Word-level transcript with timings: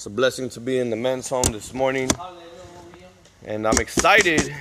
It's 0.00 0.06
a 0.06 0.08
blessing 0.08 0.48
to 0.48 0.60
be 0.60 0.78
in 0.78 0.88
the 0.88 0.96
men's 0.96 1.28
home 1.28 1.52
this 1.52 1.74
morning. 1.74 2.08
And 3.44 3.68
I'm 3.68 3.76
excited, 3.76 4.56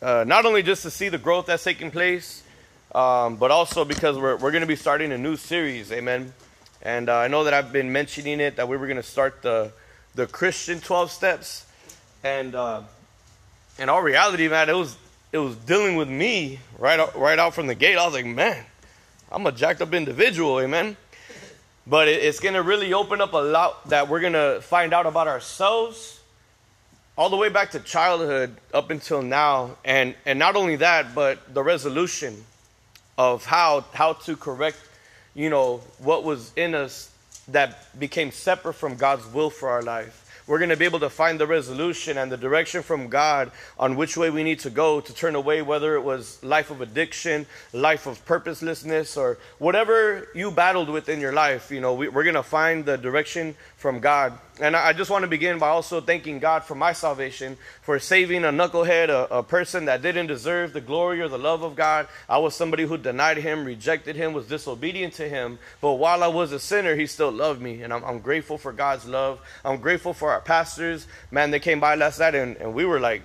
uh, 0.00 0.22
not 0.28 0.46
only 0.46 0.62
just 0.62 0.84
to 0.84 0.92
see 0.92 1.08
the 1.08 1.18
growth 1.18 1.46
that's 1.46 1.64
taking 1.64 1.90
place, 1.90 2.44
um, 2.94 3.34
but 3.34 3.50
also 3.50 3.84
because 3.84 4.16
we're, 4.16 4.36
we're 4.36 4.52
going 4.52 4.60
to 4.60 4.68
be 4.68 4.76
starting 4.76 5.10
a 5.10 5.18
new 5.18 5.34
series. 5.34 5.90
Amen. 5.90 6.32
And 6.82 7.08
uh, 7.08 7.16
I 7.16 7.26
know 7.26 7.42
that 7.42 7.52
I've 7.52 7.72
been 7.72 7.90
mentioning 7.90 8.38
it 8.38 8.54
that 8.54 8.68
we 8.68 8.76
were 8.76 8.86
going 8.86 8.96
to 8.96 9.02
start 9.02 9.42
the, 9.42 9.72
the 10.14 10.28
Christian 10.28 10.78
12 10.78 11.10
steps. 11.10 11.66
And 12.22 12.54
uh, 12.54 12.82
in 13.76 13.88
all 13.88 14.02
reality, 14.02 14.46
man, 14.46 14.68
it 14.68 14.76
was, 14.76 14.96
it 15.32 15.38
was 15.38 15.56
dealing 15.56 15.96
with 15.96 16.08
me 16.08 16.60
right 16.78 17.12
right 17.16 17.40
out 17.40 17.56
from 17.56 17.66
the 17.66 17.74
gate. 17.74 17.96
I 17.96 18.04
was 18.04 18.14
like, 18.14 18.24
man, 18.24 18.64
I'm 19.32 19.44
a 19.48 19.50
jacked 19.50 19.82
up 19.82 19.92
individual. 19.92 20.60
Amen. 20.60 20.96
But 21.86 22.08
it's 22.08 22.40
going 22.40 22.54
to 22.54 22.62
really 22.62 22.94
open 22.94 23.20
up 23.20 23.34
a 23.34 23.38
lot 23.38 23.88
that 23.90 24.08
we're 24.08 24.20
going 24.20 24.32
to 24.32 24.60
find 24.62 24.94
out 24.94 25.06
about 25.06 25.28
ourselves 25.28 26.20
all 27.16 27.28
the 27.28 27.36
way 27.36 27.50
back 27.50 27.72
to 27.72 27.80
childhood 27.80 28.56
up 28.72 28.90
until 28.90 29.20
now. 29.20 29.76
And, 29.84 30.14
and 30.24 30.38
not 30.38 30.56
only 30.56 30.76
that, 30.76 31.14
but 31.14 31.52
the 31.52 31.62
resolution 31.62 32.44
of 33.18 33.44
how, 33.44 33.84
how 33.92 34.14
to 34.14 34.36
correct, 34.36 34.78
you 35.34 35.50
know, 35.50 35.82
what 35.98 36.24
was 36.24 36.52
in 36.56 36.74
us 36.74 37.10
that 37.48 37.98
became 38.00 38.30
separate 38.30 38.74
from 38.74 38.96
God's 38.96 39.26
will 39.26 39.50
for 39.50 39.68
our 39.68 39.82
life 39.82 40.23
we're 40.46 40.58
going 40.58 40.70
to 40.70 40.76
be 40.76 40.84
able 40.84 41.00
to 41.00 41.10
find 41.10 41.40
the 41.40 41.46
resolution 41.46 42.18
and 42.18 42.30
the 42.30 42.36
direction 42.36 42.82
from 42.82 43.08
God 43.08 43.50
on 43.78 43.96
which 43.96 44.16
way 44.16 44.28
we 44.30 44.42
need 44.42 44.58
to 44.60 44.70
go 44.70 45.00
to 45.00 45.14
turn 45.14 45.34
away, 45.34 45.62
whether 45.62 45.94
it 45.94 46.02
was 46.02 46.42
life 46.42 46.70
of 46.70 46.80
addiction, 46.80 47.46
life 47.72 48.06
of 48.06 48.24
purposelessness, 48.26 49.16
or 49.16 49.38
whatever 49.58 50.28
you 50.34 50.50
battled 50.50 50.90
with 50.90 51.08
in 51.08 51.20
your 51.20 51.32
life. 51.32 51.70
You 51.70 51.80
know, 51.80 51.94
we, 51.94 52.08
are 52.08 52.10
going 52.22 52.34
to 52.34 52.42
find 52.42 52.84
the 52.84 52.98
direction 52.98 53.56
from 53.84 54.00
God. 54.00 54.38
And 54.60 54.74
I 54.74 54.94
just 54.94 55.10
want 55.10 55.24
to 55.24 55.28
begin 55.28 55.58
by 55.58 55.68
also 55.68 56.00
thanking 56.00 56.38
God 56.38 56.64
for 56.64 56.74
my 56.74 56.94
salvation, 56.94 57.58
for 57.82 57.98
saving 57.98 58.42
a 58.46 58.48
knucklehead, 58.48 59.10
a, 59.10 59.40
a, 59.40 59.42
person 59.42 59.84
that 59.84 60.00
didn't 60.00 60.28
deserve 60.28 60.72
the 60.72 60.80
glory 60.80 61.20
or 61.20 61.28
the 61.28 61.36
love 61.36 61.62
of 61.62 61.76
God. 61.76 62.08
I 62.26 62.38
was 62.38 62.54
somebody 62.54 62.86
who 62.86 62.96
denied 62.96 63.36
Him, 63.36 63.66
rejected 63.66 64.16
Him, 64.16 64.32
was 64.32 64.46
disobedient 64.46 65.12
to 65.14 65.28
Him. 65.28 65.58
But 65.82 65.96
while 65.96 66.22
I 66.22 66.28
was 66.28 66.52
a 66.52 66.58
sinner, 66.58 66.96
He 66.96 67.06
still 67.06 67.30
loved 67.30 67.60
me. 67.60 67.82
And 67.82 67.92
I'm, 67.92 68.02
I'm 68.04 68.20
grateful 68.20 68.56
for 68.56 68.72
God's 68.72 69.04
love. 69.04 69.38
I'm 69.66 69.82
grateful 69.82 70.14
for 70.14 70.30
our 70.30 70.40
pastors. 70.40 71.06
Man, 71.30 71.50
they 71.50 71.60
came 71.60 71.78
by 71.78 71.94
last 71.96 72.20
night 72.20 72.34
and, 72.34 72.56
and 72.56 72.72
we 72.72 72.86
were 72.86 73.00
like, 73.00 73.20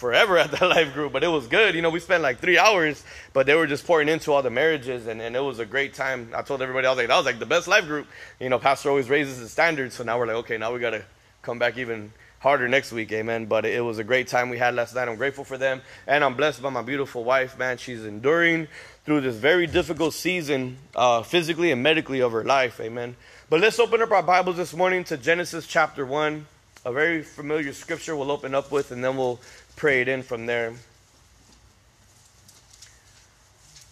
forever 0.00 0.38
at 0.38 0.50
that 0.50 0.62
life 0.76 0.92
group, 0.94 1.12
but 1.12 1.22
it 1.22 1.28
was 1.28 1.46
good. 1.46 1.74
You 1.74 1.82
know, 1.82 1.90
we 1.90 2.00
spent 2.00 2.22
like 2.22 2.40
three 2.40 2.58
hours, 2.58 3.04
but 3.32 3.46
they 3.46 3.54
were 3.54 3.66
just 3.66 3.86
pouring 3.86 4.08
into 4.08 4.32
all 4.32 4.42
the 4.42 4.50
marriages, 4.50 5.06
and, 5.06 5.20
and 5.20 5.36
it 5.36 5.40
was 5.40 5.58
a 5.58 5.66
great 5.66 5.94
time. 5.94 6.32
I 6.34 6.42
told 6.42 6.62
everybody, 6.62 6.86
I 6.86 6.90
was 6.90 6.96
like, 6.96 7.08
that 7.08 7.16
was 7.16 7.26
like 7.26 7.38
the 7.38 7.46
best 7.46 7.68
life 7.68 7.86
group. 7.86 8.08
You 8.40 8.48
know, 8.48 8.58
Pastor 8.58 8.88
always 8.88 9.08
raises 9.10 9.38
the 9.38 9.48
standards, 9.48 9.94
so 9.94 10.02
now 10.02 10.18
we're 10.18 10.26
like, 10.26 10.36
okay, 10.36 10.56
now 10.56 10.72
we 10.72 10.80
got 10.80 10.90
to 10.90 11.04
come 11.42 11.58
back 11.58 11.76
even 11.76 12.12
harder 12.40 12.66
next 12.66 12.90
week, 12.90 13.12
amen. 13.12 13.44
But 13.44 13.66
it 13.66 13.84
was 13.84 13.98
a 13.98 14.04
great 14.04 14.26
time 14.26 14.48
we 14.48 14.58
had 14.58 14.74
last 14.74 14.94
night. 14.94 15.06
I'm 15.06 15.16
grateful 15.16 15.44
for 15.44 15.58
them, 15.58 15.82
and 16.06 16.24
I'm 16.24 16.34
blessed 16.34 16.62
by 16.62 16.70
my 16.70 16.82
beautiful 16.82 17.22
wife, 17.22 17.58
man. 17.58 17.76
She's 17.76 18.04
enduring 18.04 18.66
through 19.04 19.20
this 19.20 19.36
very 19.36 19.66
difficult 19.66 20.14
season, 20.14 20.78
uh, 20.96 21.22
physically 21.22 21.70
and 21.70 21.82
medically, 21.82 22.20
of 22.20 22.32
her 22.32 22.44
life, 22.44 22.80
amen. 22.80 23.16
But 23.50 23.60
let's 23.60 23.78
open 23.78 24.00
up 24.00 24.10
our 24.10 24.22
Bibles 24.22 24.56
this 24.56 24.74
morning 24.74 25.04
to 25.04 25.16
Genesis 25.18 25.66
chapter 25.66 26.06
1 26.06 26.46
a 26.84 26.92
very 26.92 27.22
familiar 27.22 27.72
scripture 27.72 28.16
we'll 28.16 28.30
open 28.30 28.54
up 28.54 28.72
with, 28.72 28.90
and 28.90 29.04
then 29.04 29.16
we'll 29.16 29.38
pray 29.76 30.00
it 30.00 30.08
in 30.08 30.22
from 30.22 30.46
there. 30.46 30.72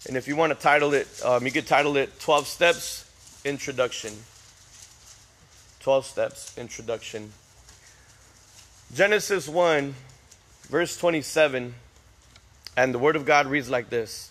And 0.06 0.16
if 0.16 0.26
you 0.26 0.36
want 0.36 0.52
to 0.52 0.58
title 0.58 0.94
it, 0.94 1.06
um, 1.22 1.44
you 1.44 1.52
could 1.52 1.66
title 1.66 1.96
it 1.98 2.18
12 2.20 2.46
Steps 2.46 3.10
Introduction. 3.44 4.14
12 5.80 6.06
Steps 6.06 6.56
Introduction. 6.56 7.32
Genesis 8.94 9.46
1, 9.48 9.94
verse 10.62 10.96
27, 10.96 11.74
and 12.74 12.94
the 12.94 12.98
Word 12.98 13.16
of 13.16 13.26
God 13.26 13.46
reads 13.46 13.68
like 13.68 13.90
this 13.90 14.30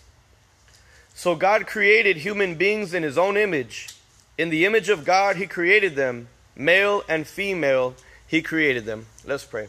So 1.14 1.36
God 1.36 1.68
created 1.68 2.16
human 2.16 2.56
beings 2.56 2.92
in 2.92 3.04
His 3.04 3.16
own 3.16 3.36
image. 3.36 3.90
In 4.36 4.50
the 4.50 4.66
image 4.66 4.88
of 4.88 5.04
God, 5.04 5.36
He 5.36 5.46
created 5.46 5.94
them, 5.94 6.26
male 6.56 7.04
and 7.08 7.24
female 7.24 7.94
he 8.28 8.42
created 8.42 8.84
them. 8.84 9.06
Let's 9.26 9.44
pray. 9.44 9.68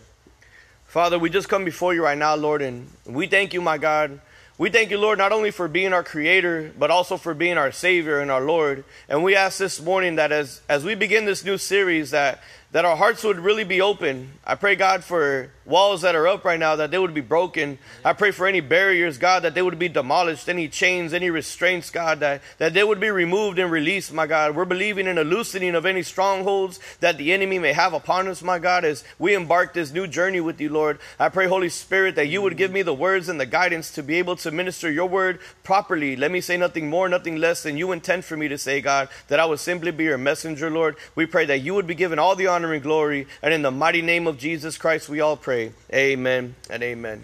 Father, 0.86 1.18
we 1.18 1.30
just 1.30 1.50
come 1.50 1.66
before 1.66 1.94
you 1.94 2.04
right 2.04 2.18
now, 2.18 2.36
Lord, 2.36 2.62
and 2.62 2.90
we 3.06 3.26
thank 3.26 3.54
you, 3.54 3.62
my 3.62 3.78
God. 3.78 4.20
We 4.58 4.70
thank 4.70 4.92
you, 4.92 4.98
Lord, 4.98 5.18
not 5.18 5.32
only 5.32 5.52
for 5.52 5.70
being 5.70 5.94
our 5.94 6.04
creator, 6.04 6.74
but 6.78 6.92
also 6.92 7.16
for 7.16 7.34
being 7.34 7.58
our 7.58 7.72
Savior 7.72 8.20
and 8.20 8.30
our 8.30 8.42
Lord. 8.42 8.84
And 9.08 9.24
we 9.24 9.34
ask 9.34 9.58
this 9.58 9.82
morning 9.82 10.16
that 10.16 10.34
as, 10.34 10.62
as 10.68 10.84
we 10.84 10.96
begin 10.96 11.24
this 11.24 11.46
new 11.46 11.58
series, 11.58 12.12
that 12.12 12.42
that 12.72 12.86
our 12.86 12.96
hearts 12.96 13.24
would 13.24 13.40
really 13.40 13.64
be 13.64 13.82
open. 13.82 14.32
I 14.46 14.56
pray, 14.56 14.76
God, 14.76 15.04
for 15.04 15.52
walls 15.66 16.02
that 16.02 16.16
are 16.16 16.28
up 16.28 16.44
right 16.44 16.60
now, 16.60 16.76
that 16.76 16.92
they 16.92 16.98
would 16.98 17.14
be 17.14 17.22
broken. 17.22 17.78
I 18.04 18.14
pray 18.14 18.32
for 18.32 18.48
any 18.48 18.60
barriers, 18.60 19.18
God, 19.18 19.44
that 19.44 19.54
they 19.56 19.62
would 19.62 19.80
be 19.80 19.88
demolished, 19.88 20.50
any 20.50 20.68
chains, 20.68 21.14
any 21.14 21.30
restraints, 21.30 21.90
God, 21.90 22.20
that, 22.20 22.42
that 22.58 22.74
they 22.74 22.84
would 22.84 23.00
be 23.00 23.10
removed 23.10 23.60
and 23.60 23.72
released, 23.72 24.12
my 24.12 24.28
God. 24.28 24.56
We're 24.56 24.66
believing 24.66 25.08
in 25.08 25.18
a 25.18 25.24
loosening 25.24 25.76
of 25.76 25.86
any 25.86 26.04
strongholds 26.04 26.80
that 27.00 27.18
the 27.18 27.34
enemy 27.34 27.60
may 27.60 27.74
have 27.74 27.94
upon 27.94 28.28
us, 28.28 28.42
my 28.42 28.60
God, 28.60 28.84
as 28.84 29.04
we 29.18 29.36
embark 29.36 29.74
this 29.74 29.92
new 29.92 30.08
journey 30.08 30.42
with 30.42 30.60
you, 30.60 30.70
Lord. 30.70 31.00
I 31.20 31.30
pray, 31.30 31.48
Holy 31.48 31.70
Spirit, 31.70 32.16
that 32.16 32.28
you 32.28 32.42
would 32.42 32.58
give 32.58 32.72
me 32.72 32.82
the 32.82 32.94
words 32.94 33.30
and 33.30 33.40
the 33.40 33.46
guidance 33.46 33.92
to 33.92 34.04
be 34.04 34.16
able 34.16 34.36
to 34.38 34.52
minister 34.52 34.92
your 34.92 35.08
word 35.08 35.40
properly. 35.64 36.16
Let 36.16 36.32
me 36.32 36.42
say 36.42 36.58
nothing 36.58 36.90
more, 36.90 37.10
nothing 37.10 37.38
less 37.38 37.64
than 37.64 37.78
you 37.78 37.92
intend 37.92 38.26
for 38.26 38.38
me 38.38 38.48
to 38.48 38.58
say, 38.58 38.82
God, 38.82 39.10
that 39.28 39.40
I 39.40 39.46
would 39.46 39.60
simply 39.60 39.92
be 39.92 40.06
your 40.06 40.18
messenger, 40.18 40.70
Lord. 40.70 40.96
We 41.16 41.26
pray 41.26 41.46
that 41.46 41.60
you 41.60 41.74
would 41.74 41.88
be 41.88 41.96
given 41.96 42.20
all 42.20 42.36
the 42.36 42.48
honor 42.48 42.59
honor 42.60 42.74
and 42.74 42.84
glory. 42.84 43.26
And 43.42 43.54
in 43.54 43.62
the 43.62 43.72
mighty 43.72 44.02
name 44.02 44.28
of 44.28 44.38
Jesus 44.38 44.78
Christ, 44.78 45.08
we 45.08 45.22
all 45.22 45.38
pray. 45.38 45.72
Amen 45.94 46.56
and 46.70 46.84
amen. 46.84 47.24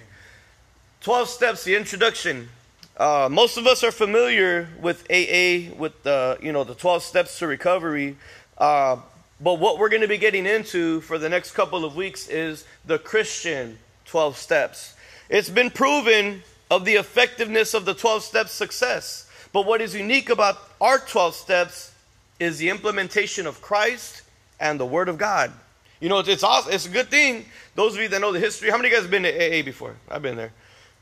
12 1.02 1.28
steps, 1.28 1.66
the 1.66 1.76
introduction. 1.76 2.48
Uh, 2.96 3.28
most 3.30 3.58
of 3.58 3.68
us 3.68 3.84
are 3.84 3.92
familiar 3.92 4.70
with 4.80 5.04
AA, 5.12 5.76
with 5.78 6.04
the, 6.04 6.38
you 6.42 6.54
know, 6.54 6.64
the 6.64 6.74
12 6.74 7.04
steps 7.04 7.38
to 7.40 7.48
recovery. 7.48 8.16
Uh, 8.58 8.96
but 9.42 9.56
what 9.56 9.78
we're 9.78 9.90
going 9.90 10.04
to 10.04 10.08
be 10.08 10.18
getting 10.18 10.46
into 10.46 11.02
for 11.02 11.18
the 11.18 11.28
next 11.28 11.52
couple 11.52 11.84
of 11.84 11.98
weeks 11.98 12.30
is 12.30 12.64
the 12.86 12.98
Christian 12.98 13.78
12 14.06 14.38
steps. 14.38 14.96
It's 15.28 15.50
been 15.50 15.70
proven 15.70 16.44
of 16.72 16.86
the 16.86 16.94
effectiveness 16.96 17.74
of 17.74 17.84
the 17.84 17.94
12 17.94 18.24
steps 18.24 18.54
success. 18.54 19.30
But 19.52 19.66
what 19.66 19.82
is 19.82 19.94
unique 19.94 20.30
about 20.30 20.60
our 20.80 20.98
12 20.98 21.36
steps 21.36 21.94
is 22.40 22.58
the 22.58 22.70
implementation 22.70 23.46
of 23.46 23.62
Christ 23.62 24.22
and 24.60 24.80
the 24.80 24.86
Word 24.86 25.10
of 25.10 25.18
God. 25.18 25.52
You 26.00 26.10
know, 26.10 26.20
it's, 26.20 26.30
it's 26.30 26.44
awesome. 26.44 26.74
It's 26.74 26.86
a 26.86 26.90
good 26.90 27.10
thing. 27.10 27.46
Those 27.76 27.96
of 27.96 28.02
you 28.02 28.10
that 28.10 28.22
know 28.22 28.32
the 28.32 28.40
history, 28.40 28.70
how 28.70 28.78
many 28.78 28.90
of 28.90 28.92
you 28.92 28.98
guys 28.98 29.04
have 29.04 29.12
been 29.12 29.24
to 29.24 29.60
AA 29.60 29.64
before? 29.64 29.96
I've 30.10 30.22
been 30.22 30.36
there, 30.36 30.52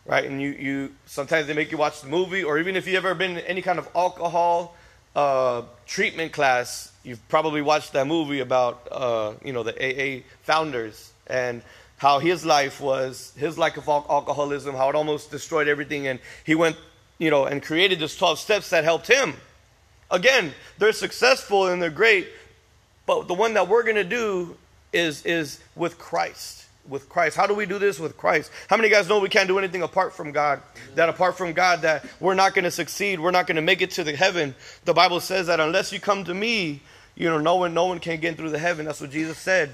right? 0.06 0.24
And 0.24 0.42
you, 0.42 0.50
you 0.50 0.92
sometimes 1.06 1.48
they 1.48 1.54
make 1.54 1.72
you 1.72 1.78
watch 1.78 2.02
the 2.02 2.08
movie, 2.08 2.44
or 2.44 2.60
even 2.60 2.76
if 2.76 2.86
you've 2.88 2.98
ever 2.98 3.16
been 3.16 3.38
in 3.38 3.46
any 3.46 3.62
kind 3.62 3.80
of 3.80 3.88
alcohol 3.96 4.76
uh, 5.16 5.64
treatment 5.86 6.32
class, 6.32 6.92
you've 7.04 7.28
probably 7.28 7.62
watched 7.62 7.94
that 7.94 8.08
movie 8.08 8.40
about 8.40 8.88
uh, 8.92 9.34
you 9.44 9.54
know 9.54 9.64
the 9.64 9.74
AA 9.74 10.24
founders 10.44 11.12
and 11.28 11.62
how 11.98 12.20
his 12.20 12.46
life 12.46 12.82
was 12.82 13.34
his 13.38 13.58
life 13.58 13.78
of 13.78 13.88
alcoholism, 13.88 14.76
how 14.76 14.90
it 14.90 14.96
almost 14.96 15.32
destroyed 15.32 15.68
everything, 15.68 16.08
and 16.08 16.20
he 16.44 16.56
went 16.56 16.76
you 17.18 17.30
know 17.30 17.46
and 17.46 17.64
created 17.64 18.00
this 18.00 18.16
twelve 18.16 18.40
steps 18.40 18.70
that 18.70 18.84
helped 18.84 19.08
him. 19.08 19.34
Again, 20.12 20.54
they're 20.78 20.94
successful 20.94 21.68
and 21.68 21.82
they're 21.82 21.90
great, 21.90 22.28
but 23.06 23.28
the 23.28 23.34
one 23.34 23.54
that 23.56 23.68
we're 23.68 23.84
going 23.84 23.96
to 23.96 24.04
do 24.04 24.58
is, 24.92 25.26
is 25.26 25.60
with 25.76 25.98
Christ. 25.98 26.66
With 26.88 27.08
Christ. 27.10 27.38
How 27.38 27.48
do 27.48 27.54
we 27.54 27.66
do 27.66 27.80
this 27.80 28.00
with 28.00 28.18
Christ? 28.18 28.52
How 28.70 28.78
many 28.78 28.90
guys 28.90 29.08
know 29.08 29.20
we 29.20 29.30
can't 29.30 29.48
do 29.48 29.58
anything 29.58 29.82
apart 29.82 30.14
from 30.14 30.32
God? 30.32 30.62
That 30.96 31.10
apart 31.10 31.38
from 31.38 31.54
God, 31.54 31.82
that 31.82 32.06
we're 32.20 32.34
not 32.34 32.54
going 32.54 32.66
to 32.66 32.72
succeed. 32.72 33.20
We're 33.20 33.32
not 33.32 33.48
going 33.48 33.56
to 33.56 33.62
make 33.62 33.82
it 33.82 33.92
to 33.92 34.04
the 34.04 34.16
heaven. 34.16 34.54
The 34.86 34.94
Bible 34.94 35.20
says 35.20 35.48
that 35.48 35.60
unless 35.60 35.92
you 35.94 36.00
come 36.00 36.24
to 36.26 36.34
me, 36.34 36.82
you 37.16 37.30
know, 37.30 37.40
no 37.40 37.56
one, 37.56 37.74
no 37.74 37.86
one 37.86 38.00
can 38.00 38.20
get 38.20 38.38
through 38.38 38.50
the 38.50 38.60
heaven. 38.60 38.86
That's 38.86 39.00
what 39.00 39.12
Jesus 39.12 39.38
said. 39.38 39.72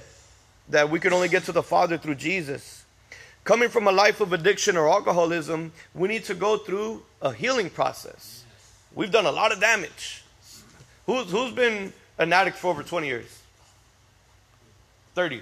That 0.70 0.90
we 0.90 1.00
can 1.00 1.14
only 1.14 1.30
get 1.30 1.46
to 1.46 1.52
the 1.52 1.64
Father 1.64 1.98
through 1.98 2.16
Jesus. 2.16 2.86
Coming 3.44 3.70
from 3.70 3.88
a 3.88 3.92
life 3.92 4.22
of 4.22 4.34
addiction 4.34 4.78
or 4.78 4.90
alcoholism, 4.90 5.72
we 5.96 6.08
need 6.08 6.26
to 6.26 6.36
go 6.36 6.58
through 6.58 7.02
a 7.22 7.34
healing 7.34 7.70
process. 7.70 8.44
We've 8.94 9.12
done 9.12 9.26
a 9.26 9.32
lot 9.32 9.52
of 9.52 9.60
damage. 9.60 10.24
Who's, 11.06 11.32
who's 11.32 11.54
been 11.54 11.94
an 12.20 12.32
addict 12.32 12.58
for 12.58 12.70
over 12.70 12.84
20 12.84 13.08
years? 13.08 13.40
30. 15.16 15.42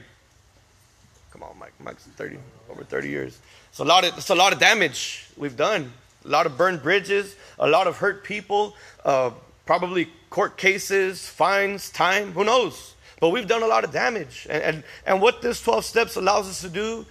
Come 1.32 1.44
on, 1.44 1.60
Mike. 1.60 1.74
Mike's 1.84 2.04
30, 2.04 2.38
over 2.70 2.84
30 2.84 3.10
years. 3.10 3.40
It's 3.70 3.80
a 3.80 3.84
lot 3.84 4.06
of, 4.06 4.18
it's 4.18 4.30
a 4.30 4.36
lot 4.36 4.54
of 4.54 4.60
damage 4.60 5.28
we've 5.36 5.58
done. 5.58 5.92
A 6.26 6.30
lot 6.30 6.46
of 6.46 6.58
burned 6.58 6.82
bridges, 6.82 7.36
a 7.60 7.68
lot 7.68 7.88
of 7.88 7.98
hurt 7.98 8.24
people, 8.24 8.76
uh, 9.06 9.32
probably 9.66 10.10
court 10.30 10.58
cases, 10.58 11.28
fines, 11.28 11.90
time, 11.90 12.32
who 12.32 12.44
knows? 12.44 12.96
But 13.20 13.30
we've 13.30 13.48
done 13.48 13.64
a 13.64 13.68
lot 13.68 13.84
of 13.84 13.92
damage. 13.92 14.46
And, 14.50 14.64
and, 14.64 14.84
and 15.06 15.22
what 15.22 15.42
this 15.42 15.62
12 15.62 15.86
steps 15.86 16.16
allows 16.16 16.48
us 16.48 16.62
to 16.62 16.70
do 16.70 17.06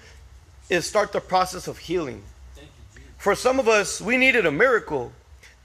is 0.69 0.87
start 0.87 1.13
the 1.13 1.21
process 1.21 1.69
of 1.69 1.79
healing. 1.79 2.23
For 3.17 3.35
some 3.35 3.59
of 3.59 3.69
us, 3.69 4.01
we 4.01 4.17
needed 4.17 4.47
a 4.47 4.53
miracle. 4.53 5.13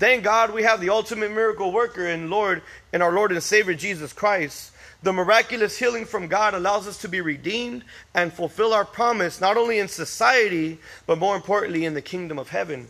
Thank 0.02 0.24
God 0.24 0.52
we 0.52 0.64
have 0.64 0.82
the 0.82 0.90
ultimate 0.90 1.30
miracle 1.30 1.72
worker 1.72 2.08
in 2.08 2.32
Lord 2.32 2.64
in 2.92 3.04
our 3.04 3.12
Lord 3.12 3.32
and 3.32 3.44
Savior 3.44 3.76
Jesus 3.76 4.12
Christ. 4.12 4.72
The 5.04 5.14
miraculous 5.14 5.78
healing 5.78 6.06
from 6.06 6.26
God 6.26 6.56
allows 6.56 6.88
us 6.88 6.98
to 7.02 7.08
be 7.08 7.22
redeemed 7.22 7.84
and 8.16 8.34
fulfill 8.34 8.74
our 8.74 8.84
promise, 8.84 9.40
not 9.40 9.58
only 9.58 9.78
in 9.78 9.88
society, 9.88 10.80
but 11.06 11.20
more 11.20 11.36
importantly, 11.36 11.86
in 11.86 11.94
the 11.94 12.02
kingdom 12.02 12.40
of 12.40 12.50
heaven. 12.50 12.88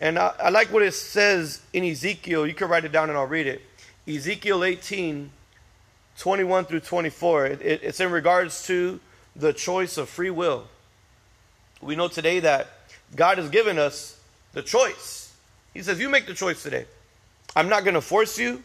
And 0.00 0.18
I, 0.18 0.34
I 0.42 0.48
like 0.50 0.72
what 0.72 0.82
it 0.82 0.94
says 0.94 1.62
in 1.72 1.84
Ezekiel. 1.84 2.44
You 2.44 2.54
can 2.54 2.66
write 2.66 2.84
it 2.84 2.90
down 2.90 3.10
and 3.10 3.16
I'll 3.16 3.28
read 3.28 3.46
it. 3.46 3.62
Ezekiel 4.08 4.64
18, 4.64 5.30
21 6.18 6.64
through 6.64 6.80
24. 6.80 7.46
It, 7.46 7.62
it, 7.62 7.80
it's 7.84 8.00
in 8.00 8.10
regards 8.10 8.66
to 8.66 8.98
the 9.36 9.52
choice 9.52 9.96
of 9.96 10.08
free 10.08 10.30
will. 10.30 10.66
We 11.80 11.94
know 11.94 12.08
today 12.08 12.40
that 12.40 12.66
God 13.14 13.38
has 13.38 13.50
given 13.50 13.78
us 13.78 14.18
the 14.52 14.62
choice. 14.62 15.19
He 15.74 15.82
says, 15.82 16.00
You 16.00 16.08
make 16.08 16.26
the 16.26 16.34
choice 16.34 16.62
today. 16.62 16.86
I'm 17.54 17.68
not 17.68 17.84
going 17.84 17.94
to 17.94 18.00
force 18.00 18.38
you. 18.38 18.62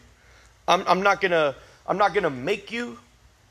I'm, 0.68 0.84
I'm 0.86 1.02
not 1.02 1.20
going 1.20 1.32
to 1.32 1.54
I'm 1.88 1.98
not 1.98 2.12
going 2.12 2.24
to 2.24 2.30
make 2.30 2.72
you, 2.72 2.98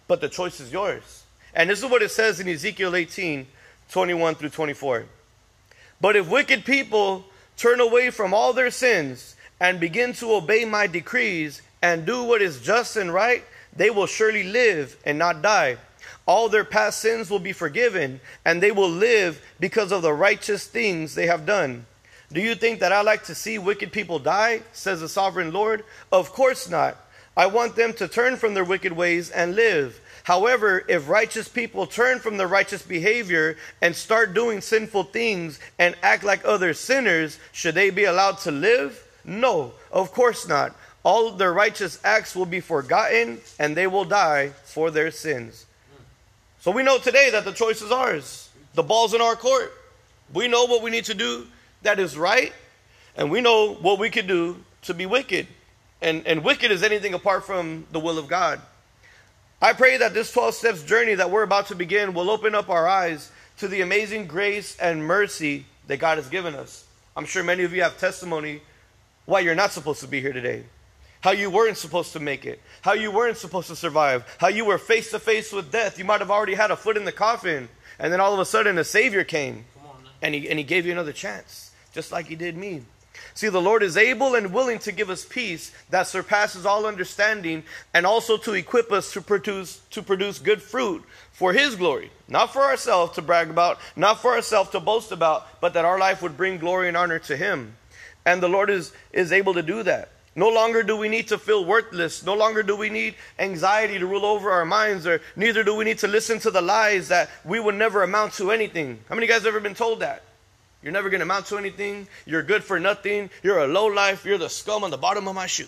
but 0.08 0.22
the 0.22 0.28
choice 0.28 0.60
is 0.60 0.72
yours. 0.72 1.24
And 1.54 1.70
this 1.70 1.80
is 1.82 1.90
what 1.90 2.02
it 2.02 2.12
says 2.12 2.40
in 2.40 2.50
Ezekiel 2.50 2.96
18, 2.96 3.48
21 3.90 4.36
through 4.36 4.50
24. 4.50 5.06
But 6.02 6.18
if 6.18 6.30
wicked 6.30 6.66
people 6.66 7.26
turn 7.56 7.80
away 7.80 8.10
from 8.10 8.34
all 8.34 8.52
their 8.52 8.72
sins 8.72 9.38
and 9.62 9.80
begin 9.80 10.12
to 10.14 10.34
obey 10.34 10.66
my 10.66 10.88
decrees 10.88 11.62
and 11.82 12.06
do 12.06 12.24
what 12.24 12.42
is 12.42 12.60
just 12.60 12.98
and 12.98 13.14
right, 13.14 13.44
they 13.74 13.90
will 13.90 14.08
surely 14.08 14.44
live 14.44 14.98
and 15.06 15.18
not 15.18 15.42
die. 15.42 15.78
All 16.28 16.50
their 16.50 16.66
past 16.66 17.00
sins 17.00 17.30
will 17.30 17.40
be 17.40 17.54
forgiven, 17.54 18.20
and 18.44 18.62
they 18.62 18.72
will 18.72 18.90
live 18.90 19.42
because 19.60 19.92
of 19.92 20.02
the 20.02 20.14
righteous 20.14 20.66
things 20.66 21.16
they 21.16 21.28
have 21.28 21.46
done. 21.46 21.86
Do 22.32 22.42
you 22.42 22.56
think 22.56 22.80
that 22.80 22.92
I 22.92 23.02
like 23.02 23.24
to 23.26 23.36
see 23.36 23.58
wicked 23.58 23.92
people 23.92 24.20
die? 24.20 24.62
says 24.74 25.02
the 25.02 25.10
sovereign 25.10 25.54
Lord. 25.54 25.84
Of 26.12 26.34
course 26.34 26.70
not. 26.70 26.98
I 27.38 27.48
want 27.48 27.76
them 27.76 27.94
to 27.94 28.08
turn 28.08 28.38
from 28.38 28.54
their 28.54 28.64
wicked 28.64 28.94
ways 28.94 29.30
and 29.30 29.56
live. 29.56 30.00
However, 30.24 30.84
if 30.88 31.08
righteous 31.08 31.48
people 31.48 31.86
turn 31.86 32.20
from 32.20 32.38
their 32.38 32.48
righteous 32.48 32.82
behavior 32.82 33.58
and 33.82 33.96
start 33.96 34.34
doing 34.34 34.62
sinful 34.62 35.04
things 35.04 35.60
and 35.78 35.96
act 36.02 36.24
like 36.24 36.44
other 36.46 36.74
sinners, 36.74 37.38
should 37.52 37.76
they 37.76 37.90
be 37.90 38.06
allowed 38.06 38.40
to 38.40 38.52
live? 38.52 39.06
No, 39.24 39.74
of 39.92 40.12
course 40.14 40.48
not. 40.48 40.76
All 41.04 41.32
their 41.32 41.54
righteous 41.54 42.00
acts 42.04 42.36
will 42.36 42.48
be 42.48 42.60
forgotten 42.60 43.40
and 43.60 43.78
they 43.78 43.86
will 43.86 44.06
die 44.06 44.50
for 44.64 44.90
their 44.90 45.12
sins. 45.12 45.68
So 46.62 46.72
we 46.72 46.82
know 46.82 46.98
today 46.98 47.30
that 47.32 47.46
the 47.46 47.52
choice 47.52 47.84
is 47.84 47.92
ours. 47.92 48.50
The 48.74 48.82
ball's 48.82 49.14
in 49.14 49.22
our 49.22 49.36
court. 49.36 49.72
We 50.34 50.48
know 50.48 50.66
what 50.66 50.82
we 50.82 50.90
need 50.90 51.06
to 51.06 51.14
do 51.14 51.46
that 51.86 52.00
is 52.00 52.18
right, 52.18 52.54
and 53.16 53.32
we 53.32 53.42
know 53.42 53.74
what 53.74 54.00
we 54.00 54.10
could 54.10 54.28
do 54.28 54.58
to 54.84 54.94
be 54.94 55.06
wicked. 55.06 55.48
And, 56.02 56.28
and 56.28 56.44
wicked 56.44 56.72
is 56.72 56.84
anything 56.84 57.14
apart 57.14 57.46
from 57.46 57.88
the 57.92 58.00
will 58.00 58.20
of 58.20 58.28
God. 58.28 58.62
I 59.62 59.74
pray 59.74 59.98
that 59.98 60.14
this 60.14 60.32
12 60.32 60.54
steps 60.54 60.84
journey 60.84 61.16
that 61.16 61.32
we're 61.32 61.44
about 61.44 61.68
to 61.68 61.76
begin 61.76 62.14
will 62.14 62.30
open 62.30 62.54
up 62.54 62.70
our 62.70 62.88
eyes 62.88 63.32
to 63.58 63.68
the 63.68 63.82
amazing 63.82 64.28
grace 64.28 64.78
and 64.78 65.04
mercy 65.04 65.66
that 65.88 65.98
God 65.98 66.18
has 66.18 66.28
given 66.28 66.54
us. 66.54 66.86
I'm 67.16 67.26
sure 67.26 67.44
many 67.44 67.64
of 67.64 67.74
you 67.74 67.82
have 67.82 67.98
testimony 67.98 68.62
why 69.24 69.40
you're 69.40 69.56
not 69.56 69.72
supposed 69.72 70.02
to 70.02 70.08
be 70.08 70.20
here 70.20 70.34
today 70.34 70.66
how 71.26 71.32
you 71.32 71.50
weren't 71.50 71.76
supposed 71.76 72.14
to 72.14 72.20
make 72.20 72.46
it, 72.46 72.62
how 72.84 72.94
you 72.94 73.10
weren't 73.10 73.36
supposed 73.36 73.68
to 73.68 73.76
survive, 73.76 74.24
how 74.38 74.48
you 74.48 74.64
were 74.64 74.78
face 74.78 75.10
to 75.10 75.18
face 75.18 75.52
with 75.52 75.72
death. 75.72 75.98
You 75.98 76.06
might 76.06 76.20
have 76.20 76.30
already 76.30 76.54
had 76.54 76.70
a 76.70 76.76
foot 76.76 76.98
in 76.98 77.04
the 77.04 77.12
coffin, 77.12 77.68
and 77.98 78.14
then 78.14 78.22
all 78.22 78.32
of 78.32 78.40
a 78.40 78.46
sudden 78.46 78.78
a 78.78 78.84
Savior 78.84 79.24
came 79.24 79.66
and 80.22 80.36
he, 80.36 80.48
and 80.48 80.60
he 80.60 80.64
gave 80.64 80.86
you 80.86 80.92
another 80.92 81.12
chance, 81.12 81.65
just 81.96 82.12
like 82.12 82.28
He 82.28 82.36
did 82.36 82.56
me. 82.56 82.84
See, 83.34 83.50
the 83.50 83.62
Lord 83.62 83.82
is 83.82 83.98
able 83.98 84.36
and 84.36 84.54
willing 84.54 84.80
to 84.80 84.92
give 84.92 85.10
us 85.10 85.26
peace 85.26 85.72
that 85.90 86.08
surpasses 86.08 86.66
all 86.66 86.86
understanding 86.86 87.64
and 87.94 88.06
also 88.06 88.38
to 88.38 88.54
equip 88.54 88.92
us 88.92 89.14
to 89.14 89.22
produce, 89.22 89.82
to 89.92 90.04
produce 90.04 90.38
good 90.40 90.62
fruit 90.62 91.04
for 91.32 91.54
His 91.54 91.76
glory. 91.76 92.12
Not 92.28 92.54
for 92.54 92.62
ourselves 92.62 93.16
to 93.16 93.22
brag 93.22 93.50
about, 93.50 93.80
not 93.96 94.22
for 94.22 94.36
ourselves 94.36 94.70
to 94.72 94.80
boast 94.80 95.12
about, 95.12 95.62
but 95.62 95.74
that 95.74 95.86
our 95.86 95.98
life 95.98 96.22
would 96.22 96.38
bring 96.38 96.58
glory 96.58 96.88
and 96.88 96.98
honor 96.98 97.20
to 97.20 97.38
Him. 97.38 97.76
And 98.26 98.44
the 98.44 98.50
Lord 98.50 98.70
is, 98.70 98.92
is 99.14 99.32
able 99.32 99.54
to 99.54 99.62
do 99.62 99.84
that. 99.84 100.10
No 100.38 100.50
longer 100.50 100.84
do 100.84 100.98
we 100.98 101.08
need 101.08 101.30
to 101.30 101.38
feel 101.38 101.64
worthless. 101.64 102.26
No 102.26 102.34
longer 102.34 102.62
do 102.62 102.76
we 102.76 102.90
need 102.90 103.16
anxiety 103.40 103.98
to 103.98 104.06
rule 104.06 104.26
over 104.26 104.52
our 104.52 104.66
minds, 104.66 105.08
or 105.08 105.22
neither 105.38 105.64
do 105.64 105.74
we 105.74 105.86
need 105.86 106.00
to 106.00 106.10
listen 106.10 106.40
to 106.40 106.52
the 106.52 106.62
lies 106.62 107.08
that 107.08 107.30
we 107.46 107.62
will 107.62 107.72
never 107.72 108.04
amount 108.04 108.34
to 108.34 108.52
anything. 108.52 109.00
How 109.08 109.16
many 109.16 109.28
guys 109.28 109.40
have 109.40 109.48
ever 109.48 109.62
been 109.62 109.76
told 109.76 110.02
that? 110.02 110.25
You're 110.86 110.94
never 110.94 111.10
going 111.10 111.20
to 111.20 111.24
amount 111.24 111.48
to 111.48 111.58
anything. 111.58 112.08
You're 112.28 112.44
good 112.44 112.64
for 112.64 112.80
nothing. 112.80 113.32
You're 113.42 113.58
a 113.58 113.68
low 113.68 113.88
life. 113.88 114.24
You're 114.24 114.38
the 114.38 114.50
scum 114.50 114.84
on 114.84 114.92
the 114.92 114.98
bottom 114.98 115.28
of 115.28 115.34
my 115.34 115.48
shoe. 115.48 115.66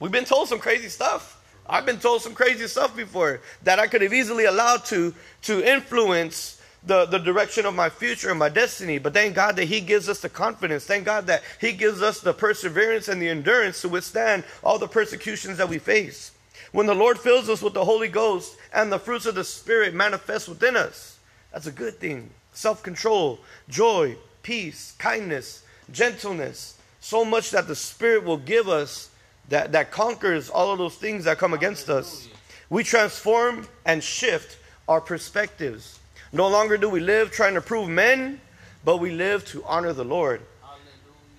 We've 0.00 0.10
been 0.10 0.24
told 0.24 0.48
some 0.48 0.58
crazy 0.58 0.88
stuff. 0.88 1.38
I've 1.68 1.84
been 1.84 1.98
told 1.98 2.22
some 2.22 2.32
crazy 2.32 2.66
stuff 2.66 2.96
before 2.96 3.42
that 3.62 3.78
I 3.78 3.86
could 3.86 4.00
have 4.00 4.14
easily 4.14 4.46
allowed 4.46 4.86
to, 4.86 5.14
to 5.42 5.62
influence 5.62 6.62
the, 6.82 7.04
the 7.04 7.18
direction 7.18 7.66
of 7.66 7.74
my 7.74 7.90
future 7.90 8.30
and 8.30 8.38
my 8.38 8.48
destiny. 8.48 8.96
But 8.96 9.12
thank 9.12 9.34
God 9.34 9.56
that 9.56 9.66
He 9.66 9.82
gives 9.82 10.08
us 10.08 10.20
the 10.20 10.30
confidence. 10.30 10.86
Thank 10.86 11.04
God 11.04 11.26
that 11.26 11.42
He 11.60 11.72
gives 11.72 12.00
us 12.00 12.22
the 12.22 12.32
perseverance 12.32 13.08
and 13.08 13.20
the 13.20 13.28
endurance 13.28 13.82
to 13.82 13.90
withstand 13.90 14.44
all 14.62 14.78
the 14.78 14.88
persecutions 14.88 15.58
that 15.58 15.68
we 15.68 15.78
face. 15.78 16.32
When 16.72 16.86
the 16.86 16.94
Lord 16.94 17.18
fills 17.18 17.50
us 17.50 17.60
with 17.60 17.74
the 17.74 17.84
Holy 17.84 18.08
Ghost 18.08 18.56
and 18.72 18.90
the 18.90 18.98
fruits 18.98 19.26
of 19.26 19.34
the 19.34 19.44
Spirit 19.44 19.92
manifest 19.92 20.48
within 20.48 20.74
us, 20.74 21.18
that's 21.52 21.66
a 21.66 21.72
good 21.72 21.98
thing. 21.98 22.30
Self 22.54 22.82
control, 22.82 23.40
joy, 23.68 24.16
peace, 24.42 24.94
kindness, 24.98 25.64
gentleness, 25.92 26.78
so 27.00 27.24
much 27.24 27.50
that 27.50 27.68
the 27.68 27.76
Spirit 27.76 28.24
will 28.24 28.38
give 28.38 28.68
us 28.68 29.10
that, 29.50 29.72
that 29.72 29.90
conquers 29.90 30.48
all 30.48 30.72
of 30.72 30.78
those 30.78 30.94
things 30.94 31.24
that 31.24 31.38
come 31.38 31.52
against 31.52 31.90
us. 31.90 32.28
We 32.70 32.82
transform 32.82 33.68
and 33.84 34.02
shift 34.02 34.58
our 34.88 35.00
perspectives. 35.00 35.98
No 36.32 36.48
longer 36.48 36.76
do 36.76 36.88
we 36.88 37.00
live 37.00 37.30
trying 37.30 37.54
to 37.54 37.60
prove 37.60 37.88
men, 37.88 38.40
but 38.84 38.98
we 38.98 39.10
live 39.10 39.44
to 39.46 39.62
honor 39.64 39.92
the 39.92 40.04
Lord. 40.04 40.40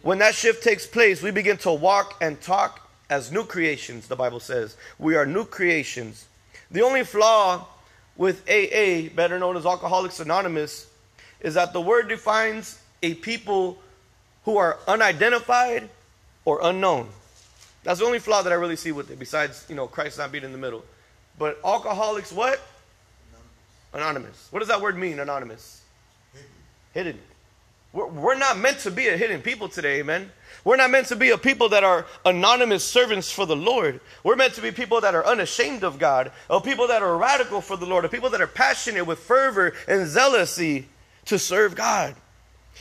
When 0.01 0.19
that 0.19 0.35
shift 0.35 0.63
takes 0.63 0.85
place, 0.85 1.23
we 1.23 1.31
begin 1.31 1.57
to 1.57 1.71
walk 1.71 2.17
and 2.21 2.39
talk 2.39 2.87
as 3.09 3.31
new 3.31 3.43
creations, 3.43 4.07
the 4.07 4.15
Bible 4.15 4.39
says. 4.39 4.77
We 4.99 5.15
are 5.15 5.25
new 5.25 5.45
creations. 5.45 6.25
The 6.69 6.81
only 6.81 7.03
flaw 7.03 7.65
with 8.15 8.47
AA, 8.47 9.09
better 9.15 9.39
known 9.39 9.57
as 9.57 9.65
Alcoholics 9.65 10.19
Anonymous, 10.19 10.87
is 11.45 11.53
that 11.53 11.73
the 11.73 11.79
word 11.79 12.09
defines 12.09 12.81
a 13.03 13.13
people 13.13 13.77
who 14.45 14.57
are 14.57 14.79
unidentified 14.87 15.87
or 16.43 16.59
unknown. 16.63 17.07
That's 17.83 17.99
the 17.99 18.05
only 18.07 18.17
flaw 18.17 18.41
that 18.41 18.51
I 18.51 18.55
really 18.55 18.75
see 18.75 18.91
with 18.91 19.11
it, 19.11 19.19
besides, 19.19 19.63
you 19.69 19.75
know, 19.75 19.85
Christ 19.85 20.17
not 20.17 20.31
being 20.31 20.43
in 20.43 20.51
the 20.51 20.57
middle. 20.57 20.83
But 21.37 21.59
alcoholics, 21.63 22.31
what? 22.31 22.59
Anonymous. 23.93 23.93
anonymous. 23.93 24.47
What 24.49 24.59
does 24.59 24.69
that 24.69 24.81
word 24.81 24.97
mean, 24.97 25.19
anonymous? 25.19 25.83
Hidden. 26.33 27.05
hidden. 27.05 27.19
We're, 27.93 28.35
not 28.35 28.57
meant 28.57 28.79
to 28.79 28.91
be 28.91 29.07
a 29.07 29.15
hidden 29.15 29.41
people 29.43 29.69
today, 29.69 29.99
amen. 29.99 30.31
We're 30.63 30.77
not 30.77 30.89
meant 30.89 31.07
to 31.07 31.15
be 31.15 31.29
a 31.29 31.37
people 31.37 31.69
that 31.69 31.83
are 31.83 32.07
anonymous 32.25 32.83
servants 32.83 33.31
for 33.31 33.45
the 33.45 33.55
Lord. 33.55 34.01
We're 34.23 34.35
meant 34.35 34.55
to 34.55 34.61
be 34.61 34.71
people 34.71 34.99
that 35.01 35.13
are 35.13 35.25
unashamed 35.25 35.83
of 35.83 35.99
God, 35.99 36.31
of 36.49 36.63
people 36.63 36.87
that 36.87 37.03
are 37.03 37.15
radical 37.15 37.61
for 37.61 37.77
the 37.77 37.85
Lord, 37.85 38.03
of 38.03 38.11
people 38.11 38.31
that 38.31 38.41
are 38.41 38.47
passionate 38.47 39.05
with 39.05 39.19
fervor 39.19 39.75
and 39.87 40.07
zealousy 40.07 40.85
to 41.25 41.39
serve 41.39 41.75
God. 41.75 42.15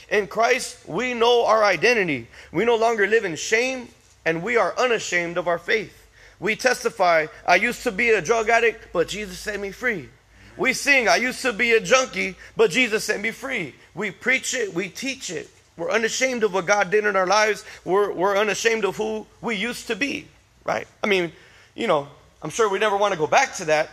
In 0.08 0.26
Christ, 0.26 0.86
we 0.86 1.14
know 1.14 1.46
our 1.46 1.64
identity. 1.64 2.28
We 2.52 2.64
no 2.64 2.76
longer 2.76 3.06
live 3.06 3.24
in 3.24 3.36
shame, 3.36 3.88
and 4.24 4.42
we 4.42 4.56
are 4.56 4.74
unashamed 4.78 5.38
of 5.38 5.48
our 5.48 5.58
faith. 5.58 6.00
We 6.40 6.56
testify, 6.56 7.26
I 7.46 7.56
used 7.56 7.84
to 7.84 7.92
be 7.92 8.10
a 8.10 8.20
drug 8.20 8.48
addict, 8.48 8.92
but 8.92 9.08
Jesus 9.08 9.38
set 9.38 9.58
me 9.60 9.70
free. 9.70 10.08
We 10.56 10.72
sing, 10.72 11.08
I 11.08 11.16
used 11.16 11.42
to 11.42 11.52
be 11.52 11.72
a 11.72 11.80
junkie, 11.80 12.36
but 12.56 12.70
Jesus 12.70 13.04
set 13.04 13.20
me 13.20 13.30
free. 13.30 13.74
We 13.94 14.10
preach 14.10 14.54
it, 14.54 14.74
we 14.74 14.88
teach 14.88 15.30
it. 15.30 15.48
We're 15.76 15.90
unashamed 15.90 16.44
of 16.44 16.54
what 16.54 16.66
God 16.66 16.90
did 16.90 17.04
in 17.04 17.16
our 17.16 17.26
lives. 17.26 17.64
We're, 17.84 18.12
we're 18.12 18.36
unashamed 18.36 18.84
of 18.84 18.96
who 18.96 19.26
we 19.40 19.56
used 19.56 19.88
to 19.88 19.96
be, 19.96 20.28
right? 20.64 20.86
I 21.02 21.08
mean, 21.08 21.32
you 21.74 21.88
know, 21.88 22.08
I'm 22.42 22.50
sure 22.50 22.68
we 22.68 22.78
never 22.78 22.96
want 22.96 23.12
to 23.12 23.18
go 23.18 23.26
back 23.26 23.54
to 23.54 23.64
that, 23.66 23.90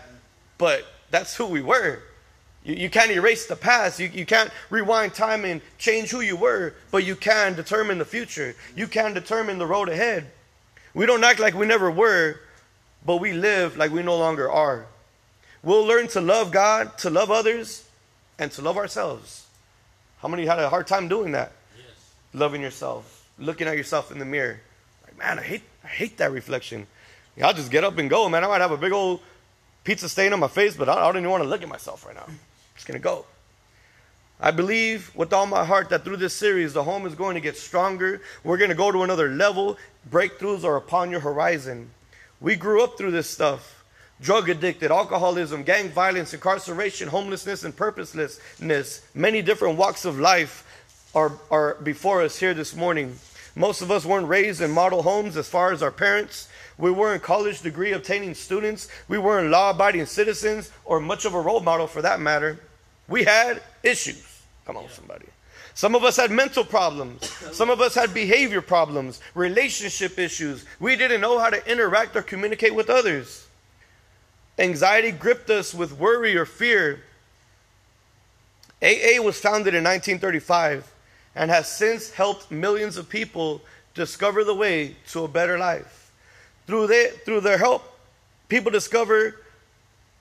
but 0.58 0.86
that's 1.10 1.36
who 1.36 1.48
we 1.48 1.62
were. 1.62 2.00
You, 2.64 2.76
you 2.76 2.90
can't 2.90 3.12
erase 3.12 3.48
the 3.48 3.56
past. 3.56 4.00
You, 4.00 4.10
you 4.14 4.26
can't 4.26 4.52
rewind 4.70 5.14
time 5.14 5.46
and 5.46 5.62
change 5.78 6.10
who 6.10 6.22
you 6.22 6.36
were, 6.36 6.74
but 6.92 7.04
you 7.04 7.16
can 7.16 7.56
determine 7.56 7.98
the 7.98 8.06
future. 8.06 8.56
You 8.76 8.88
can 8.88 9.14
determine 9.14 9.58
the 9.58 9.68
road 9.68 9.90
ahead. 9.90 10.32
We 10.94 11.06
don't 11.06 11.24
act 11.24 11.40
like 11.40 11.54
we 11.54 11.66
never 11.66 11.90
were, 11.90 12.40
but 13.06 13.18
we 13.18 13.34
live 13.34 13.78
like 13.78 13.92
we 13.92 14.04
no 14.04 14.18
longer 14.18 14.52
are. 14.52 14.86
We'll 15.64 15.86
learn 15.86 16.08
to 16.10 16.22
love 16.22 16.52
God, 16.52 16.98
to 17.00 17.10
love 17.10 17.32
others, 17.32 17.88
and 18.40 18.52
to 18.54 18.62
love 18.62 18.78
ourselves. 18.78 19.46
How 20.20 20.28
many 20.28 20.46
had 20.46 20.60
a 20.60 20.70
hard 20.70 20.88
time 20.88 21.08
doing 21.08 21.32
that? 21.32 21.52
Yes. 21.78 21.86
Loving 22.34 22.62
yourself, 22.62 23.28
looking 23.38 23.68
at 23.68 23.78
yourself 23.78 24.12
in 24.12 24.20
the 24.20 24.26
mirror. 24.26 24.60
Like, 25.06 25.18
man, 25.18 25.40
I 25.40 25.44
hate, 25.44 25.64
I 25.84 25.88
hate 25.88 26.18
that 26.18 26.32
reflection. 26.32 26.88
Yeah, 27.38 27.48
I'll 27.48 27.54
just 27.54 27.72
get 27.72 27.84
up 27.84 27.98
and 27.98 28.10
go, 28.10 28.28
man. 28.28 28.44
I 28.44 28.48
might 28.48 28.62
have 28.62 28.72
a 28.72 28.78
big 28.78 28.92
old 28.92 29.22
pizza 29.84 30.10
stain 30.10 30.34
on 30.34 30.40
my 30.40 30.48
face, 30.48 30.76
but 30.76 30.90
I, 30.90 30.94
I 30.94 31.06
don't 31.06 31.18
even 31.18 31.30
want 31.30 31.44
to 31.44 31.50
look 31.50 31.62
at 31.62 31.70
myself 31.70 32.06
right 32.06 32.16
now. 32.16 32.26
Going 32.92 33.02
to 33.02 33.08
go. 33.08 33.26
I 34.42 34.52
believe 34.52 35.16
with 35.16 35.32
all 35.32 35.46
my 35.46 35.64
heart 35.64 35.88
that 35.92 36.04
through 36.04 36.18
this 36.18 36.34
series, 36.34 36.74
the 36.74 36.84
home 36.84 37.06
is 37.06 37.16
going 37.16 37.36
to 37.36 37.40
get 37.40 37.56
stronger. 37.56 38.20
We're 38.44 38.58
going 38.58 38.70
to 38.70 38.76
go 38.76 38.92
to 38.92 39.04
another 39.04 39.30
level. 39.30 39.78
Breakthroughs 40.10 40.66
are 40.66 40.76
upon 40.76 41.10
your 41.10 41.22
horizon. 41.22 41.92
We 42.42 42.58
grew 42.58 42.84
up 42.84 42.98
through 42.98 43.12
this 43.12 43.30
stuff. 43.30 43.86
drug 44.22 44.50
addicted, 44.50 44.92
alcoholism, 44.92 45.64
gang 45.64 45.88
violence, 45.90 46.34
incarceration, 46.34 47.08
homelessness, 47.08 47.64
and 47.64 47.74
purposelessness. 47.74 49.02
Many 49.16 49.42
different 49.42 49.78
walks 49.78 50.04
of 50.04 50.20
life 50.20 50.68
are, 51.16 51.32
are 51.50 51.76
before 51.76 52.22
us 52.24 52.38
here 52.38 52.54
this 52.54 52.76
morning. 52.76 53.16
Most 53.56 53.82
of 53.82 53.90
us 53.90 54.06
weren't 54.06 54.28
raised 54.28 54.60
in 54.62 54.72
model 54.72 55.02
homes 55.02 55.38
as 55.38 55.48
far 55.48 55.72
as 55.72 55.82
our 55.82 55.92
parents. 55.92 56.50
We 56.78 56.92
weren't 56.92 57.24
college 57.24 57.62
degree 57.62 57.94
obtaining 57.94 58.34
students. 58.34 58.90
We 59.08 59.18
weren't 59.18 59.50
law 59.50 59.70
abiding 59.70 60.08
citizens 60.08 60.72
or 60.84 61.00
much 61.00 61.24
of 61.24 61.34
a 61.34 61.40
role 61.40 61.62
model 61.62 61.88
for 61.88 62.02
that 62.02 62.20
matter. 62.20 62.60
We 63.12 63.26
had 63.26 63.62
issues. 63.84 64.26
Come 64.66 64.78
on, 64.78 64.90
somebody. 64.90 65.26
Some 65.74 65.96
of 65.96 66.04
us 66.06 66.16
had 66.16 66.32
mental 66.32 66.64
problems. 66.64 67.30
Some 67.52 67.70
of 67.70 67.82
us 67.82 67.94
had 67.94 68.14
behavior 68.14 68.62
problems, 68.62 69.20
relationship 69.36 70.18
issues. 70.18 70.66
We 70.80 70.96
didn't 70.96 71.20
know 71.20 71.38
how 71.38 71.50
to 71.50 71.70
interact 71.70 72.16
or 72.16 72.22
communicate 72.22 72.74
with 72.74 72.90
others. 72.90 73.48
Anxiety 74.58 75.12
gripped 75.12 75.50
us 75.50 75.74
with 75.74 75.92
worry 76.00 76.38
or 76.38 76.46
fear. 76.46 77.04
AA 78.82 79.22
was 79.22 79.40
founded 79.40 79.74
in 79.74 79.84
1935 79.84 80.90
and 81.36 81.52
has 81.52 81.70
since 81.70 82.12
helped 82.12 82.50
millions 82.50 82.96
of 82.96 83.10
people 83.10 83.62
discover 83.94 84.46
the 84.46 84.56
way 84.56 84.96
to 85.10 85.26
a 85.26 85.28
better 85.28 85.58
life. 85.58 86.14
Through, 86.66 86.88
they, 86.88 87.10
through 87.26 87.42
their 87.42 87.58
help, 87.58 87.84
people 88.48 88.72
discover 88.72 89.42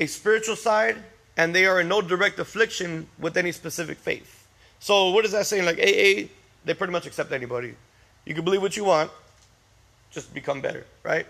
a 0.00 0.06
spiritual 0.06 0.56
side 0.56 0.96
and 1.36 1.54
they 1.54 1.66
are 1.66 1.80
in 1.80 1.88
no 1.88 2.02
direct 2.02 2.38
affliction 2.38 3.06
with 3.18 3.36
any 3.36 3.52
specific 3.52 3.98
faith. 3.98 4.46
So, 4.78 5.10
what 5.10 5.24
is 5.24 5.32
that 5.32 5.46
saying? 5.46 5.64
Like 5.64 5.78
AA, 5.78 6.28
they 6.64 6.74
pretty 6.74 6.92
much 6.92 7.06
accept 7.06 7.32
anybody. 7.32 7.74
You 8.24 8.34
can 8.34 8.44
believe 8.44 8.62
what 8.62 8.76
you 8.76 8.84
want, 8.84 9.10
just 10.10 10.32
become 10.34 10.60
better, 10.60 10.86
right? 11.02 11.26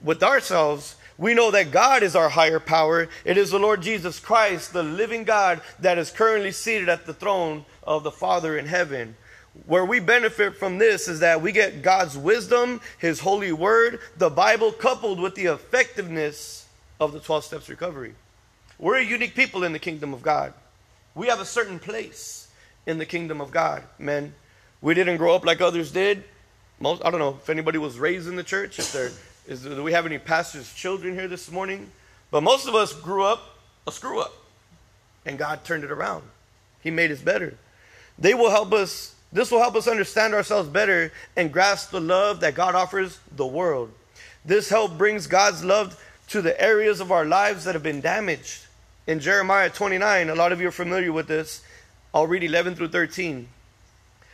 With 0.00 0.22
ourselves, 0.22 0.96
we 1.16 1.34
know 1.34 1.50
that 1.52 1.70
God 1.70 2.02
is 2.02 2.16
our 2.16 2.28
higher 2.28 2.60
power. 2.60 3.08
It 3.24 3.38
is 3.38 3.50
the 3.50 3.58
Lord 3.58 3.82
Jesus 3.82 4.18
Christ, 4.18 4.72
the 4.72 4.82
living 4.82 5.24
God, 5.24 5.60
that 5.78 5.98
is 5.98 6.10
currently 6.10 6.52
seated 6.52 6.88
at 6.88 7.06
the 7.06 7.14
throne 7.14 7.64
of 7.84 8.02
the 8.02 8.10
Father 8.10 8.58
in 8.58 8.66
heaven. 8.66 9.16
Where 9.66 9.84
we 9.84 10.00
benefit 10.00 10.56
from 10.56 10.78
this 10.78 11.06
is 11.06 11.20
that 11.20 11.40
we 11.40 11.52
get 11.52 11.82
God's 11.82 12.18
wisdom, 12.18 12.80
His 12.98 13.20
holy 13.20 13.52
word, 13.52 14.00
the 14.16 14.30
Bible, 14.30 14.72
coupled 14.72 15.20
with 15.20 15.36
the 15.36 15.46
effectiveness 15.46 16.66
of 16.98 17.12
the 17.12 17.20
12 17.20 17.44
steps 17.44 17.68
recovery. 17.68 18.14
We're 18.78 18.98
a 18.98 19.04
unique 19.04 19.34
people 19.34 19.64
in 19.64 19.72
the 19.72 19.78
kingdom 19.78 20.12
of 20.12 20.22
God. 20.22 20.52
We 21.14 21.28
have 21.28 21.40
a 21.40 21.44
certain 21.44 21.78
place 21.78 22.48
in 22.86 22.98
the 22.98 23.06
kingdom 23.06 23.40
of 23.40 23.50
God, 23.50 23.82
men. 23.98 24.34
We 24.80 24.94
didn't 24.94 25.16
grow 25.16 25.34
up 25.34 25.44
like 25.44 25.60
others 25.60 25.90
did. 25.92 26.24
Most, 26.80 27.04
I 27.04 27.10
don't 27.10 27.20
know 27.20 27.38
if 27.40 27.48
anybody 27.48 27.78
was 27.78 27.98
raised 27.98 28.28
in 28.28 28.36
the 28.36 28.42
church, 28.42 28.78
if 28.78 28.92
they're 28.92 29.10
do 29.46 29.82
we 29.82 29.92
have 29.92 30.06
any 30.06 30.18
pastors' 30.18 30.72
children 30.72 31.14
here 31.14 31.28
this 31.28 31.50
morning? 31.50 31.90
But 32.30 32.42
most 32.42 32.66
of 32.66 32.74
us 32.74 32.92
grew 32.94 33.24
up 33.24 33.58
a 33.86 33.92
screw 33.92 34.20
up, 34.20 34.32
and 35.26 35.38
God 35.38 35.64
turned 35.64 35.84
it 35.84 35.90
around. 35.90 36.22
He 36.80 36.90
made 36.90 37.10
us 37.12 37.20
better. 37.20 37.56
They 38.18 38.32
will 38.32 38.50
help 38.50 38.72
us. 38.72 39.14
This 39.32 39.50
will 39.50 39.60
help 39.60 39.74
us 39.74 39.88
understand 39.88 40.32
ourselves 40.32 40.68
better 40.68 41.12
and 41.36 41.52
grasp 41.52 41.90
the 41.90 42.00
love 42.00 42.40
that 42.40 42.54
God 42.54 42.74
offers 42.74 43.18
the 43.34 43.46
world. 43.46 43.90
This 44.44 44.68
help 44.68 44.96
brings 44.96 45.26
God's 45.26 45.64
love 45.64 46.00
to 46.28 46.40
the 46.40 46.58
areas 46.60 47.00
of 47.00 47.12
our 47.12 47.24
lives 47.24 47.64
that 47.64 47.74
have 47.74 47.82
been 47.82 48.00
damaged. 48.00 48.63
In 49.06 49.20
Jeremiah 49.20 49.68
29, 49.68 50.30
a 50.30 50.34
lot 50.34 50.52
of 50.52 50.60
you 50.60 50.68
are 50.68 50.72
familiar 50.72 51.12
with 51.12 51.28
this. 51.28 51.62
I'll 52.14 52.26
read 52.26 52.42
11 52.42 52.74
through 52.74 52.88
13. 52.88 53.48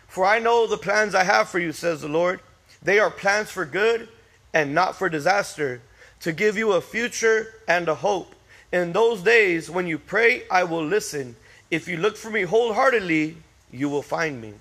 For 0.06 0.24
I 0.24 0.38
know 0.38 0.66
the 0.66 0.76
plans 0.76 1.14
I 1.14 1.24
have 1.24 1.48
for 1.48 1.58
you, 1.58 1.72
says 1.72 2.02
the 2.02 2.08
Lord. 2.08 2.40
They 2.82 2.98
are 2.98 3.10
plans 3.10 3.50
for 3.50 3.64
good 3.64 4.08
and 4.54 4.74
not 4.74 4.96
for 4.96 5.08
disaster, 5.08 5.80
to 6.20 6.32
give 6.32 6.56
you 6.56 6.72
a 6.72 6.80
future 6.80 7.54
and 7.66 7.88
a 7.88 7.94
hope. 7.94 8.34
In 8.72 8.92
those 8.92 9.22
days, 9.22 9.70
when 9.70 9.86
you 9.86 9.98
pray, 9.98 10.42
I 10.50 10.64
will 10.64 10.84
listen. 10.84 11.36
If 11.70 11.88
you 11.88 11.96
look 11.96 12.16
for 12.16 12.30
me 12.30 12.42
wholeheartedly, 12.42 13.36
you 13.72 13.88
will 13.88 14.02
find 14.02 14.40
me. 14.40 14.54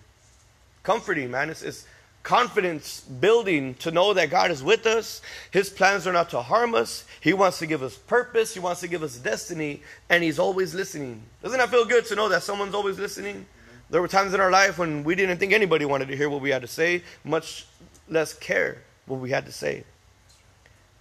Comforting, 0.83 1.31
man. 1.31 1.49
It's, 1.49 1.61
it's 1.61 1.85
confidence 2.29 3.01
building 3.01 3.73
to 3.73 3.89
know 3.89 4.13
that 4.13 4.29
God 4.29 4.51
is 4.51 4.61
with 4.61 4.85
us. 4.85 5.19
His 5.49 5.67
plans 5.67 6.05
are 6.05 6.13
not 6.13 6.29
to 6.29 6.43
harm 6.43 6.75
us. 6.75 7.05
He 7.21 7.33
wants 7.33 7.57
to 7.57 7.65
give 7.65 7.81
us 7.81 7.97
purpose. 7.97 8.53
He 8.53 8.59
wants 8.59 8.81
to 8.81 8.87
give 8.87 9.01
us 9.01 9.17
destiny, 9.17 9.81
and 10.11 10.23
He's 10.23 10.37
always 10.37 10.75
listening. 10.75 11.23
Doesn't 11.41 11.57
that 11.57 11.71
feel 11.71 11.85
good 11.85 12.05
to 12.05 12.13
know 12.13 12.29
that 12.29 12.43
someone's 12.43 12.75
always 12.75 12.99
listening? 12.99 13.47
There 13.89 13.99
were 13.99 14.07
times 14.07 14.35
in 14.35 14.39
our 14.39 14.51
life 14.51 14.77
when 14.77 15.03
we 15.03 15.15
didn't 15.15 15.39
think 15.39 15.53
anybody 15.53 15.85
wanted 15.85 16.09
to 16.09 16.15
hear 16.15 16.29
what 16.29 16.41
we 16.41 16.51
had 16.51 16.61
to 16.61 16.67
say, 16.67 17.01
much 17.23 17.65
less 18.07 18.35
care 18.35 18.83
what 19.07 19.19
we 19.19 19.31
had 19.31 19.47
to 19.47 19.51
say. 19.51 19.83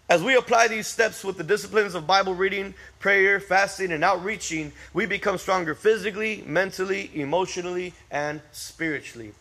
As 0.08 0.22
we 0.22 0.34
apply 0.34 0.68
these 0.68 0.86
steps 0.86 1.22
with 1.22 1.36
the 1.36 1.44
disciplines 1.44 1.94
of 1.94 2.06
Bible 2.06 2.34
reading, 2.34 2.72
prayer, 3.00 3.38
fasting, 3.38 3.92
and 3.92 4.02
outreaching, 4.02 4.72
we 4.94 5.04
become 5.04 5.36
stronger 5.36 5.74
physically, 5.74 6.42
mentally, 6.46 7.10
emotionally, 7.12 7.92
and 8.10 8.40
spiritually. 8.50 9.34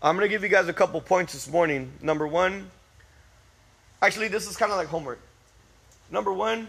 I'm 0.00 0.16
going 0.16 0.28
to 0.28 0.28
give 0.28 0.42
you 0.42 0.48
guys 0.48 0.68
a 0.68 0.72
couple 0.72 1.00
points 1.00 1.32
this 1.32 1.48
morning. 1.48 1.90
Number 2.00 2.26
one, 2.26 2.70
actually, 4.00 4.28
this 4.28 4.48
is 4.48 4.56
kind 4.56 4.70
of 4.70 4.78
like 4.78 4.86
homework. 4.86 5.20
Number 6.10 6.32
one, 6.32 6.68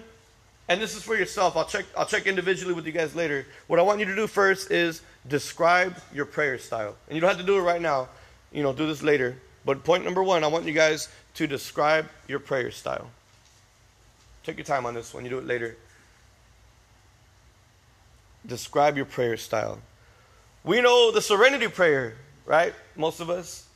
and 0.68 0.82
this 0.82 0.96
is 0.96 1.04
for 1.04 1.16
yourself. 1.16 1.56
I'll 1.56 1.66
check. 1.66 1.86
I'll 1.96 2.06
check 2.06 2.26
individually 2.26 2.74
with 2.74 2.86
you 2.86 2.92
guys 2.92 3.16
later. 3.16 3.46
What 3.68 3.80
I 3.80 3.84
want 3.84 4.00
you 4.00 4.06
to 4.06 4.16
do 4.16 4.28
first 4.28 4.72
is 4.72 5.02
describe 5.28 5.96
your 6.14 6.26
prayer 6.26 6.58
style, 6.58 6.96
and 7.08 7.16
you 7.16 7.22
don't 7.22 7.30
have 7.30 7.40
to 7.40 7.46
do 7.46 7.58
it 7.58 7.62
right 7.62 7.82
now. 7.82 8.10
You 8.52 8.64
know, 8.64 8.74
do 8.74 8.88
this 8.88 9.04
later. 9.04 9.38
But 9.66 9.84
point 9.84 10.04
number 10.04 10.24
one, 10.24 10.44
I 10.44 10.48
want 10.48 10.66
you 10.66 10.74
guys 10.74 11.10
to 11.36 11.46
describe 11.46 12.08
your 12.28 12.40
prayer 12.40 12.72
style. 12.72 13.10
Take 14.44 14.58
your 14.58 14.66
time 14.66 14.86
on 14.86 14.94
this 14.96 15.14
one, 15.14 15.24
you 15.24 15.30
do 15.30 15.38
it 15.38 15.46
later. 15.46 15.78
Describe 18.46 18.96
your 18.96 19.06
prayer 19.06 19.38
style. 19.38 19.80
We 20.64 20.82
know 20.82 21.12
the 21.12 21.22
serenity 21.22 21.68
prayer, 21.68 22.16
right? 22.50 22.74
Most 22.96 23.20
of 23.20 23.30
us. 23.30 23.68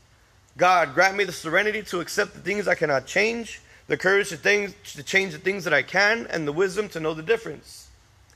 God, 0.57 0.95
grant 0.95 1.15
me 1.15 1.23
the 1.23 1.31
serenity 1.31 1.83
to 1.83 1.99
accept 1.99 2.33
the 2.33 2.39
things 2.39 2.67
I 2.67 2.73
cannot 2.73 3.05
change, 3.05 3.61
the 3.87 3.97
courage 3.97 4.29
to, 4.29 4.37
things, 4.37 4.73
to 4.95 5.03
change 5.03 5.33
the 5.33 5.39
things 5.39 5.63
that 5.63 5.73
I 5.73 5.83
can, 5.83 6.25
and 6.31 6.47
the 6.47 6.51
wisdom 6.51 6.89
to 6.89 6.99
know 6.99 7.13
the 7.13 7.21
difference. 7.21 7.87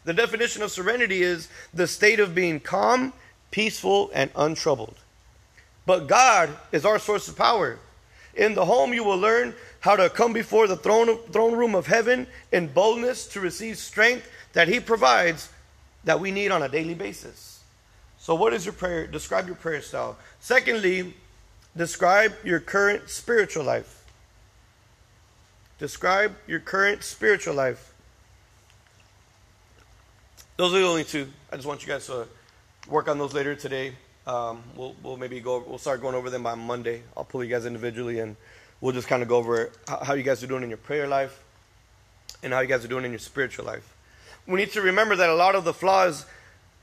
The 0.06 0.14
definition 0.14 0.62
of 0.62 0.72
serenity 0.72 1.24
is 1.24 1.50
the 1.74 1.88
state 1.88 2.20
of 2.20 2.36
being 2.36 2.60
calm, 2.60 3.14
peaceful, 3.50 4.12
and 4.14 4.30
untroubled. 4.36 4.96
But 5.88 6.08
God 6.08 6.56
is 6.72 6.86
our 6.86 7.00
source 7.00 7.28
of 7.28 7.36
power. 7.36 7.80
In 8.36 8.54
the 8.54 8.66
home, 8.66 8.94
you 8.94 9.04
will 9.04 9.18
learn 9.18 9.56
how 9.80 9.96
to 9.96 10.08
come 10.08 10.34
before 10.34 10.68
the 10.68 10.78
throne, 10.78 11.18
throne 11.32 11.56
room 11.56 11.74
of 11.74 11.88
heaven 11.88 12.28
in 12.52 12.68
boldness 12.68 13.26
to 13.30 13.40
receive 13.40 13.80
strength 13.80 14.30
that 14.54 14.68
He 14.68 14.80
provides 14.80 15.50
that 16.04 16.20
we 16.20 16.30
need 16.30 16.52
on 16.52 16.62
a 16.62 16.70
daily 16.70 16.94
basis. 16.94 17.57
So, 18.28 18.36
what 18.36 18.52
is 18.52 18.66
your 18.66 18.74
prayer? 18.74 19.08
Describe 19.08 19.48
your 19.48 19.56
prayer 19.56 19.82
style. 19.82 20.18
Secondly, 20.42 21.14
describe 21.78 22.34
your 22.44 22.60
current 22.60 23.10
spiritual 23.10 23.64
life. 23.64 24.04
Describe 25.80 26.36
your 26.46 26.60
current 26.60 27.06
spiritual 27.06 27.54
life. 27.54 27.94
Those 30.58 30.74
are 30.74 30.80
the 30.80 30.86
only 30.86 31.06
two. 31.06 31.30
I 31.54 31.56
just 31.56 31.66
want 31.66 31.84
you 31.84 31.88
guys 31.88 32.06
to 32.08 32.28
work 32.90 33.08
on 33.08 33.18
those 33.18 33.34
later 33.34 33.56
today. 33.56 33.94
Um, 34.26 34.62
we'll, 34.76 34.94
we'll 35.04 35.16
maybe 35.16 35.40
go. 35.40 35.64
We'll 35.66 35.78
start 35.78 36.02
going 36.02 36.14
over 36.14 36.30
them 36.30 36.44
by 36.44 36.56
Monday. 36.56 37.04
I'll 37.16 37.24
pull 37.24 37.46
you 37.46 37.50
guys 37.50 37.66
individually, 37.66 38.20
and 38.20 38.36
we'll 38.82 38.92
just 38.92 39.08
kind 39.08 39.24
of 39.24 39.30
go 39.30 39.38
over 39.38 39.72
how, 39.88 40.04
how 40.04 40.14
you 40.16 40.24
guys 40.24 40.44
are 40.44 40.48
doing 40.48 40.64
in 40.64 40.70
your 40.70 40.80
prayer 40.80 41.08
life, 41.08 41.46
and 42.44 42.52
how 42.52 42.60
you 42.60 42.68
guys 42.68 42.84
are 42.84 42.90
doing 42.90 43.06
in 43.06 43.12
your 43.12 43.20
spiritual 43.20 43.64
life. 43.64 43.96
We 44.46 44.56
need 44.56 44.74
to 44.74 44.82
remember 44.82 45.16
that 45.16 45.30
a 45.30 45.36
lot 45.36 45.56
of 45.56 45.64
the 45.64 45.74
flaws 45.74 46.26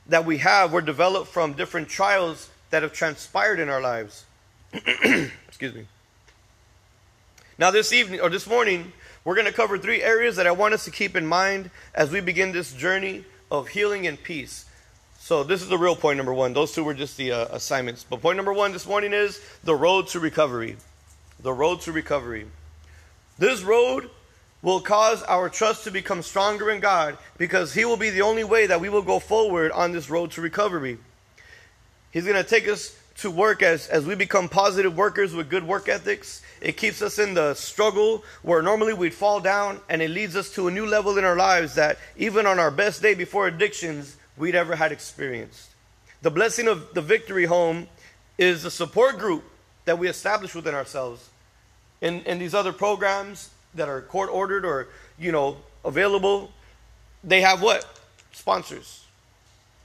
that 0.07 0.25
we 0.25 0.37
have 0.39 0.71
were 0.71 0.81
developed 0.81 1.27
from 1.27 1.53
different 1.53 1.89
trials 1.89 2.49
that 2.69 2.83
have 2.83 2.93
transpired 2.93 3.59
in 3.59 3.69
our 3.69 3.81
lives. 3.81 4.25
Excuse 4.73 5.73
me. 5.73 5.87
Now, 7.57 7.71
this 7.71 7.93
evening 7.93 8.19
or 8.19 8.29
this 8.29 8.47
morning, 8.47 8.91
we're 9.23 9.35
going 9.35 9.47
to 9.47 9.53
cover 9.53 9.77
three 9.77 10.03
areas 10.03 10.35
that 10.35 10.45
I 10.45 10.51
want 10.51 10.73
us 10.73 10.85
to 10.85 10.91
keep 10.91 11.15
in 11.15 11.25
mind 11.25 11.71
as 11.93 12.11
we 12.11 12.19
begin 12.19 12.51
this 12.51 12.73
journey 12.73 13.23
of 13.49 13.69
healing 13.69 14.05
and 14.07 14.21
peace. 14.21 14.65
So 15.19 15.43
this 15.43 15.61
is 15.61 15.69
the 15.69 15.77
real 15.77 15.95
point 15.95 16.17
number 16.17 16.33
one. 16.33 16.53
Those 16.53 16.73
two 16.73 16.83
were 16.83 16.93
just 16.93 17.17
the 17.17 17.31
uh, 17.31 17.45
assignments. 17.51 18.03
But 18.07 18.21
point 18.21 18.35
number 18.35 18.53
one 18.53 18.73
this 18.73 18.85
morning 18.85 19.13
is 19.13 19.41
the 19.63 19.73
road 19.73 20.07
to 20.09 20.19
recovery. 20.19 20.77
The 21.39 21.53
road 21.53 21.81
to 21.81 21.91
recovery. 21.91 22.45
This 23.39 23.63
road 23.63 24.09
will 24.65 24.79
cause 24.79 25.21
our 25.23 25.47
trust 25.47 25.83
to 25.83 25.91
become 25.91 26.23
stronger 26.23 26.71
in 26.71 26.79
God 26.79 27.19
because 27.37 27.71
He 27.71 27.85
will 27.85 27.97
be 27.97 28.09
the 28.09 28.23
only 28.23 28.43
way 28.43 28.65
that 28.65 28.81
we 28.81 28.89
will 28.89 29.03
go 29.03 29.19
forward 29.19 29.71
on 29.71 29.91
this 29.91 30.09
road 30.09 30.31
to 30.31 30.41
recovery. 30.41 30.97
He's 32.09 32.23
going 32.23 32.35
to 32.35 32.49
take 32.49 32.67
us 32.67 32.97
to 33.17 33.29
work 33.29 33.61
as, 33.61 33.87
as 33.89 34.07
we 34.07 34.15
become 34.15 34.49
positive 34.49 34.97
workers 34.97 35.35
with 35.35 35.51
good 35.51 35.67
work 35.67 35.87
ethics. 35.87 36.41
It 36.61 36.77
keeps 36.77 37.03
us 37.03 37.19
in 37.19 37.35
the 37.35 37.53
struggle 37.53 38.23
where 38.41 38.63
normally 38.63 38.93
we'd 38.93 39.13
fall 39.13 39.39
down, 39.39 39.81
and 39.87 40.01
it 40.01 40.09
leads 40.09 40.35
us 40.35 40.51
to 40.55 40.67
a 40.67 40.71
new 40.71 40.87
level 40.87 41.19
in 41.19 41.25
our 41.25 41.35
lives 41.35 41.75
that 41.75 41.99
even 42.17 42.47
on 42.47 42.57
our 42.57 42.71
best 42.71 43.03
day 43.03 43.13
before 43.13 43.45
addictions, 43.45 44.17
we'd 44.35 44.55
ever 44.55 44.75
had 44.75 44.91
experienced. 44.91 45.69
The 46.23 46.31
blessing 46.31 46.67
of 46.67 46.91
the 46.95 47.03
victory 47.03 47.45
home 47.45 47.85
is 48.39 48.65
a 48.65 48.71
support 48.71 49.19
group 49.19 49.43
that 49.85 49.99
we 49.99 50.07
establish 50.07 50.55
within 50.55 50.73
ourselves. 50.73 51.29
In, 52.01 52.21
in 52.21 52.39
these 52.39 52.55
other 52.55 52.73
programs 52.73 53.51
that 53.75 53.89
are 53.89 54.01
court 54.01 54.29
ordered 54.31 54.65
or, 54.65 54.87
you 55.19 55.31
know, 55.31 55.57
available, 55.83 56.51
they 57.23 57.41
have 57.41 57.61
what? 57.61 57.85
Sponsors. 58.31 59.03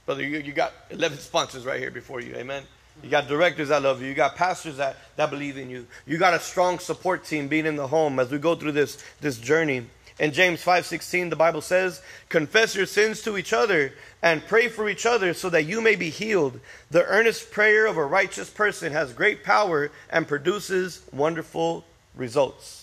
Brother, 0.05 0.23
you, 0.23 0.39
you 0.39 0.53
got 0.53 0.73
11 0.89 1.19
sponsors 1.19 1.65
right 1.65 1.79
here 1.79 1.91
before 1.91 2.21
you. 2.21 2.35
Amen. 2.35 2.63
You 3.03 3.09
got 3.09 3.27
directors 3.27 3.69
that 3.69 3.81
love 3.81 4.01
you. 4.01 4.07
You 4.07 4.13
got 4.13 4.35
pastors 4.35 4.77
that, 4.77 4.97
that 5.15 5.29
believe 5.29 5.57
in 5.57 5.69
you. 5.69 5.87
You 6.05 6.17
got 6.17 6.33
a 6.33 6.39
strong 6.39 6.79
support 6.79 7.23
team 7.23 7.47
being 7.47 7.65
in 7.65 7.75
the 7.75 7.87
home 7.87 8.19
as 8.19 8.29
we 8.29 8.37
go 8.37 8.55
through 8.55 8.73
this, 8.73 9.03
this 9.21 9.37
journey. 9.37 9.85
In 10.19 10.33
James 10.33 10.63
5:16 10.63 11.29
the 11.29 11.35
Bible 11.35 11.61
says, 11.61 12.01
"Confess 12.29 12.75
your 12.75 12.85
sins 12.85 13.23
to 13.23 13.37
each 13.37 13.53
other 13.53 13.93
and 14.21 14.45
pray 14.45 14.67
for 14.67 14.87
each 14.87 15.05
other 15.05 15.33
so 15.33 15.49
that 15.49 15.63
you 15.63 15.81
may 15.81 15.95
be 15.95 16.11
healed. 16.11 16.59
The 16.91 17.03
earnest 17.05 17.49
prayer 17.49 17.87
of 17.87 17.97
a 17.97 18.05
righteous 18.05 18.49
person 18.49 18.91
has 18.93 19.13
great 19.13 19.43
power 19.43 19.89
and 20.11 20.27
produces 20.27 21.01
wonderful 21.11 21.85
results." 22.15 22.80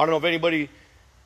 I 0.00 0.04
don't 0.04 0.12
know 0.12 0.16
if 0.16 0.24
anybody 0.24 0.70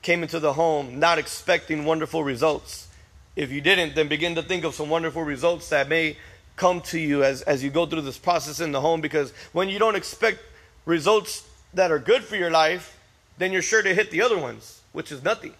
came 0.02 0.24
into 0.24 0.40
the 0.40 0.52
home 0.52 0.98
not 0.98 1.16
expecting 1.16 1.84
wonderful 1.84 2.24
results. 2.24 2.88
If 3.36 3.52
you 3.52 3.60
didn't, 3.60 3.94
then 3.94 4.08
begin 4.08 4.34
to 4.34 4.42
think 4.42 4.64
of 4.64 4.74
some 4.74 4.88
wonderful 4.88 5.22
results 5.22 5.68
that 5.68 5.88
may 5.88 6.16
come 6.56 6.80
to 6.80 6.98
you 6.98 7.22
as, 7.22 7.42
as 7.42 7.62
you 7.62 7.70
go 7.70 7.86
through 7.86 8.00
this 8.00 8.18
process 8.18 8.58
in 8.58 8.72
the 8.72 8.80
home 8.80 9.00
because 9.00 9.30
when 9.52 9.68
you 9.68 9.78
don't 9.78 9.94
expect 9.94 10.40
results 10.86 11.48
that 11.74 11.92
are 11.92 12.00
good 12.00 12.24
for 12.24 12.34
your 12.34 12.50
life, 12.50 12.98
then 13.38 13.52
you're 13.52 13.62
sure 13.62 13.80
to 13.80 13.94
hit 13.94 14.10
the 14.10 14.22
other 14.22 14.36
ones, 14.36 14.80
which 14.90 15.12
is 15.12 15.22
nothing. 15.22 15.54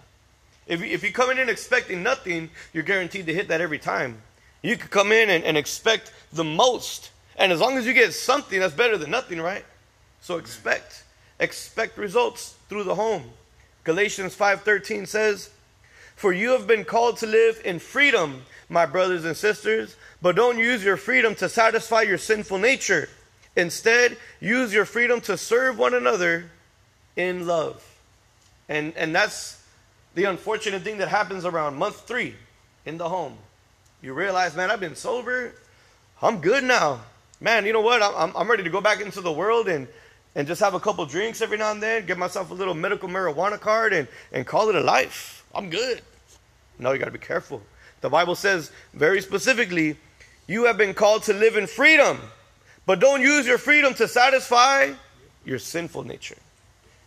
If 0.67 0.81
you, 0.81 0.87
if 0.87 1.05
you 1.05 1.13
come 1.13 1.31
in 1.31 1.49
expecting 1.49 2.03
nothing, 2.03 2.51
you're 2.73 2.83
guaranteed 2.83 3.27
to 3.27 3.35
hit 3.35 3.47
that 3.47 3.61
every 3.61 3.79
time. 3.79 4.23
You 4.61 4.77
could 4.77 4.91
come 4.91 5.13
in 5.13 5.31
and, 5.31 5.45
and 5.45 5.57
expect 5.57 6.13
the 6.33 6.43
most. 6.43 7.13
And 7.37 7.53
as 7.53 7.61
long 7.61 7.79
as 7.79 7.87
you 7.87 7.93
get 7.95 8.13
something, 8.13 8.59
that's 8.59 8.75
better 8.75 8.99
than 8.99 9.13
nothing, 9.13 9.41
right? 9.41 9.65
So 10.21 10.39
expect. 10.39 11.05
Expect 11.39 11.97
results 11.97 12.57
through 12.75 12.83
the 12.83 12.97
home. 12.97 13.31
Galatians 13.85 14.35
5:13 14.35 15.07
says, 15.07 15.51
"For 16.17 16.33
you 16.33 16.51
have 16.51 16.67
been 16.67 16.85
called 16.85 17.19
to 17.19 17.27
live 17.27 17.61
in 17.65 17.79
freedom, 17.79 18.47
my 18.69 18.85
brothers 18.85 19.25
and 19.25 19.37
sisters, 19.37 19.95
but 20.21 20.35
don't 20.35 20.59
use 20.59 20.83
your 20.83 20.97
freedom 20.97 21.37
to 21.37 21.49
satisfy 21.49 22.03
your 22.03 22.19
sinful 22.19 22.59
nature. 22.59 23.09
Instead, 23.55 24.17
use 24.41 24.73
your 24.73 24.85
freedom 24.85 25.21
to 25.21 25.39
serve 25.39 25.79
one 25.79 25.95
another 25.95 26.51
in 27.15 27.47
love." 27.47 27.81
And 28.69 28.93
and 28.97 29.15
that's 29.15 29.59
the 30.17 30.25
unfortunate 30.25 30.83
thing 30.83 30.99
that 30.99 31.09
happens 31.09 31.45
around 31.45 31.77
month 31.77 32.09
3 32.09 32.35
in 32.85 32.99
the 32.99 33.09
home. 33.09 33.39
You 34.03 34.15
realize, 34.15 34.57
man, 34.57 34.73
I've 34.73 34.81
been 34.81 34.97
sober. 34.97 35.55
I'm 36.21 36.41
good 36.41 36.65
now. 36.65 37.03
Man, 37.41 37.67
you 37.67 37.73
know 37.73 37.83
what? 37.83 38.03
I'm, 38.03 38.35
I'm 38.35 38.51
ready 38.51 38.65
to 38.65 38.71
go 38.71 38.81
back 38.81 39.01
into 39.01 39.21
the 39.21 39.33
world 39.33 39.69
and 39.69 39.87
and 40.35 40.47
just 40.47 40.61
have 40.61 40.75
a 40.75 40.81
couple 40.81 41.05
drinks 41.07 41.41
every 41.41 41.59
now 41.59 41.71
and 41.71 41.83
then, 41.83 42.07
get 42.07 42.19
myself 42.19 42.51
a 42.51 42.55
little 42.55 42.75
medical 42.75 43.09
marijuana 43.09 43.59
card, 43.59 43.93
and, 43.93 44.09
and 44.33 44.47
call 44.47 44.69
it 44.69 44.75
a 44.75 44.81
life. 44.81 45.45
I'm 45.55 45.71
good. 45.71 46.01
No, 46.79 46.93
you 46.93 46.99
got 46.99 47.05
to 47.07 47.11
be 47.11 47.19
careful. 47.19 47.63
The 48.01 48.11
Bible 48.11 48.35
says 48.35 48.71
very 48.93 49.21
specifically, 49.23 49.97
you 50.47 50.65
have 50.65 50.77
been 50.77 50.93
called 50.93 51.23
to 51.25 51.33
live 51.33 51.57
in 51.57 51.67
freedom, 51.67 52.19
but 52.85 53.01
don't 53.01 53.23
use 53.23 53.47
your 53.47 53.59
freedom 53.59 53.95
to 53.95 54.09
satisfy 54.09 54.93
your 55.45 55.59
sinful 55.59 56.05
nature. 56.05 56.37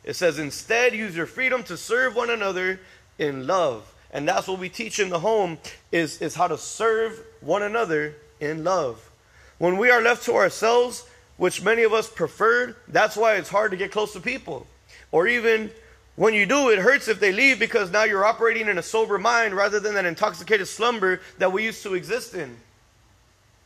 It 0.03 0.15
says, 0.15 0.39
instead, 0.39 0.95
use 0.95 1.15
your 1.15 1.25
freedom 1.25 1.63
to 1.63 1.75
serve 1.75 2.15
one 2.15 2.29
another 2.29 2.79
in 3.19 3.45
love. 3.45 3.93
And 4.11 4.27
that's 4.27 4.47
what 4.47 4.57
we 4.57 4.69
teach 4.69 4.99
in 4.99 5.09
the 5.09 5.19
home 5.19 5.57
is, 5.91 6.21
is 6.21 6.33
how 6.33 6.47
to 6.47 6.57
serve 6.57 7.21
one 7.41 7.61
another 7.61 8.15
in 8.39 8.63
love. 8.63 9.11
When 9.57 9.77
we 9.77 9.89
are 9.89 10.01
left 10.01 10.23
to 10.25 10.35
ourselves, 10.35 11.05
which 11.37 11.63
many 11.63 11.83
of 11.83 11.93
us 11.93 12.09
preferred. 12.09 12.75
That's 12.87 13.15
why 13.15 13.35
it's 13.35 13.49
hard 13.49 13.71
to 13.71 13.77
get 13.77 13.91
close 13.91 14.13
to 14.13 14.19
people. 14.19 14.67
Or 15.11 15.27
even 15.27 15.71
when 16.15 16.33
you 16.33 16.45
do, 16.45 16.69
it 16.69 16.79
hurts 16.79 17.07
if 17.07 17.19
they 17.19 17.31
leave 17.31 17.59
because 17.59 17.91
now 17.91 18.03
you're 18.03 18.25
operating 18.25 18.67
in 18.67 18.77
a 18.77 18.83
sober 18.83 19.17
mind 19.17 19.55
rather 19.55 19.79
than 19.79 19.93
that 19.93 20.05
intoxicated 20.05 20.67
slumber 20.67 21.21
that 21.37 21.51
we 21.51 21.63
used 21.63 21.83
to 21.83 21.93
exist 21.93 22.33
in. 22.33 22.57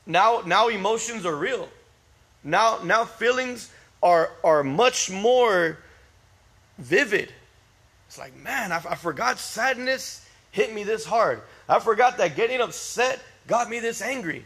Now, 0.06 0.44
now 0.46 0.68
emotions 0.68 1.26
are 1.26 1.36
real. 1.36 1.70
Now, 2.44 2.80
now 2.84 3.06
feelings 3.06 3.72
are, 4.04 4.32
are 4.44 4.64
much 4.64 5.10
more 5.10 5.78
vivid. 6.78 7.32
It's 8.08 8.18
like, 8.18 8.36
man, 8.36 8.72
I, 8.72 8.78
I 8.78 8.96
forgot 8.96 9.40
sadness 9.40 10.28
hit 10.52 10.74
me 10.74 10.84
this 10.84 11.06
hard. 11.06 11.42
I 11.70 11.80
forgot 11.80 12.18
that 12.18 12.36
getting 12.36 12.60
upset 12.60 13.22
got 13.48 13.70
me 13.70 13.80
this 13.80 14.02
angry 14.02 14.46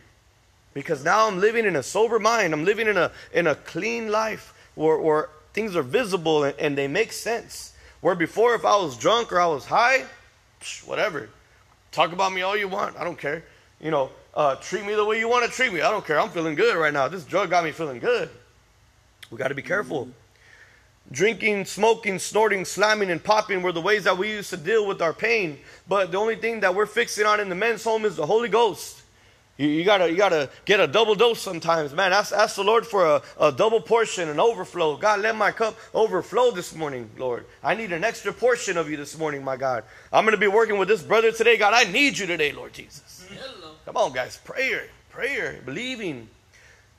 because 0.75 1.03
now 1.03 1.27
I'm 1.27 1.39
living 1.39 1.65
in 1.65 1.77
a 1.77 1.81
sober 1.81 2.19
mind. 2.19 2.53
I'm 2.53 2.65
living 2.65 2.87
in 2.87 2.97
a, 2.97 3.11
in 3.33 3.47
a 3.47 3.55
clean 3.55 4.11
life 4.11 4.53
where, 4.75 4.99
where 4.99 5.29
things 5.53 5.75
are 5.75 5.81
visible 5.81 6.43
and, 6.43 6.59
and 6.59 6.77
they 6.77 6.87
make 6.87 7.13
sense. 7.13 7.73
Where 8.01 8.13
before, 8.13 8.53
if 8.53 8.65
I 8.65 8.75
was 8.75 8.97
drunk 8.97 9.31
or 9.31 9.39
I 9.39 9.47
was 9.47 9.65
high, 9.65 10.05
whatever. 10.85 11.29
Talk 11.91 12.11
about 12.11 12.33
me 12.33 12.41
all 12.41 12.57
you 12.57 12.67
want. 12.67 12.97
I 12.97 13.05
don't 13.05 13.17
care. 13.17 13.45
You 13.79 13.89
know, 13.89 14.11
uh, 14.33 14.55
treat 14.55 14.85
me 14.85 14.93
the 14.95 15.05
way 15.05 15.17
you 15.17 15.29
want 15.29 15.45
to 15.45 15.51
treat 15.51 15.71
me. 15.71 15.79
I 15.79 15.89
don't 15.89 16.05
care. 16.05 16.19
I'm 16.19 16.29
feeling 16.29 16.55
good 16.55 16.75
right 16.75 16.93
now. 16.93 17.07
This 17.07 17.23
drug 17.23 17.49
got 17.49 17.63
me 17.63 17.71
feeling 17.71 17.99
good. 17.99 18.29
We 19.31 19.37
got 19.37 19.47
to 19.47 19.55
be 19.55 19.61
careful. 19.61 20.09
Drinking, 21.09 21.65
smoking, 21.65 22.19
snorting, 22.19 22.65
slamming, 22.65 23.11
and 23.11 23.23
popping 23.23 23.61
were 23.61 23.71
the 23.71 23.79
ways 23.81 24.03
that 24.03 24.17
we 24.17 24.29
used 24.29 24.49
to 24.49 24.57
deal 24.57 24.85
with 24.85 25.01
our 25.01 25.13
pain. 25.13 25.57
But 25.87 26.11
the 26.11 26.17
only 26.17 26.35
thing 26.35 26.59
that 26.59 26.75
we're 26.75 26.85
fixing 26.85 27.25
on 27.25 27.39
in 27.39 27.47
the 27.47 27.55
men's 27.55 27.83
home 27.83 28.03
is 28.03 28.17
the 28.17 28.25
Holy 28.25 28.49
Ghost. 28.49 29.03
You, 29.57 29.69
you, 29.69 29.85
gotta 29.85 30.11
you 30.11 30.17
gotta 30.17 30.49
get 30.65 30.81
a 30.81 30.87
double 30.87 31.15
dose 31.15 31.41
sometimes, 31.41 31.93
man. 31.93 32.11
Ask, 32.11 32.33
ask 32.33 32.57
the 32.57 32.63
Lord 32.63 32.85
for 32.85 33.05
a, 33.05 33.21
a 33.39 33.51
double 33.53 33.79
portion, 33.79 34.27
an 34.27 34.39
overflow. 34.39 34.97
God, 34.97 35.21
let 35.21 35.35
my 35.37 35.51
cup 35.51 35.77
overflow 35.93 36.51
this 36.51 36.75
morning, 36.75 37.09
Lord. 37.17 37.45
I 37.63 37.73
need 37.73 37.93
an 37.93 38.03
extra 38.03 38.33
portion 38.33 38.75
of 38.75 38.89
you 38.89 38.97
this 38.97 39.17
morning, 39.17 39.45
my 39.45 39.55
God. 39.55 39.85
I'm 40.11 40.25
gonna 40.25 40.35
be 40.35 40.47
working 40.47 40.77
with 40.77 40.89
this 40.89 41.01
brother 41.01 41.31
today. 41.31 41.55
God, 41.55 41.73
I 41.73 41.89
need 41.89 42.17
you 42.17 42.25
today, 42.25 42.51
Lord 42.51 42.73
Jesus. 42.73 43.25
Hello. 43.29 43.71
Come 43.85 43.95
on, 43.95 44.11
guys. 44.11 44.37
Prayer, 44.37 44.87
prayer, 45.09 45.61
believing. 45.65 46.27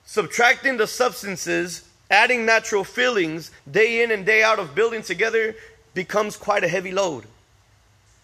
Subtracting 0.06 0.78
the 0.78 0.86
substances, 0.86 1.86
adding 2.10 2.46
natural 2.46 2.84
feelings, 2.84 3.50
day 3.70 4.02
in 4.02 4.10
and 4.10 4.24
day 4.24 4.42
out 4.42 4.58
of 4.58 4.74
building 4.74 5.02
together 5.02 5.54
becomes 5.92 6.38
quite 6.38 6.64
a 6.64 6.68
heavy 6.68 6.92
load. 6.92 7.24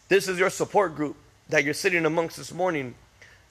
This 0.09 0.27
is 0.27 0.39
your 0.39 0.51
support 0.51 0.97
group 0.97 1.17
that 1.51 1.65
you're 1.65 1.75
sitting 1.75 2.07
amongst 2.07 2.39
this 2.39 2.53
morning 2.53 2.95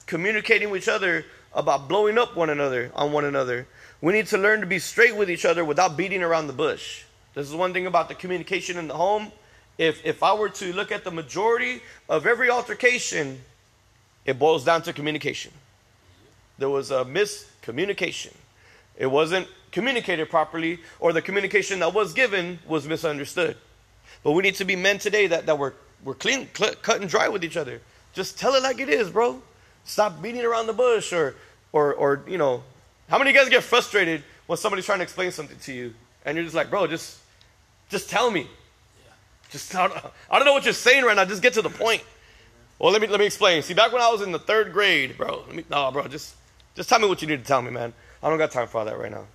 communicating 0.06 0.70
with 0.70 0.82
each 0.82 0.88
other 0.88 1.24
about 1.54 1.88
blowing 1.88 2.18
up 2.18 2.36
one 2.36 2.50
another 2.50 2.90
on 2.94 3.12
one 3.12 3.24
another. 3.24 3.66
We 4.00 4.12
need 4.12 4.26
to 4.28 4.38
learn 4.38 4.60
to 4.60 4.66
be 4.66 4.78
straight 4.78 5.16
with 5.16 5.30
each 5.30 5.44
other 5.44 5.64
without 5.64 5.96
beating 5.96 6.22
around 6.22 6.46
the 6.46 6.52
bush. 6.52 7.04
This 7.34 7.48
is 7.48 7.54
one 7.54 7.72
thing 7.72 7.86
about 7.86 8.08
the 8.08 8.14
communication 8.14 8.78
in 8.78 8.88
the 8.88 8.94
home. 8.94 9.32
If 9.78 10.04
if 10.04 10.22
I 10.22 10.34
were 10.34 10.50
to 10.50 10.72
look 10.72 10.92
at 10.92 11.04
the 11.04 11.10
majority 11.10 11.80
of 12.08 12.26
every 12.26 12.50
altercation, 12.50 13.40
it 14.24 14.38
boils 14.38 14.64
down 14.64 14.82
to 14.82 14.92
communication. 14.92 15.52
There 16.58 16.68
was 16.68 16.90
a 16.90 17.04
miscommunication. 17.04 18.32
It 18.96 19.06
wasn't 19.06 19.48
communicated 19.72 20.28
properly, 20.28 20.78
or 21.00 21.12
the 21.12 21.22
communication 21.22 21.80
that 21.80 21.94
was 21.94 22.12
given 22.12 22.58
was 22.66 22.86
misunderstood. 22.86 23.56
But 24.22 24.32
we 24.32 24.42
need 24.42 24.54
to 24.56 24.64
be 24.64 24.76
men 24.76 24.98
today 24.98 25.26
that, 25.28 25.46
that 25.46 25.58
we're, 25.58 25.72
we're 26.04 26.14
clean, 26.14 26.48
cl- 26.54 26.74
cut 26.74 27.00
and 27.00 27.08
dry 27.08 27.28
with 27.28 27.42
each 27.42 27.56
other. 27.56 27.80
Just 28.12 28.38
tell 28.38 28.54
it 28.54 28.62
like 28.62 28.78
it 28.78 28.88
is, 28.88 29.10
bro. 29.10 29.42
Stop 29.84 30.22
beating 30.22 30.44
around 30.44 30.66
the 30.66 30.72
bush 30.72 31.12
or, 31.12 31.34
or, 31.72 31.94
or, 31.94 32.22
you 32.26 32.38
know, 32.38 32.62
how 33.08 33.18
many 33.18 33.30
of 33.30 33.36
you 33.36 33.42
guys 33.42 33.50
get 33.50 33.62
frustrated 33.62 34.22
when 34.46 34.56
somebody's 34.56 34.86
trying 34.86 34.98
to 34.98 35.04
explain 35.04 35.30
something 35.30 35.58
to 35.58 35.72
you 35.72 35.94
and 36.24 36.36
you're 36.36 36.44
just 36.44 36.54
like, 36.54 36.70
bro, 36.70 36.86
just, 36.86 37.18
just 37.88 38.08
tell 38.08 38.30
me. 38.30 38.46
Just, 39.50 39.74
I 39.74 39.88
don't 39.88 40.44
know 40.44 40.54
what 40.54 40.64
you're 40.64 40.72
saying 40.72 41.04
right 41.04 41.14
now. 41.14 41.24
Just 41.24 41.42
get 41.42 41.52
to 41.54 41.62
the 41.62 41.68
point. 41.68 42.02
Well, 42.78 42.90
let 42.90 43.02
me, 43.02 43.06
let 43.06 43.20
me 43.20 43.26
explain. 43.26 43.62
See, 43.62 43.74
back 43.74 43.92
when 43.92 44.00
I 44.00 44.10
was 44.10 44.22
in 44.22 44.32
the 44.32 44.38
third 44.38 44.72
grade, 44.72 45.16
bro, 45.18 45.44
let 45.46 45.54
me, 45.54 45.64
no, 45.70 45.90
bro, 45.90 46.08
just, 46.08 46.34
just 46.74 46.88
tell 46.88 46.98
me 46.98 47.06
what 47.06 47.20
you 47.20 47.28
need 47.28 47.40
to 47.40 47.44
tell 47.44 47.60
me, 47.60 47.70
man. 47.70 47.92
I 48.22 48.28
don't 48.28 48.38
got 48.38 48.50
time 48.50 48.66
for 48.66 48.78
all 48.78 48.84
that 48.86 48.98
right 48.98 49.10
now. 49.10 49.26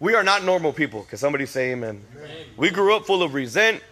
We 0.00 0.14
are 0.14 0.22
not 0.22 0.44
normal 0.44 0.72
people. 0.72 1.02
Can 1.04 1.18
somebody 1.18 1.44
say 1.44 1.72
amen? 1.72 2.02
amen. 2.16 2.30
We 2.56 2.70
grew 2.70 2.96
up 2.96 3.04
full 3.04 3.22
of 3.22 3.34
resent, 3.34 3.82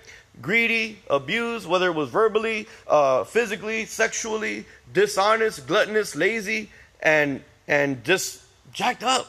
greedy, 0.40 0.99
abused, 1.09 1.66
whether 1.66 1.88
it 1.88 1.94
was 1.94 2.09
verbally, 2.09 2.68
uh, 2.87 3.25
physically, 3.25 3.87
sexually, 3.87 4.64
dishonest, 4.92 5.66
gluttonous, 5.66 6.14
lazy, 6.16 6.70
and 7.01 7.42
and 7.68 8.05
just 8.05 8.42
jacked 8.72 9.03
up. 9.03 9.27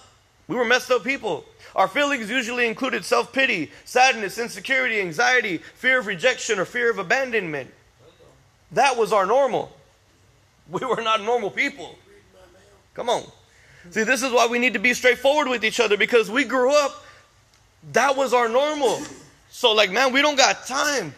We 0.47 0.55
were 0.55 0.65
messed 0.65 0.91
up 0.91 1.03
people. 1.03 1.45
Our 1.75 1.87
feelings 1.87 2.29
usually 2.29 2.67
included 2.67 3.05
self 3.05 3.31
pity, 3.33 3.71
sadness, 3.85 4.37
insecurity, 4.37 4.99
anxiety, 4.99 5.59
fear 5.75 5.99
of 5.99 6.07
rejection, 6.07 6.59
or 6.59 6.65
fear 6.65 6.89
of 6.89 6.99
abandonment. 6.99 7.71
That 8.71 8.97
was 8.97 9.13
our 9.13 9.25
normal. 9.25 9.71
We 10.69 10.85
were 10.85 11.01
not 11.01 11.21
normal 11.21 11.49
people. 11.49 11.97
Come 12.93 13.09
on. 13.09 13.23
See, 13.91 14.03
this 14.03 14.21
is 14.21 14.33
why 14.33 14.47
we 14.47 14.59
need 14.59 14.73
to 14.73 14.79
be 14.79 14.93
straightforward 14.93 15.47
with 15.47 15.63
each 15.63 15.79
other 15.79 15.95
because 15.95 16.29
we 16.29 16.43
grew 16.43 16.75
up, 16.75 17.05
that 17.93 18.17
was 18.17 18.33
our 18.33 18.49
normal. 18.49 18.99
So, 19.49 19.73
like, 19.73 19.91
man, 19.91 20.13
we 20.13 20.21
don't 20.21 20.37
got 20.37 20.67
time. 20.67 21.13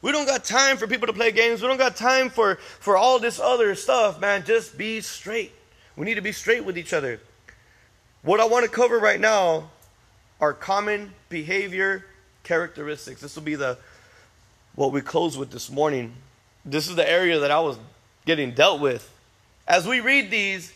We 0.00 0.10
don't 0.10 0.26
got 0.26 0.44
time 0.44 0.76
for 0.76 0.86
people 0.86 1.06
to 1.06 1.12
play 1.12 1.30
games. 1.30 1.62
We 1.62 1.68
don't 1.68 1.78
got 1.78 1.96
time 1.96 2.28
for, 2.28 2.56
for 2.56 2.96
all 2.96 3.18
this 3.18 3.38
other 3.38 3.74
stuff, 3.74 4.20
man. 4.20 4.44
Just 4.44 4.76
be 4.76 5.00
straight. 5.00 5.52
We 5.96 6.06
need 6.06 6.14
to 6.14 6.22
be 6.22 6.32
straight 6.32 6.64
with 6.64 6.76
each 6.76 6.92
other. 6.92 7.20
What 8.22 8.40
I 8.40 8.44
want 8.44 8.64
to 8.64 8.70
cover 8.70 8.98
right 8.98 9.20
now 9.20 9.70
are 10.40 10.52
common 10.52 11.12
behavior 11.28 12.04
characteristics. 12.42 13.20
This 13.20 13.36
will 13.36 13.42
be 13.42 13.54
the 13.54 13.78
what 14.74 14.92
we 14.92 15.00
close 15.00 15.36
with 15.36 15.50
this 15.50 15.70
morning. 15.70 16.14
this 16.64 16.88
is 16.88 16.96
the 16.96 17.08
area 17.08 17.40
that 17.40 17.50
I 17.50 17.60
was 17.60 17.78
getting 18.24 18.52
dealt 18.52 18.80
with. 18.80 19.08
As 19.68 19.86
we 19.86 20.00
read 20.00 20.30
these, 20.30 20.72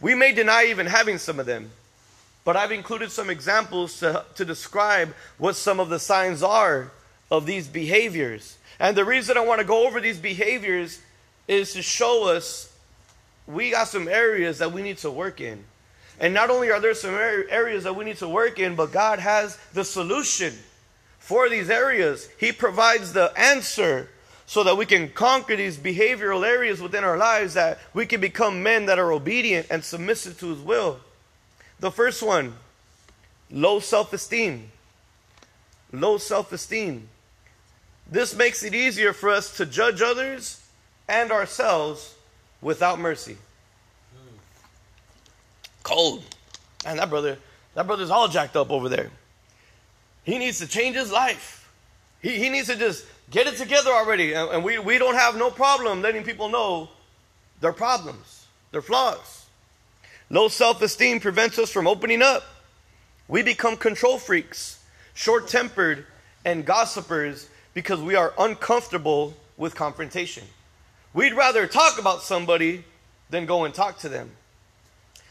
we 0.00 0.14
may 0.14 0.32
deny 0.32 0.66
even 0.66 0.86
having 0.86 1.18
some 1.18 1.38
of 1.38 1.46
them, 1.46 1.70
but 2.44 2.56
I've 2.56 2.72
included 2.72 3.10
some 3.10 3.30
examples 3.30 3.98
to, 4.00 4.24
to 4.34 4.44
describe 4.44 5.14
what 5.38 5.56
some 5.56 5.80
of 5.80 5.88
the 5.88 5.98
signs 5.98 6.42
are 6.42 6.92
of 7.30 7.46
these 7.46 7.66
behaviors. 7.66 8.58
And 8.78 8.96
the 8.96 9.04
reason 9.04 9.36
I 9.36 9.40
want 9.40 9.60
to 9.60 9.66
go 9.66 9.86
over 9.86 10.00
these 10.00 10.18
behaviors 10.18 11.00
is 11.48 11.72
to 11.72 11.82
show 11.82 12.28
us 12.28 12.70
we 13.46 13.70
got 13.70 13.88
some 13.88 14.08
areas 14.08 14.58
that 14.58 14.72
we 14.72 14.82
need 14.82 14.98
to 14.98 15.10
work 15.10 15.40
in. 15.40 15.64
And 16.20 16.32
not 16.32 16.50
only 16.50 16.70
are 16.70 16.80
there 16.80 16.94
some 16.94 17.14
areas 17.14 17.84
that 17.84 17.96
we 17.96 18.04
need 18.04 18.18
to 18.18 18.28
work 18.28 18.58
in, 18.58 18.76
but 18.76 18.92
God 18.92 19.18
has 19.18 19.58
the 19.72 19.84
solution 19.84 20.54
for 21.18 21.48
these 21.48 21.70
areas. 21.70 22.28
He 22.38 22.52
provides 22.52 23.12
the 23.12 23.32
answer 23.36 24.10
so 24.46 24.62
that 24.64 24.76
we 24.76 24.86
can 24.86 25.08
conquer 25.08 25.56
these 25.56 25.76
behavioral 25.76 26.46
areas 26.46 26.80
within 26.80 27.02
our 27.02 27.16
lives 27.16 27.54
that 27.54 27.78
we 27.94 28.06
can 28.06 28.20
become 28.20 28.62
men 28.62 28.86
that 28.86 28.98
are 28.98 29.12
obedient 29.12 29.66
and 29.70 29.82
submissive 29.82 30.38
to 30.40 30.50
His 30.50 30.60
will. 30.60 31.00
The 31.84 31.90
first 31.90 32.22
one, 32.22 32.54
low 33.50 33.78
self 33.78 34.14
esteem. 34.14 34.70
Low 35.92 36.16
self 36.16 36.50
esteem. 36.50 37.10
This 38.10 38.34
makes 38.34 38.64
it 38.64 38.74
easier 38.74 39.12
for 39.12 39.28
us 39.28 39.58
to 39.58 39.66
judge 39.66 40.00
others 40.00 40.66
and 41.10 41.30
ourselves 41.30 42.14
without 42.62 42.98
mercy. 42.98 43.36
Cold. 45.82 46.24
Man, 46.86 46.96
that 46.96 47.10
brother, 47.10 47.36
that 47.74 47.86
brother's 47.86 48.08
all 48.08 48.28
jacked 48.28 48.56
up 48.56 48.70
over 48.70 48.88
there. 48.88 49.10
He 50.22 50.38
needs 50.38 50.60
to 50.60 50.66
change 50.66 50.96
his 50.96 51.12
life. 51.12 51.70
He, 52.22 52.38
he 52.38 52.48
needs 52.48 52.68
to 52.68 52.76
just 52.76 53.04
get 53.30 53.46
it 53.46 53.58
together 53.58 53.90
already. 53.90 54.32
And, 54.32 54.48
and 54.52 54.64
we, 54.64 54.78
we 54.78 54.96
don't 54.96 55.16
have 55.16 55.36
no 55.36 55.50
problem 55.50 56.00
letting 56.00 56.24
people 56.24 56.48
know 56.48 56.88
their 57.60 57.74
problems, 57.74 58.46
their 58.70 58.80
flaws. 58.80 59.43
Low 60.34 60.48
self 60.48 60.82
esteem 60.82 61.20
prevents 61.20 61.60
us 61.60 61.70
from 61.70 61.86
opening 61.86 62.20
up. 62.20 62.42
We 63.28 63.44
become 63.44 63.76
control 63.76 64.18
freaks, 64.18 64.82
short 65.14 65.46
tempered, 65.46 66.06
and 66.44 66.64
gossipers 66.64 67.48
because 67.72 68.00
we 68.00 68.16
are 68.16 68.34
uncomfortable 68.36 69.34
with 69.56 69.76
confrontation. 69.76 70.42
We'd 71.12 71.34
rather 71.34 71.68
talk 71.68 72.00
about 72.00 72.20
somebody 72.20 72.82
than 73.30 73.46
go 73.46 73.62
and 73.62 73.72
talk 73.72 74.00
to 74.00 74.08
them. 74.08 74.32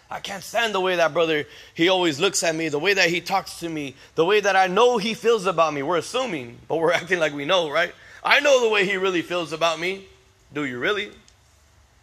I 0.10 0.22
can't 0.22 0.42
stand 0.42 0.74
the 0.74 0.80
way 0.80 0.96
that 0.96 1.12
brother, 1.12 1.44
he 1.74 1.90
always 1.90 2.22
looks 2.22 2.42
at 2.42 2.56
me, 2.56 2.70
the 2.70 2.80
way 2.80 2.94
that 2.94 3.10
he 3.10 3.20
talks 3.20 3.60
to 3.60 3.68
me, 3.68 3.96
the 4.16 4.24
way 4.24 4.40
that 4.40 4.56
I 4.56 4.68
know 4.68 5.00
he 5.00 5.16
feels 5.16 5.46
about 5.46 5.74
me. 5.74 5.84
We're 5.84 5.98
assuming, 5.98 6.60
but 6.70 6.78
we're 6.78 6.94
acting 7.02 7.20
like 7.20 7.34
we 7.34 7.44
know, 7.44 7.70
right? 7.70 7.94
I 8.24 8.40
know 8.40 8.62
the 8.62 8.70
way 8.70 8.86
he 8.86 8.96
really 8.96 9.22
feels 9.22 9.52
about 9.52 9.82
me. 9.82 10.08
Do 10.54 10.64
you 10.64 10.80
really? 10.80 11.12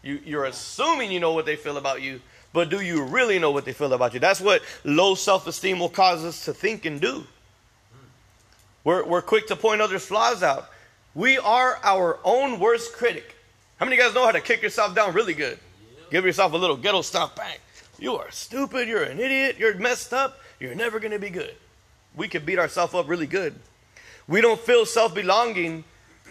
You, 0.03 0.21
you're 0.23 0.45
assuming 0.45 1.11
you 1.11 1.19
know 1.19 1.33
what 1.33 1.47
they 1.47 1.57
feel 1.57 1.79
about 1.79 2.03
you, 2.03 2.21
but 2.53 2.69
do 2.69 2.81
you 2.81 3.05
really 3.05 3.39
know 3.39 3.51
what 3.51 3.65
they 3.65 3.73
feel 3.73 3.93
about 3.93 4.15
you? 4.15 4.21
That's 4.21 4.41
what 4.41 4.63
low 4.85 5.15
self 5.15 5.47
esteem 5.47 5.79
will 5.79 5.89
cause 5.89 6.25
us 6.25 6.45
to 6.47 6.55
think 6.55 6.85
and 6.85 7.01
do. 7.01 7.25
We're, 8.83 9.05
we're 9.05 9.23
quick 9.23 9.47
to 9.49 9.57
point 9.57 9.81
others' 9.81 10.07
flaws 10.07 10.43
out. 10.43 10.69
We 11.15 11.39
are 11.39 11.79
our 11.83 12.19
own 12.25 12.59
worst 12.59 12.93
critic. 12.95 13.37
How 13.77 13.87
many 13.87 13.97
of 13.97 13.99
you 13.99 14.09
guys 14.09 14.15
know 14.15 14.25
how 14.25 14.33
to 14.33 14.41
kick 14.41 14.63
yourself 14.63 14.95
down 14.95 15.13
really 15.13 15.35
good? 15.35 15.59
Give 16.11 16.25
yourself 16.25 16.53
a 16.53 16.57
little 16.57 16.77
ghetto 16.77 17.03
stomp, 17.03 17.37
bang. 17.37 17.59
You 17.99 18.17
are 18.17 18.31
stupid. 18.31 18.89
You're 18.89 19.03
an 19.03 19.21
idiot. 19.21 19.57
You're 19.59 19.75
messed 19.77 20.13
up. 20.13 20.41
You're 20.59 20.75
never 20.75 20.99
going 20.99 21.13
to 21.13 21.19
be 21.19 21.31
good. 21.31 21.55
We 22.17 22.29
could 22.29 22.45
beat 22.45 22.59
ourselves 22.59 22.95
up 22.95 23.09
really 23.09 23.27
good. 23.27 23.55
We 24.27 24.41
don't 24.41 24.61
feel 24.61 24.87
self 24.87 25.15
belonging, 25.15 25.85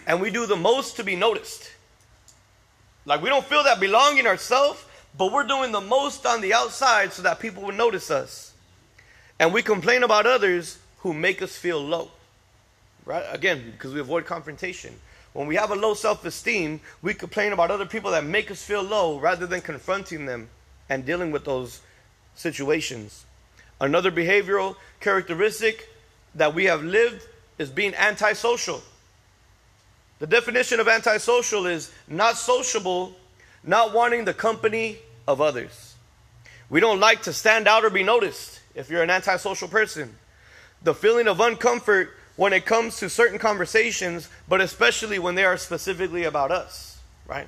and 0.07 0.19
we 0.19 0.31
do 0.31 0.45
the 0.45 0.55
most 0.55 0.97
to 0.97 1.03
be 1.03 1.15
noticed. 1.15 1.69
Like 3.05 3.21
we 3.21 3.29
don't 3.29 3.45
feel 3.45 3.63
that 3.63 3.79
belonging 3.79 4.27
ourselves, 4.27 4.83
but 5.17 5.31
we're 5.31 5.47
doing 5.47 5.71
the 5.71 5.81
most 5.81 6.25
on 6.25 6.41
the 6.41 6.53
outside 6.53 7.13
so 7.13 7.21
that 7.23 7.39
people 7.39 7.63
will 7.63 7.73
notice 7.73 8.11
us. 8.11 8.53
And 9.39 9.53
we 9.53 9.61
complain 9.61 10.03
about 10.03 10.25
others 10.25 10.77
who 10.99 11.13
make 11.13 11.41
us 11.41 11.55
feel 11.55 11.79
low. 11.79 12.11
Right? 13.05 13.23
Again, 13.31 13.71
because 13.71 13.93
we 13.93 13.99
avoid 13.99 14.25
confrontation. 14.25 14.93
When 15.33 15.47
we 15.47 15.55
have 15.55 15.71
a 15.71 15.75
low 15.75 15.93
self 15.93 16.25
esteem, 16.25 16.81
we 17.01 17.13
complain 17.13 17.53
about 17.53 17.71
other 17.71 17.85
people 17.85 18.11
that 18.11 18.23
make 18.23 18.51
us 18.51 18.63
feel 18.63 18.83
low 18.83 19.19
rather 19.19 19.47
than 19.47 19.61
confronting 19.61 20.25
them 20.25 20.49
and 20.89 21.05
dealing 21.05 21.31
with 21.31 21.45
those 21.45 21.81
situations. 22.35 23.25
Another 23.79 24.11
behavioral 24.11 24.75
characteristic 24.99 25.87
that 26.35 26.53
we 26.53 26.65
have 26.65 26.83
lived 26.83 27.27
is 27.57 27.69
being 27.69 27.93
antisocial. 27.95 28.81
The 30.19 30.27
definition 30.27 30.79
of 30.79 30.87
antisocial 30.87 31.65
is 31.65 31.91
not 32.07 32.35
sociable, 32.35 33.15
not 33.63 33.93
wanting 33.93 34.25
the 34.25 34.33
company 34.33 34.97
of 35.27 35.41
others. 35.41 35.95
We 36.69 36.79
don't 36.79 36.99
like 36.99 37.23
to 37.23 37.33
stand 37.33 37.67
out 37.67 37.83
or 37.83 37.89
be 37.89 38.03
noticed 38.03 38.59
if 38.75 38.89
you're 38.89 39.03
an 39.03 39.09
antisocial 39.09 39.67
person. 39.67 40.15
The 40.83 40.93
feeling 40.93 41.27
of 41.27 41.37
uncomfort 41.37 42.09
when 42.35 42.53
it 42.53 42.65
comes 42.65 42.97
to 42.97 43.09
certain 43.09 43.37
conversations, 43.37 44.29
but 44.47 44.61
especially 44.61 45.19
when 45.19 45.35
they 45.35 45.43
are 45.43 45.57
specifically 45.57 46.23
about 46.23 46.51
us, 46.51 46.97
right? 47.27 47.47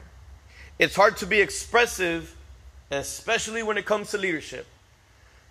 It's 0.79 0.95
hard 0.95 1.17
to 1.17 1.25
be 1.25 1.39
expressive, 1.39 2.35
especially 2.89 3.63
when 3.63 3.77
it 3.77 3.85
comes 3.85 4.11
to 4.11 4.17
leadership. 4.17 4.65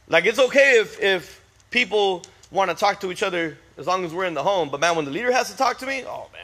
Like, 0.09 0.27
it's 0.27 0.39
okay 0.39 0.81
if, 0.81 1.01
if 1.01 1.41
people 1.71 2.23
want 2.51 2.71
to 2.71 2.77
talk 2.77 3.01
to 3.01 3.13
each 3.13 3.23
other 3.23 3.57
as 3.79 3.87
long 3.87 4.05
as 4.05 4.13
we're 4.13 4.27
in 4.27 4.35
the 4.35 4.43
home, 4.43 4.69
but 4.69 4.81
man, 4.81 4.97
when 4.97 5.05
the 5.05 5.11
leader 5.11 5.33
has 5.33 5.51
to 5.51 5.57
talk 5.57 5.79
to 5.79 5.87
me, 5.87 6.05
oh 6.07 6.29
man, 6.33 6.43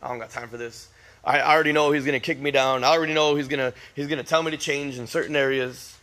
I 0.00 0.08
don't 0.08 0.18
got 0.18 0.30
time 0.30 0.48
for 0.48 0.56
this. 0.56 0.88
I, 1.26 1.40
already 1.40 1.72
know 1.72 1.90
he's 1.90 2.04
going 2.04 2.18
to 2.18 2.24
kick 2.24 2.38
me 2.38 2.52
down. 2.52 2.84
I 2.84 2.88
already 2.88 3.12
know 3.12 3.34
he's 3.34 3.48
going 3.48 3.58
to 3.58 3.76
he's 3.94 4.06
going 4.06 4.18
to 4.18 4.24
tell 4.24 4.42
me 4.42 4.52
to 4.52 4.56
change 4.56 4.96
in 4.98 5.08
certain 5.08 5.34
areas. 5.34 5.98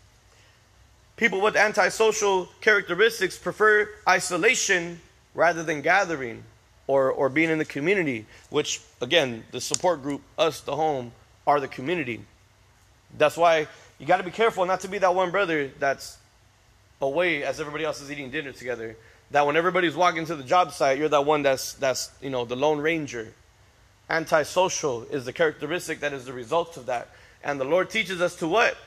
People 1.15 1.39
with 1.39 1.55
antisocial 1.55 2.49
characteristics 2.59 3.37
prefer 3.37 3.89
isolation 4.07 4.99
rather 5.33 5.63
than 5.63 5.81
gathering 5.81 6.43
or, 6.87 7.11
or 7.11 7.29
being 7.29 7.49
in 7.49 7.57
the 7.57 7.65
community, 7.65 8.25
which, 8.49 8.81
again, 8.99 9.43
the 9.51 9.61
support 9.61 10.01
group, 10.01 10.21
us, 10.37 10.59
the 10.61 10.75
home, 10.75 11.11
are 11.47 11.59
the 11.59 11.67
community. 11.67 12.19
That's 13.17 13.37
why 13.37 13.67
you 13.99 14.05
got 14.05 14.17
to 14.17 14.23
be 14.23 14.31
careful 14.31 14.65
not 14.65 14.81
to 14.81 14.87
be 14.87 14.97
that 14.97 15.13
one 15.15 15.31
brother 15.31 15.69
that's 15.79 16.17
away 16.99 17.43
as 17.43 17.59
everybody 17.59 17.85
else 17.85 18.01
is 18.01 18.11
eating 18.11 18.31
dinner 18.31 18.51
together. 18.51 18.97
That 19.31 19.45
when 19.45 19.55
everybody's 19.55 19.95
walking 19.95 20.25
to 20.25 20.35
the 20.35 20.43
job 20.43 20.73
site, 20.73 20.97
you're 20.97 21.09
that 21.09 21.25
one 21.25 21.43
that's, 21.43 21.73
that's 21.73 22.11
you 22.21 22.29
know, 22.29 22.43
the 22.43 22.55
lone 22.55 22.79
ranger. 22.79 23.33
Antisocial 24.09 25.03
is 25.03 25.25
the 25.25 25.33
characteristic 25.33 25.99
that 26.01 26.13
is 26.13 26.25
the 26.25 26.33
result 26.33 26.77
of 26.77 26.87
that. 26.87 27.09
And 27.43 27.59
the 27.59 27.65
Lord 27.65 27.89
teaches 27.89 28.21
us 28.21 28.35
to 28.37 28.47
what? 28.47 28.77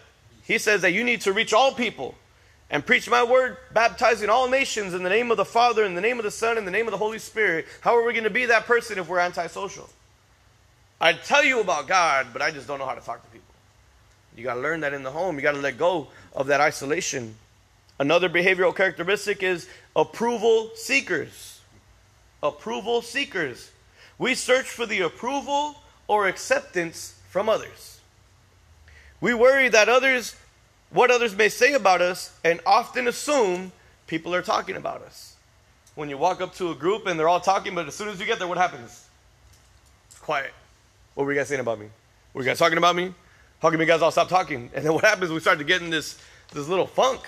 He 0.43 0.59
says 0.59 0.83
that 0.83 0.93
you 0.93 1.05
need 1.05 1.23
to 1.23 1.33
reach 1.33 1.53
all 1.53 1.73
people 1.73 2.15
and 2.71 2.85
preach 2.85 3.09
my 3.09 3.23
word, 3.23 3.57
baptizing 3.73 4.29
all 4.29 4.49
nations 4.49 4.93
in 4.95 5.03
the 5.03 5.09
name 5.09 5.31
of 5.31 5.37
the 5.37 5.45
Father, 5.45 5.85
in 5.85 5.95
the 5.95 6.01
name 6.01 6.19
of 6.19 6.25
the 6.25 6.31
Son, 6.31 6.59
in 6.59 6.65
the 6.65 6.71
name 6.71 6.87
of 6.87 6.93
the 6.93 6.99
Holy 6.99 7.19
Spirit. 7.19 7.67
How 7.81 7.97
are 7.97 8.05
we 8.05 8.13
going 8.13 8.25
to 8.25 8.31
be 8.31 8.47
that 8.47 8.67
person 8.67 8.99
if 8.99 9.09
we're 9.09 9.21
antisocial? 9.21 9.89
I 11.01 11.13
tell 11.13 11.45
you 11.45 11.61
about 11.61 11.87
God, 11.87 12.29
but 12.33 12.43
I 12.43 12.51
just 12.51 12.67
don't 12.67 12.79
know 12.79 12.87
how 12.87 12.95
to 12.95 13.01
talk 13.01 13.23
to 13.23 13.31
people. 13.31 13.55
You 14.37 14.45
got 14.45 14.55
to 14.55 14.61
learn 14.61 14.81
that 14.81 14.95
in 14.95 15.03
the 15.03 15.11
home. 15.11 15.37
You 15.37 15.43
got 15.43 15.53
to 15.53 15.61
let 15.61 15.79
go 15.79 16.09
of 16.35 16.49
that 16.49 16.61
isolation. 16.61 17.35
Another 17.99 18.29
behavioral 18.29 18.75
characteristic 18.75 19.43
is 19.43 19.69
approval 19.95 20.71
seekers. 20.75 21.61
Approval 22.43 23.01
seekers. 23.01 23.71
We 24.19 24.35
search 24.35 24.67
for 24.67 24.87
the 24.87 25.01
approval 25.01 25.77
or 26.09 26.27
acceptance 26.27 27.19
from 27.29 27.49
others. 27.49 28.01
We 29.21 29.35
worry 29.35 29.69
that 29.69 29.89
others 29.89 30.37
what 30.91 31.11
others 31.11 31.37
may 31.37 31.49
say 31.49 31.73
about 31.73 32.01
us 32.01 32.37
and 32.45 32.61
often 32.65 33.09
assume 33.09 33.73
people 34.07 34.35
are 34.35 34.43
talking 34.43 34.77
about 34.77 35.03
us. 35.03 35.37
When 35.95 36.09
you 36.09 36.19
walk 36.19 36.41
up 36.41 36.55
to 36.57 36.71
a 36.71 36.75
group 36.75 37.07
and 37.07 37.19
they're 37.19 37.29
all 37.29 37.41
talking, 37.41 37.75
but 37.75 37.87
as 37.87 37.95
soon 37.95 38.09
as 38.09 38.21
you 38.21 38.27
get 38.27 38.39
there, 38.39 38.47
what 38.49 38.59
happens? 38.59 39.07
It's 40.09 40.19
quiet. 40.19 40.53
What 41.15 41.25
were 41.25 41.33
you 41.33 41.39
guys 41.39 41.49
saying 41.49 41.61
about 41.61 41.81
me? 41.81 41.89
Were 42.35 42.43
you 42.43 42.47
guys 42.47 42.59
talking 42.59 42.79
about 42.79 42.95
me? 42.95 43.15
How 43.61 43.71
come 43.71 43.81
you 43.81 43.87
guys 43.87 44.03
all 44.03 44.11
stop 44.11 44.29
talking? 44.29 44.71
And 44.75 44.85
then 44.85 44.93
what 44.93 45.05
happens? 45.05 45.31
We 45.31 45.41
start 45.41 45.59
to 45.59 45.65
get 45.65 45.83
in 45.83 45.91
this, 45.91 46.19
this 46.53 46.69
little 46.69 46.87
funk. 46.87 47.23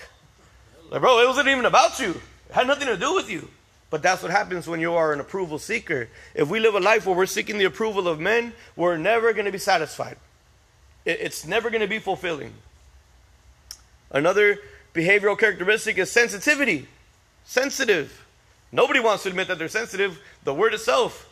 Like, 0.91 1.01
bro, 1.01 1.19
it 1.19 1.27
wasn't 1.27 1.47
even 1.47 1.65
about 1.65 1.99
you. 1.99 2.11
It 2.49 2.53
had 2.53 2.67
nothing 2.67 2.87
to 2.87 2.97
do 2.97 3.15
with 3.15 3.29
you. 3.29 3.47
But 3.89 4.03
that's 4.03 4.21
what 4.21 4.31
happens 4.31 4.67
when 4.67 4.79
you 4.79 4.93
are 4.93 5.13
an 5.13 5.19
approval 5.19 5.57
seeker. 5.57 6.09
If 6.35 6.49
we 6.49 6.59
live 6.59 6.75
a 6.75 6.79
life 6.79 7.05
where 7.05 7.15
we're 7.15 7.25
seeking 7.25 7.57
the 7.57 7.65
approval 7.65 8.07
of 8.07 8.19
men, 8.19 8.53
we're 8.75 8.97
never 8.97 9.33
going 9.33 9.45
to 9.45 9.51
be 9.51 9.57
satisfied. 9.57 10.17
It's 11.05 11.45
never 11.45 11.69
going 11.69 11.81
to 11.81 11.87
be 11.87 11.99
fulfilling. 11.99 12.53
Another 14.11 14.59
behavioral 14.93 15.37
characteristic 15.37 15.97
is 15.97 16.11
sensitivity. 16.11 16.87
Sensitive. 17.45 18.25
Nobody 18.71 18.99
wants 18.99 19.23
to 19.23 19.29
admit 19.29 19.47
that 19.47 19.57
they're 19.57 19.67
sensitive. 19.67 20.21
The 20.43 20.53
word 20.53 20.73
itself 20.73 21.27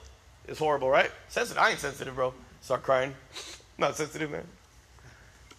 is 0.47 0.57
horrible, 0.57 0.89
right? 0.89 1.11
Sensitive. 1.29 1.61
I 1.61 1.71
ain't 1.71 1.79
sensitive, 1.79 2.15
bro. 2.15 2.33
Start 2.61 2.81
crying. 2.81 3.13
Not 3.77 3.95
sensitive, 3.95 4.31
man. 4.31 4.47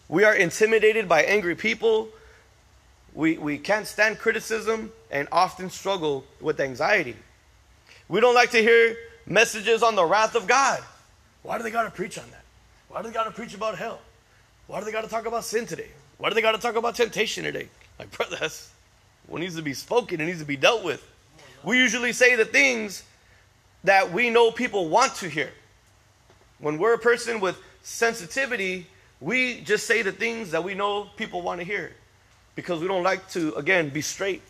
We 0.08 0.24
are 0.24 0.34
intimidated 0.34 1.08
by 1.08 1.22
angry 1.22 1.54
people. 1.54 2.08
We, 3.18 3.37
we 3.37 3.59
can't 3.59 3.85
stand 3.85 4.20
criticism 4.20 4.92
and 5.11 5.26
often 5.33 5.70
struggle 5.70 6.24
with 6.40 6.61
anxiety. 6.61 7.16
We 8.09 8.20
don't 8.20 8.37
like 8.37 8.52
to 8.52 8.62
hear 8.62 8.96
messages 9.26 9.83
on 9.83 9.96
the 9.96 10.04
wrath 10.04 10.37
of 10.37 10.46
God. 10.46 10.81
Why 11.42 11.57
do 11.57 11.64
they 11.64 11.72
got 11.72 11.83
to 11.83 11.90
preach 11.90 12.16
on 12.16 12.31
that? 12.31 12.44
Why 12.88 13.02
do 13.02 13.09
they 13.09 13.14
got 13.14 13.24
to 13.24 13.33
preach 13.33 13.54
about 13.54 13.76
hell? 13.76 13.98
Why 14.68 14.78
do 14.78 14.85
they 14.85 14.92
got 14.92 15.02
to 15.02 15.11
talk 15.11 15.26
about 15.26 15.42
sin 15.42 15.66
today? 15.66 15.88
Why 16.18 16.28
do 16.28 16.37
they 16.37 16.40
got 16.40 16.52
to 16.52 16.61
talk 16.61 16.76
about 16.76 16.94
temptation 16.94 17.42
today? 17.42 17.66
Like, 17.98 18.12
brother, 18.12 18.37
that's 18.38 18.70
what 19.26 19.40
needs 19.40 19.57
to 19.57 19.62
be 19.62 19.74
spoken. 19.74 20.20
It 20.20 20.26
needs 20.26 20.38
to 20.38 20.46
be 20.46 20.57
dealt 20.57 20.85
with. 20.85 21.04
We 21.64 21.76
usually 21.76 22.12
say 22.12 22.37
the 22.37 22.44
things 22.44 23.02
that 23.83 24.12
we 24.12 24.31
know 24.31 24.52
people 24.52 24.88
want 24.88 25.16
to 25.16 25.28
hear. 25.28 25.50
When 26.61 26.78
we're 26.78 26.94
a 26.94 26.98
person 26.98 27.40
with 27.40 27.61
sensitivity, 27.83 28.87
we 29.20 29.61
just 29.62 29.88
say 29.88 30.02
the 30.02 30.12
things 30.12 30.52
that 30.52 30.62
we 30.62 30.74
know 30.74 31.09
people 31.16 31.42
want 31.42 31.59
to 31.59 31.66
hear 31.66 31.90
because 32.59 32.81
we 32.81 32.88
don't 32.88 33.05
like 33.05 33.31
to 33.31 33.55
again 33.55 33.88
be 33.88 34.01
straight. 34.01 34.42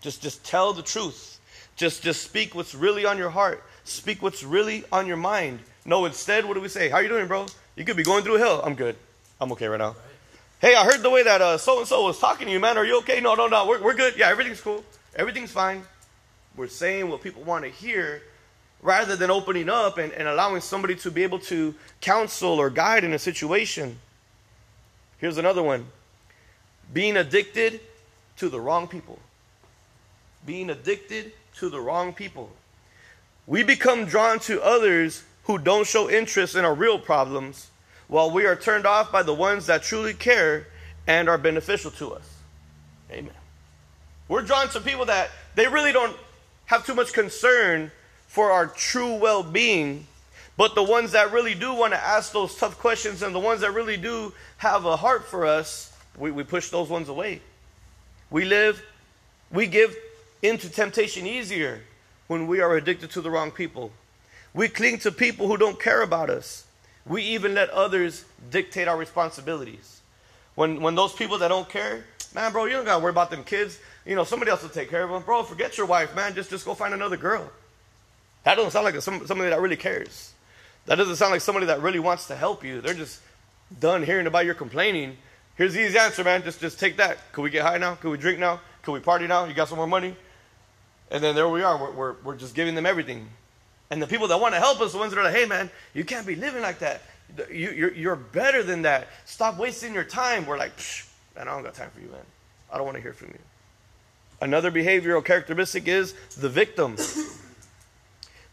Just 0.00 0.22
just 0.22 0.42
tell 0.42 0.72
the 0.72 0.80
truth. 0.80 1.38
Just 1.76 2.02
just 2.02 2.22
speak 2.22 2.54
what's 2.54 2.74
really 2.74 3.04
on 3.04 3.18
your 3.18 3.28
heart. 3.28 3.62
Speak 3.84 4.22
what's 4.22 4.42
really 4.42 4.82
on 4.90 5.06
your 5.06 5.18
mind. 5.18 5.58
No, 5.84 6.06
instead, 6.06 6.46
what 6.46 6.54
do 6.54 6.62
we 6.62 6.68
say? 6.68 6.88
How 6.88 7.00
you 7.00 7.08
doing, 7.08 7.26
bro? 7.26 7.44
You 7.76 7.84
could 7.84 7.98
be 7.98 8.02
going 8.02 8.24
through 8.24 8.36
hell. 8.36 8.62
I'm 8.64 8.74
good. 8.74 8.96
I'm 9.38 9.52
okay 9.52 9.66
right 9.66 9.76
now. 9.76 9.88
Right. 9.88 10.70
Hey, 10.70 10.74
I 10.74 10.84
heard 10.86 11.02
the 11.02 11.10
way 11.10 11.22
that 11.22 11.60
so 11.60 11.80
and 11.80 11.86
so 11.86 12.06
was 12.06 12.18
talking 12.18 12.46
to 12.46 12.52
you, 12.52 12.60
man. 12.60 12.78
Are 12.78 12.84
you 12.86 12.96
okay? 13.00 13.20
No, 13.20 13.34
no, 13.34 13.46
no. 13.46 13.66
We're, 13.66 13.82
we're 13.82 13.94
good. 13.94 14.14
Yeah, 14.16 14.30
everything's 14.30 14.62
cool. 14.62 14.82
Everything's 15.14 15.50
fine. 15.50 15.82
We're 16.56 16.68
saying 16.68 17.10
what 17.10 17.20
people 17.20 17.42
want 17.42 17.64
to 17.64 17.70
hear 17.70 18.22
rather 18.80 19.16
than 19.16 19.30
opening 19.30 19.68
up 19.68 19.98
and, 19.98 20.14
and 20.14 20.26
allowing 20.26 20.62
somebody 20.62 20.94
to 20.94 21.10
be 21.10 21.24
able 21.24 21.40
to 21.40 21.74
counsel 22.00 22.58
or 22.58 22.70
guide 22.70 23.04
in 23.04 23.12
a 23.12 23.18
situation. 23.18 23.98
Here's 25.18 25.36
another 25.36 25.62
one 25.62 25.88
being 26.92 27.16
addicted 27.16 27.80
to 28.36 28.48
the 28.48 28.60
wrong 28.60 28.88
people. 28.88 29.18
Being 30.46 30.70
addicted 30.70 31.32
to 31.56 31.68
the 31.68 31.80
wrong 31.80 32.12
people. 32.12 32.50
We 33.46 33.62
become 33.62 34.06
drawn 34.06 34.38
to 34.40 34.62
others 34.62 35.24
who 35.44 35.58
don't 35.58 35.86
show 35.86 36.08
interest 36.08 36.54
in 36.54 36.64
our 36.64 36.74
real 36.74 36.98
problems, 36.98 37.70
while 38.08 38.30
we 38.30 38.46
are 38.46 38.56
turned 38.56 38.86
off 38.86 39.10
by 39.10 39.22
the 39.22 39.34
ones 39.34 39.66
that 39.66 39.82
truly 39.82 40.14
care 40.14 40.66
and 41.06 41.28
are 41.28 41.38
beneficial 41.38 41.90
to 41.92 42.12
us. 42.12 42.36
Amen. 43.10 43.32
We're 44.28 44.42
drawn 44.42 44.68
to 44.70 44.80
people 44.80 45.06
that 45.06 45.30
they 45.56 45.66
really 45.66 45.92
don't 45.92 46.16
have 46.66 46.86
too 46.86 46.94
much 46.94 47.12
concern 47.12 47.90
for 48.28 48.52
our 48.52 48.66
true 48.66 49.14
well 49.16 49.42
being. 49.42 50.06
But 50.56 50.74
the 50.74 50.82
ones 50.82 51.12
that 51.12 51.32
really 51.32 51.54
do 51.54 51.74
want 51.74 51.94
to 51.94 51.98
ask 51.98 52.32
those 52.32 52.54
tough 52.54 52.78
questions 52.78 53.22
and 53.22 53.34
the 53.34 53.40
ones 53.40 53.62
that 53.62 53.72
really 53.72 53.96
do 53.96 54.32
have 54.58 54.84
a 54.84 54.96
heart 54.96 55.26
for 55.26 55.46
us, 55.46 55.89
we, 56.20 56.30
we 56.30 56.44
push 56.44 56.68
those 56.68 56.88
ones 56.88 57.08
away. 57.08 57.40
We 58.30 58.44
live, 58.44 58.82
we 59.50 59.66
give 59.66 59.96
into 60.42 60.68
temptation 60.68 61.26
easier 61.26 61.80
when 62.28 62.46
we 62.46 62.60
are 62.60 62.76
addicted 62.76 63.10
to 63.12 63.20
the 63.20 63.30
wrong 63.30 63.50
people. 63.50 63.90
We 64.54 64.68
cling 64.68 64.98
to 65.00 65.10
people 65.10 65.48
who 65.48 65.56
don't 65.56 65.80
care 65.80 66.02
about 66.02 66.30
us. 66.30 66.64
We 67.06 67.22
even 67.22 67.54
let 67.54 67.70
others 67.70 68.24
dictate 68.50 68.86
our 68.86 68.96
responsibilities. 68.96 70.00
When, 70.54 70.80
when 70.80 70.94
those 70.94 71.12
people 71.12 71.38
that 71.38 71.48
don't 71.48 71.68
care, 71.68 72.04
man, 72.34 72.52
bro, 72.52 72.66
you 72.66 72.72
don't 72.72 72.84
got 72.84 72.98
to 72.98 73.02
worry 73.02 73.10
about 73.10 73.30
them 73.30 73.42
kids. 73.42 73.78
You 74.04 74.14
know, 74.14 74.24
somebody 74.24 74.50
else 74.50 74.62
will 74.62 74.68
take 74.68 74.90
care 74.90 75.02
of 75.02 75.10
them. 75.10 75.22
Bro, 75.22 75.44
forget 75.44 75.78
your 75.78 75.86
wife, 75.86 76.14
man. 76.14 76.34
Just, 76.34 76.50
just 76.50 76.64
go 76.64 76.74
find 76.74 76.94
another 76.94 77.16
girl. 77.16 77.50
That 78.44 78.56
doesn't 78.56 78.70
sound 78.70 78.84
like 78.84 78.94
a, 78.94 79.00
some, 79.00 79.26
somebody 79.26 79.50
that 79.50 79.60
really 79.60 79.76
cares. 79.76 80.32
That 80.86 80.96
doesn't 80.96 81.16
sound 81.16 81.32
like 81.32 81.40
somebody 81.40 81.66
that 81.66 81.80
really 81.80 81.98
wants 81.98 82.26
to 82.28 82.36
help 82.36 82.64
you. 82.64 82.80
They're 82.80 82.94
just 82.94 83.20
done 83.78 84.02
hearing 84.02 84.26
about 84.26 84.44
your 84.44 84.54
complaining. 84.54 85.16
Here's 85.60 85.74
the 85.74 85.84
easy 85.84 85.98
answer, 85.98 86.24
man. 86.24 86.42
Just, 86.42 86.58
just 86.58 86.80
take 86.80 86.96
that. 86.96 87.18
Could 87.32 87.42
we 87.42 87.50
get 87.50 87.60
high 87.60 87.76
now? 87.76 87.94
Could 87.94 88.10
we 88.10 88.16
drink 88.16 88.38
now? 88.38 88.62
Could 88.80 88.92
we 88.92 89.00
party 89.00 89.26
now? 89.26 89.44
You 89.44 89.52
got 89.52 89.68
some 89.68 89.76
more 89.76 89.86
money? 89.86 90.16
And 91.10 91.22
then 91.22 91.34
there 91.34 91.50
we 91.50 91.62
are. 91.62 91.76
We're, 91.76 91.90
we're, 91.90 92.14
we're 92.24 92.36
just 92.36 92.54
giving 92.54 92.74
them 92.74 92.86
everything. 92.86 93.28
And 93.90 94.00
the 94.00 94.06
people 94.06 94.26
that 94.28 94.40
want 94.40 94.54
to 94.54 94.58
help 94.58 94.80
us, 94.80 94.92
the 94.92 94.98
ones 94.98 95.12
that 95.12 95.20
are 95.20 95.24
like, 95.24 95.34
hey, 95.34 95.44
man, 95.44 95.68
you 95.92 96.02
can't 96.02 96.26
be 96.26 96.34
living 96.34 96.62
like 96.62 96.78
that. 96.78 97.02
You, 97.52 97.72
you're, 97.72 97.92
you're 97.92 98.16
better 98.16 98.62
than 98.62 98.80
that. 98.82 99.08
Stop 99.26 99.58
wasting 99.58 99.92
your 99.92 100.02
time. 100.02 100.46
We're 100.46 100.56
like, 100.56 100.72
man, 101.36 101.46
I 101.46 101.50
don't 101.50 101.62
got 101.62 101.74
time 101.74 101.90
for 101.94 102.00
you, 102.00 102.08
man. 102.08 102.24
I 102.72 102.78
don't 102.78 102.86
want 102.86 102.96
to 102.96 103.02
hear 103.02 103.12
from 103.12 103.28
you. 103.28 103.38
Another 104.40 104.70
behavioral 104.70 105.22
characteristic 105.22 105.86
is 105.88 106.14
the 106.38 106.48
victim. 106.48 106.96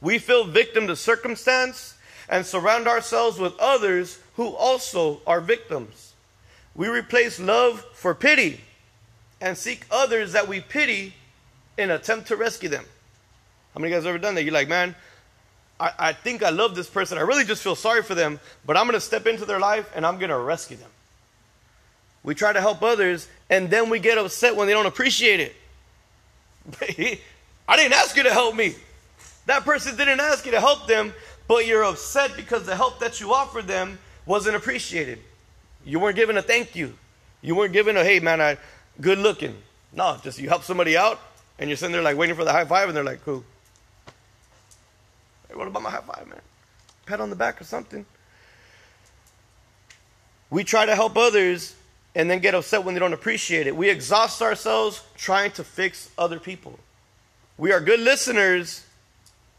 We 0.01 0.17
feel 0.17 0.43
victim 0.43 0.87
to 0.87 0.97
circumstance 0.97 1.95
and 2.27 2.45
surround 2.45 2.85
ourselves 2.85 3.39
with 3.39 3.57
others 3.59 4.19
who 4.35 4.49
also 4.49 5.21
are 5.25 5.39
victims. 5.39 6.06
We 6.77 6.87
replace 6.87 7.39
love 7.39 7.83
for 7.93 8.15
pity 8.15 8.61
and 9.41 9.57
seek 9.57 9.85
others 9.91 10.31
that 10.33 10.47
we 10.47 10.61
pity 10.61 11.13
in 11.77 11.89
attempt 11.89 12.27
to 12.27 12.35
rescue 12.35 12.69
them. 12.69 12.85
How 13.73 13.81
many 13.81 13.91
guys 13.91 14.05
ever 14.05 14.19
done 14.19 14.35
that? 14.35 14.43
You're 14.43 14.53
like, 14.53 14.69
man, 14.69 14.95
I, 15.79 15.91
I 15.99 16.13
think 16.13 16.43
I 16.43 16.49
love 16.49 16.75
this 16.75 16.87
person. 16.87 17.17
I 17.17 17.21
really 17.21 17.43
just 17.43 17.63
feel 17.63 17.75
sorry 17.75 18.03
for 18.03 18.15
them, 18.15 18.39
but 18.65 18.77
I'm 18.77 18.85
going 18.85 18.93
to 18.93 19.01
step 19.01 19.25
into 19.27 19.43
their 19.43 19.59
life 19.59 19.91
and 19.95 20.05
I'm 20.05 20.19
going 20.19 20.29
to 20.29 20.37
rescue 20.37 20.77
them. 20.77 20.89
We 22.23 22.35
try 22.35 22.53
to 22.53 22.61
help 22.61 22.83
others 22.83 23.27
and 23.49 23.69
then 23.69 23.89
we 23.89 23.99
get 23.99 24.17
upset 24.17 24.55
when 24.55 24.67
they 24.67 24.73
don't 24.73 24.85
appreciate 24.85 25.39
it. 25.39 25.55
I 27.67 27.75
didn't 27.75 27.93
ask 27.93 28.15
you 28.15 28.23
to 28.23 28.33
help 28.33 28.55
me. 28.55 28.75
That 29.47 29.65
person 29.65 29.95
didn't 29.95 30.19
ask 30.19 30.45
you 30.45 30.51
to 30.51 30.59
help 30.59 30.87
them, 30.87 31.13
but 31.47 31.65
you're 31.65 31.85
upset 31.85 32.35
because 32.35 32.65
the 32.65 32.75
help 32.75 32.99
that 32.99 33.19
you 33.19 33.33
offered 33.33 33.65
them 33.65 33.97
wasn't 34.25 34.55
appreciated. 34.55 35.19
You 35.87 35.99
weren't 35.99 36.17
given 36.17 36.37
a 36.37 36.41
thank 36.41 36.75
you. 36.75 36.93
You 37.41 37.55
weren't 37.55 37.71
given 37.71 37.95
a, 37.95 38.03
hey, 38.03 38.19
man, 38.19 38.41
I 38.41 38.57
good 38.99 39.17
looking. 39.17 39.55
No, 39.93 40.17
just 40.21 40.37
you 40.37 40.49
help 40.49 40.63
somebody 40.63 40.97
out 40.97 41.17
and 41.57 41.69
you're 41.69 41.77
sitting 41.77 41.93
there 41.93 42.01
like 42.01 42.17
waiting 42.17 42.35
for 42.35 42.43
the 42.43 42.51
high 42.51 42.65
five 42.65 42.89
and 42.89 42.95
they're 42.95 43.05
like, 43.05 43.23
cool. 43.23 43.45
Hey, 45.47 45.55
what 45.55 45.65
about 45.65 45.81
my 45.81 45.89
high 45.89 46.01
five, 46.01 46.27
man? 46.27 46.41
Pat 47.05 47.21
on 47.21 47.29
the 47.29 47.37
back 47.37 47.61
or 47.61 47.63
something. 47.63 48.05
We 50.49 50.65
try 50.65 50.85
to 50.85 50.93
help 50.93 51.15
others 51.15 51.73
and 52.15 52.29
then 52.29 52.39
get 52.39 52.53
upset 52.53 52.83
when 52.83 52.93
they 52.93 52.99
don't 52.99 53.13
appreciate 53.13 53.65
it. 53.65 53.75
We 53.75 53.89
exhaust 53.89 54.41
ourselves 54.41 55.01
trying 55.15 55.51
to 55.51 55.63
fix 55.63 56.09
other 56.17 56.37
people. 56.37 56.77
We 57.57 57.71
are 57.71 57.79
good 57.79 58.01
listeners 58.01 58.85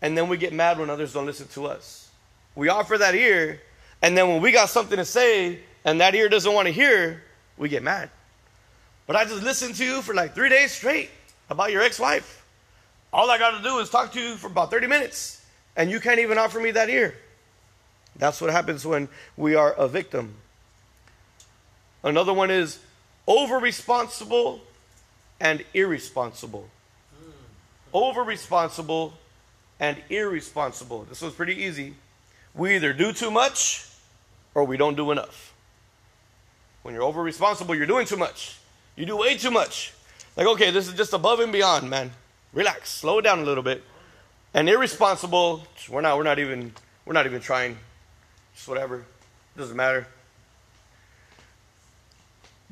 and 0.02 0.16
then 0.16 0.28
we 0.28 0.36
get 0.36 0.52
mad 0.52 0.78
when 0.78 0.90
others 0.90 1.14
don't 1.14 1.24
listen 1.24 1.48
to 1.48 1.66
us. 1.66 2.10
We 2.54 2.68
offer 2.68 2.98
that 2.98 3.14
ear, 3.14 3.62
and 4.02 4.16
then 4.16 4.28
when 4.28 4.42
we 4.42 4.52
got 4.52 4.68
something 4.68 4.96
to 4.96 5.04
say 5.04 5.60
and 5.84 6.00
that 6.00 6.14
ear 6.14 6.28
doesn't 6.28 6.52
want 6.52 6.66
to 6.66 6.72
hear, 6.72 7.22
we 7.56 7.68
get 7.68 7.82
mad. 7.82 8.10
But 9.06 9.16
I 9.16 9.24
just 9.24 9.42
listened 9.42 9.74
to 9.76 9.84
you 9.84 10.02
for 10.02 10.14
like 10.14 10.34
three 10.34 10.48
days 10.48 10.72
straight 10.72 11.10
about 11.48 11.72
your 11.72 11.82
ex 11.82 11.98
wife. 11.98 12.44
All 13.12 13.30
I 13.30 13.38
got 13.38 13.56
to 13.56 13.62
do 13.62 13.78
is 13.78 13.88
talk 13.88 14.12
to 14.12 14.20
you 14.20 14.36
for 14.36 14.48
about 14.48 14.70
30 14.70 14.86
minutes, 14.86 15.44
and 15.76 15.90
you 15.90 15.98
can't 15.98 16.20
even 16.20 16.36
offer 16.36 16.60
me 16.60 16.72
that 16.72 16.90
ear. 16.90 17.14
That's 18.16 18.40
what 18.40 18.50
happens 18.50 18.84
when 18.84 19.08
we 19.36 19.54
are 19.54 19.72
a 19.72 19.88
victim. 19.88 20.34
Another 22.02 22.34
one 22.34 22.50
is 22.50 22.78
over 23.26 23.58
responsible 23.58 24.60
and 25.40 25.64
irresponsible. 25.72 26.68
Over 27.92 28.22
responsible 28.22 29.14
and 29.80 29.96
irresponsible. 30.10 31.04
This 31.04 31.22
was 31.22 31.32
pretty 31.34 31.54
easy. 31.54 31.94
We 32.54 32.74
either 32.76 32.92
do 32.92 33.12
too 33.12 33.30
much 33.30 33.86
or 34.54 34.64
we 34.64 34.76
don't 34.76 34.96
do 34.96 35.10
enough. 35.12 35.47
When 36.88 36.94
you're 36.94 37.04
over 37.04 37.22
responsible, 37.22 37.74
you're 37.74 37.84
doing 37.84 38.06
too 38.06 38.16
much. 38.16 38.56
You 38.96 39.04
do 39.04 39.14
way 39.14 39.36
too 39.36 39.50
much. 39.50 39.92
Like, 40.38 40.46
okay, 40.46 40.70
this 40.70 40.88
is 40.88 40.94
just 40.94 41.12
above 41.12 41.38
and 41.38 41.52
beyond, 41.52 41.90
man. 41.90 42.12
Relax, 42.54 42.88
slow 42.88 43.18
it 43.18 43.22
down 43.24 43.40
a 43.40 43.42
little 43.42 43.62
bit. 43.62 43.84
And 44.54 44.70
irresponsible, 44.70 45.66
we're 45.90 46.00
not, 46.00 46.16
we're 46.16 46.22
not 46.22 46.38
even, 46.38 46.72
we're 47.04 47.12
not 47.12 47.26
even 47.26 47.42
trying. 47.42 47.76
Just 48.54 48.68
whatever. 48.68 49.04
Doesn't 49.54 49.76
matter. 49.76 50.06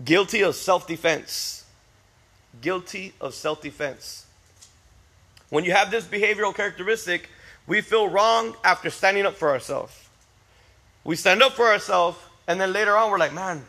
Guilty 0.03 0.41
of 0.41 0.55
self-defense. 0.55 1.67
Guilty 2.63 3.13
of 3.21 3.35
self-defense. 3.35 4.25
When 5.51 5.67
you 5.67 5.73
have 5.73 5.91
this 5.91 6.07
behavioral 6.07 6.55
characteristic, 6.55 7.29
we 7.67 7.83
feel 7.83 8.09
wrong 8.09 8.57
after 8.65 8.89
standing 8.89 9.27
up 9.27 9.35
for 9.35 9.51
ourselves. 9.51 9.93
We 11.05 11.17
stand 11.17 11.43
up 11.43 11.53
for 11.53 11.67
ourselves, 11.67 12.17
and 12.49 12.59
then 12.59 12.73
later 12.73 12.97
on, 12.97 13.11
we're 13.11 13.19
like, 13.19 13.35
man, 13.35 13.63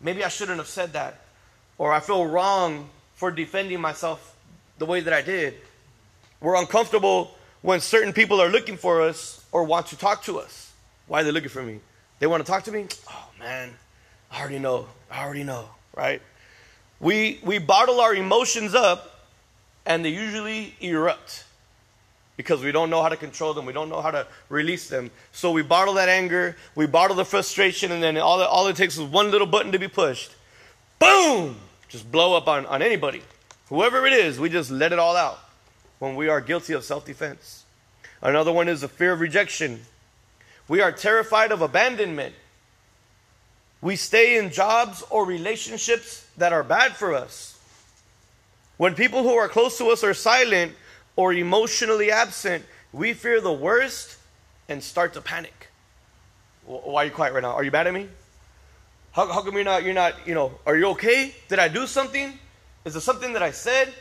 maybe 0.00 0.24
I 0.24 0.28
shouldn't 0.28 0.58
have 0.58 0.68
said 0.68 0.92
that. 0.92 1.20
Or 1.78 1.92
I 1.92 2.00
feel 2.00 2.26
wrong 2.26 2.88
for 3.14 3.30
defending 3.30 3.80
myself 3.80 4.36
the 4.78 4.86
way 4.86 5.00
that 5.00 5.12
I 5.12 5.22
did. 5.22 5.54
We're 6.40 6.56
uncomfortable 6.56 7.34
when 7.62 7.80
certain 7.80 8.12
people 8.12 8.40
are 8.40 8.48
looking 8.48 8.76
for 8.76 9.02
us 9.02 9.44
or 9.52 9.64
want 9.64 9.86
to 9.88 9.96
talk 9.96 10.22
to 10.24 10.38
us. 10.38 10.72
Why 11.06 11.20
are 11.20 11.24
they 11.24 11.32
looking 11.32 11.48
for 11.48 11.62
me? 11.62 11.80
They 12.18 12.26
want 12.26 12.44
to 12.44 12.50
talk 12.50 12.64
to 12.64 12.72
me? 12.72 12.86
Oh, 13.10 13.28
man, 13.38 13.74
I 14.30 14.40
already 14.40 14.58
know. 14.58 14.86
I 15.10 15.24
already 15.24 15.44
know, 15.44 15.68
right? 15.94 16.20
We, 17.00 17.40
we 17.42 17.58
bottle 17.58 18.00
our 18.00 18.14
emotions 18.14 18.74
up 18.74 19.26
and 19.84 20.04
they 20.04 20.10
usually 20.10 20.74
erupt 20.80 21.44
because 22.36 22.62
we 22.62 22.72
don't 22.72 22.90
know 22.90 23.02
how 23.02 23.08
to 23.08 23.16
control 23.16 23.54
them. 23.54 23.64
We 23.64 23.72
don't 23.72 23.88
know 23.88 24.02
how 24.02 24.10
to 24.10 24.26
release 24.48 24.88
them. 24.88 25.10
So 25.32 25.50
we 25.50 25.62
bottle 25.62 25.94
that 25.94 26.08
anger, 26.08 26.56
we 26.74 26.86
bottle 26.86 27.16
the 27.16 27.24
frustration, 27.24 27.92
and 27.92 28.02
then 28.02 28.16
all, 28.18 28.42
all 28.42 28.66
it 28.66 28.76
takes 28.76 28.96
is 28.96 29.02
one 29.02 29.30
little 29.30 29.46
button 29.46 29.72
to 29.72 29.78
be 29.78 29.88
pushed. 29.88 30.34
Boom! 30.98 31.56
Just 31.88 32.10
blow 32.10 32.36
up 32.36 32.48
on, 32.48 32.66
on 32.66 32.82
anybody. 32.82 33.22
Whoever 33.68 34.06
it 34.06 34.12
is, 34.12 34.38
we 34.38 34.48
just 34.48 34.70
let 34.70 34.92
it 34.92 34.98
all 34.98 35.16
out 35.16 35.38
when 35.98 36.14
we 36.14 36.28
are 36.28 36.40
guilty 36.40 36.72
of 36.72 36.84
self 36.84 37.04
defense. 37.04 37.64
Another 38.22 38.52
one 38.52 38.68
is 38.68 38.80
the 38.80 38.88
fear 38.88 39.12
of 39.12 39.20
rejection. 39.20 39.80
We 40.68 40.80
are 40.80 40.92
terrified 40.92 41.52
of 41.52 41.62
abandonment. 41.62 42.34
We 43.80 43.96
stay 43.96 44.38
in 44.38 44.50
jobs 44.50 45.02
or 45.10 45.24
relationships 45.24 46.26
that 46.36 46.52
are 46.52 46.64
bad 46.64 46.96
for 46.96 47.14
us. 47.14 47.58
When 48.76 48.94
people 48.94 49.22
who 49.22 49.34
are 49.34 49.48
close 49.48 49.78
to 49.78 49.88
us 49.88 50.02
are 50.02 50.14
silent 50.14 50.72
or 51.16 51.32
emotionally 51.32 52.10
absent, 52.10 52.64
we 52.92 53.12
fear 53.12 53.40
the 53.40 53.52
worst 53.52 54.18
and 54.68 54.82
start 54.82 55.14
to 55.14 55.20
panic. 55.20 55.68
Why 56.66 57.02
are 57.02 57.04
you 57.06 57.10
quiet 57.10 57.32
right 57.32 57.42
now? 57.42 57.52
Are 57.52 57.64
you 57.64 57.70
mad 57.70 57.86
at 57.86 57.94
me? 57.94 58.08
How, 59.12 59.26
how 59.32 59.42
come 59.42 59.54
you're 59.54 59.64
not, 59.64 59.82
you're 59.82 59.94
not, 59.94 60.26
you 60.26 60.34
know, 60.34 60.52
are 60.66 60.76
you 60.76 60.86
okay? 60.88 61.34
Did 61.48 61.58
I 61.58 61.68
do 61.68 61.86
something? 61.86 62.38
Is 62.84 62.96
it 62.96 63.00
something 63.00 63.32
that 63.32 63.42
I 63.42 63.50
said? 63.50 63.92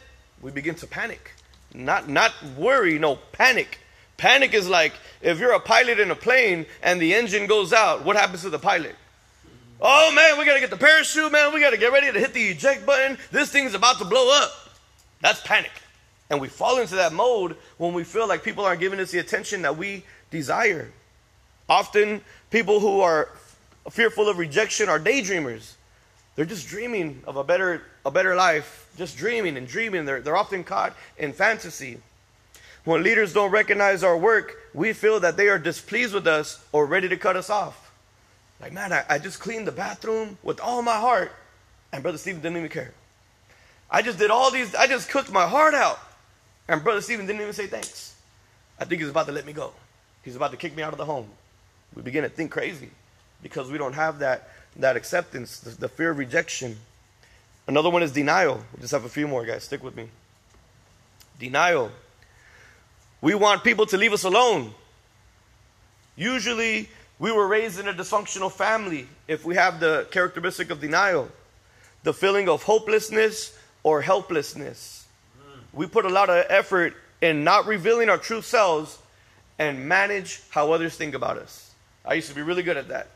We 0.41 0.51
begin 0.51 0.75
to 0.75 0.87
panic. 0.87 1.31
Not, 1.73 2.09
not 2.09 2.33
worry, 2.57 2.99
no, 2.99 3.15
panic. 3.31 3.79
Panic 4.17 4.53
is 4.53 4.67
like 4.67 4.93
if 5.21 5.39
you're 5.39 5.53
a 5.53 5.59
pilot 5.59 5.99
in 5.99 6.11
a 6.11 6.15
plane 6.15 6.65
and 6.81 7.01
the 7.01 7.13
engine 7.13 7.47
goes 7.47 7.73
out, 7.73 8.03
what 8.03 8.15
happens 8.15 8.41
to 8.41 8.49
the 8.49 8.59
pilot? 8.59 8.95
Oh 9.81 10.11
man, 10.13 10.37
we 10.37 10.45
gotta 10.45 10.61
get 10.61 10.69
the 10.69 10.77
parachute, 10.77 11.31
man. 11.31 11.53
We 11.53 11.59
gotta 11.59 11.77
get 11.77 11.91
ready 11.91 12.11
to 12.11 12.19
hit 12.19 12.33
the 12.33 12.47
eject 12.47 12.85
button. 12.85 13.17
This 13.31 13.51
thing's 13.51 13.73
about 13.73 13.97
to 13.99 14.05
blow 14.05 14.29
up. 14.41 14.51
That's 15.21 15.41
panic. 15.41 15.71
And 16.29 16.41
we 16.41 16.47
fall 16.47 16.79
into 16.79 16.95
that 16.95 17.13
mode 17.13 17.55
when 17.77 17.93
we 17.93 18.03
feel 18.03 18.27
like 18.27 18.43
people 18.43 18.65
aren't 18.65 18.79
giving 18.79 18.99
us 18.99 19.11
the 19.11 19.19
attention 19.19 19.61
that 19.61 19.77
we 19.77 20.03
desire. 20.31 20.91
Often, 21.69 22.21
people 22.49 22.79
who 22.79 23.01
are 23.01 23.29
fearful 23.89 24.27
of 24.27 24.37
rejection 24.37 24.89
are 24.89 24.99
daydreamers. 24.99 25.73
They're 26.35 26.45
just 26.45 26.67
dreaming 26.67 27.21
of 27.25 27.37
a 27.37 27.43
better, 27.43 27.83
a 28.05 28.11
better 28.11 28.35
life, 28.35 28.91
just 28.97 29.17
dreaming 29.17 29.55
and 29.57 29.67
dreaming. 29.67 30.05
They're, 30.05 30.21
they're 30.21 30.37
often 30.37 30.63
caught 30.63 30.95
in 31.17 31.31
fantasy. 31.31 31.99
When 32.83 33.01
leaders 33.03 33.33
don't 33.33 33.51
recognize 33.51 34.03
our 34.03 34.17
work, 34.17 34.55
we 34.73 34.93
feel 34.93 35.19
that 35.21 35.37
they 35.37 35.47
are 35.47 35.57
displeased 35.57 36.13
with 36.13 36.27
us 36.27 36.63
or 36.71 36.85
ready 36.85 37.09
to 37.09 37.17
cut 37.17 37.35
us 37.35 37.49
off. 37.49 37.91
Like, 38.61 38.73
man, 38.73 38.93
I, 38.93 39.03
I 39.09 39.17
just 39.17 39.39
cleaned 39.39 39.67
the 39.67 39.71
bathroom 39.71 40.37
with 40.43 40.59
all 40.59 40.81
my 40.81 40.97
heart, 40.97 41.31
and 41.91 42.03
Brother 42.03 42.17
Stephen 42.17 42.41
didn't 42.41 42.57
even 42.57 42.69
care. 42.69 42.93
I 43.89 44.01
just 44.01 44.19
did 44.19 44.29
all 44.29 44.51
these, 44.51 44.75
I 44.75 44.87
just 44.87 45.09
cooked 45.09 45.31
my 45.31 45.47
heart 45.47 45.73
out, 45.73 45.99
and 46.67 46.83
Brother 46.83 47.01
Stephen 47.01 47.25
didn't 47.25 47.41
even 47.41 47.53
say 47.53 47.67
thanks. 47.67 48.15
I 48.79 48.85
think 48.85 49.01
he's 49.01 49.09
about 49.09 49.27
to 49.27 49.31
let 49.31 49.45
me 49.45 49.53
go. 49.53 49.71
He's 50.23 50.35
about 50.35 50.51
to 50.51 50.57
kick 50.57 50.75
me 50.75 50.83
out 50.83 50.91
of 50.91 50.97
the 50.97 51.05
home. 51.05 51.27
We 51.95 52.01
begin 52.01 52.23
to 52.23 52.29
think 52.29 52.51
crazy 52.51 52.89
because 53.41 53.69
we 53.69 53.77
don't 53.77 53.93
have 53.93 54.19
that, 54.19 54.49
that 54.77 54.95
acceptance, 54.95 55.59
the, 55.59 55.69
the 55.69 55.89
fear 55.89 56.11
of 56.11 56.17
rejection. 56.17 56.77
Another 57.67 57.89
one 57.89 58.03
is 58.03 58.11
denial. 58.11 58.55
We'll 58.73 58.81
just 58.81 58.91
have 58.91 59.05
a 59.05 59.09
few 59.09 59.27
more, 59.27 59.45
guys. 59.45 59.63
Stick 59.63 59.83
with 59.83 59.95
me. 59.95 60.09
Denial. 61.39 61.91
We 63.21 63.35
want 63.35 63.63
people 63.63 63.85
to 63.87 63.97
leave 63.97 64.13
us 64.13 64.23
alone. 64.23 64.73
Usually, 66.15 66.89
we 67.19 67.31
were 67.31 67.47
raised 67.47 67.79
in 67.79 67.87
a 67.87 67.93
dysfunctional 67.93 68.51
family 68.51 69.07
if 69.27 69.45
we 69.45 69.55
have 69.55 69.79
the 69.79 70.07
characteristic 70.11 70.69
of 70.69 70.81
denial, 70.81 71.29
the 72.03 72.13
feeling 72.13 72.49
of 72.49 72.63
hopelessness 72.63 73.57
or 73.83 74.01
helplessness. 74.01 75.04
We 75.75 75.87
put 75.87 76.05
a 76.05 76.09
lot 76.09 76.29
of 76.29 76.45
effort 76.49 76.95
in 77.21 77.43
not 77.43 77.67
revealing 77.67 78.09
our 78.09 78.17
true 78.17 78.41
selves 78.41 78.97
and 79.59 79.87
manage 79.87 80.41
how 80.49 80.71
others 80.71 80.95
think 80.95 81.13
about 81.13 81.37
us. 81.37 81.73
I 82.03 82.13
used 82.15 82.29
to 82.29 82.35
be 82.35 82.41
really 82.41 82.63
good 82.63 82.77
at 82.77 82.87
that. 82.87 83.09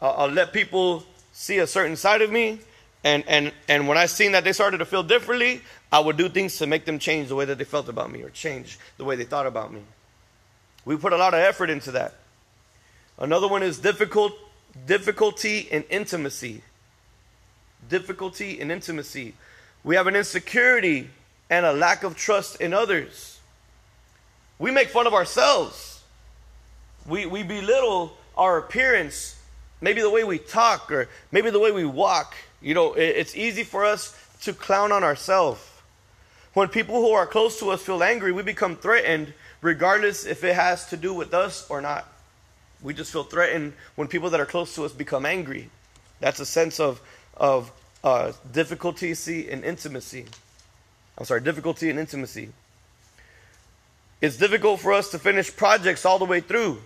I'll, 0.00 0.28
let 0.28 0.52
people 0.52 1.04
see 1.32 1.58
a 1.58 1.66
certain 1.66 1.96
side 1.96 2.20
of 2.20 2.30
me, 2.30 2.60
and, 3.02 3.24
and, 3.26 3.52
and 3.68 3.88
when 3.88 3.96
I 3.96 4.06
seen 4.06 4.32
that 4.32 4.44
they 4.44 4.52
started 4.52 4.78
to 4.78 4.84
feel 4.84 5.02
differently, 5.02 5.62
I 5.90 6.00
would 6.00 6.16
do 6.16 6.28
things 6.28 6.58
to 6.58 6.66
make 6.66 6.84
them 6.84 6.98
change 6.98 7.28
the 7.28 7.34
way 7.34 7.46
that 7.46 7.56
they 7.56 7.64
felt 7.64 7.88
about 7.88 8.10
me 8.10 8.22
or 8.22 8.30
change 8.30 8.78
the 8.98 9.04
way 9.04 9.16
they 9.16 9.24
thought 9.24 9.46
about 9.46 9.72
me. 9.72 9.80
We 10.84 10.96
put 10.96 11.12
a 11.12 11.16
lot 11.16 11.32
of 11.32 11.40
effort 11.40 11.70
into 11.70 11.92
that. 11.92 12.14
Another 13.18 13.48
one 13.48 13.62
is 13.62 13.78
difficult 13.78 14.32
difficulty 14.86 15.60
in 15.60 15.84
intimacy. 15.84 16.62
Difficulty 17.88 18.60
in 18.60 18.70
intimacy. 18.70 19.34
We 19.82 19.96
have 19.96 20.06
an 20.06 20.16
insecurity 20.16 21.10
and 21.50 21.64
a 21.64 21.72
lack 21.72 22.02
of 22.02 22.16
trust 22.16 22.60
in 22.60 22.74
others. 22.74 23.38
We 24.58 24.70
make 24.70 24.88
fun 24.88 25.06
of 25.06 25.14
ourselves. 25.14 26.02
We, 27.06 27.26
we 27.26 27.42
belittle 27.42 28.16
our 28.36 28.58
appearance, 28.58 29.38
maybe 29.80 30.00
the 30.00 30.10
way 30.10 30.24
we 30.24 30.38
talk, 30.38 30.90
or 30.90 31.08
maybe 31.30 31.50
the 31.50 31.60
way 31.60 31.70
we 31.70 31.84
walk. 31.84 32.34
You 32.60 32.74
know, 32.74 32.94
it, 32.94 33.16
it's 33.16 33.36
easy 33.36 33.62
for 33.64 33.84
us 33.84 34.18
to 34.42 34.52
clown 34.52 34.92
on 34.92 35.04
ourselves. 35.04 35.60
When 36.54 36.68
people 36.68 36.96
who 36.96 37.10
are 37.10 37.26
close 37.26 37.58
to 37.60 37.70
us 37.70 37.82
feel 37.82 38.02
angry, 38.02 38.32
we 38.32 38.42
become 38.42 38.76
threatened, 38.76 39.34
regardless 39.60 40.24
if 40.24 40.42
it 40.42 40.54
has 40.54 40.86
to 40.88 40.96
do 40.96 41.12
with 41.12 41.34
us 41.34 41.68
or 41.68 41.80
not. 41.80 42.06
We 42.82 42.94
just 42.94 43.12
feel 43.12 43.24
threatened 43.24 43.74
when 43.94 44.08
people 44.08 44.30
that 44.30 44.40
are 44.40 44.46
close 44.46 44.74
to 44.76 44.84
us 44.84 44.92
become 44.92 45.26
angry. 45.26 45.70
That's 46.20 46.40
a 46.40 46.46
sense 46.46 46.80
of, 46.80 47.00
of 47.36 47.70
uh, 48.02 48.32
difficulty 48.52 49.10
in 49.48 49.64
intimacy. 49.64 50.26
I'm 51.18 51.24
sorry, 51.24 51.40
difficulty 51.40 51.90
in 51.90 51.98
intimacy. 51.98 52.50
It's 54.20 54.36
difficult 54.36 54.80
for 54.80 54.92
us 54.92 55.10
to 55.10 55.18
finish 55.18 55.54
projects 55.54 56.04
all 56.04 56.18
the 56.18 56.24
way 56.24 56.40
through. 56.40 56.78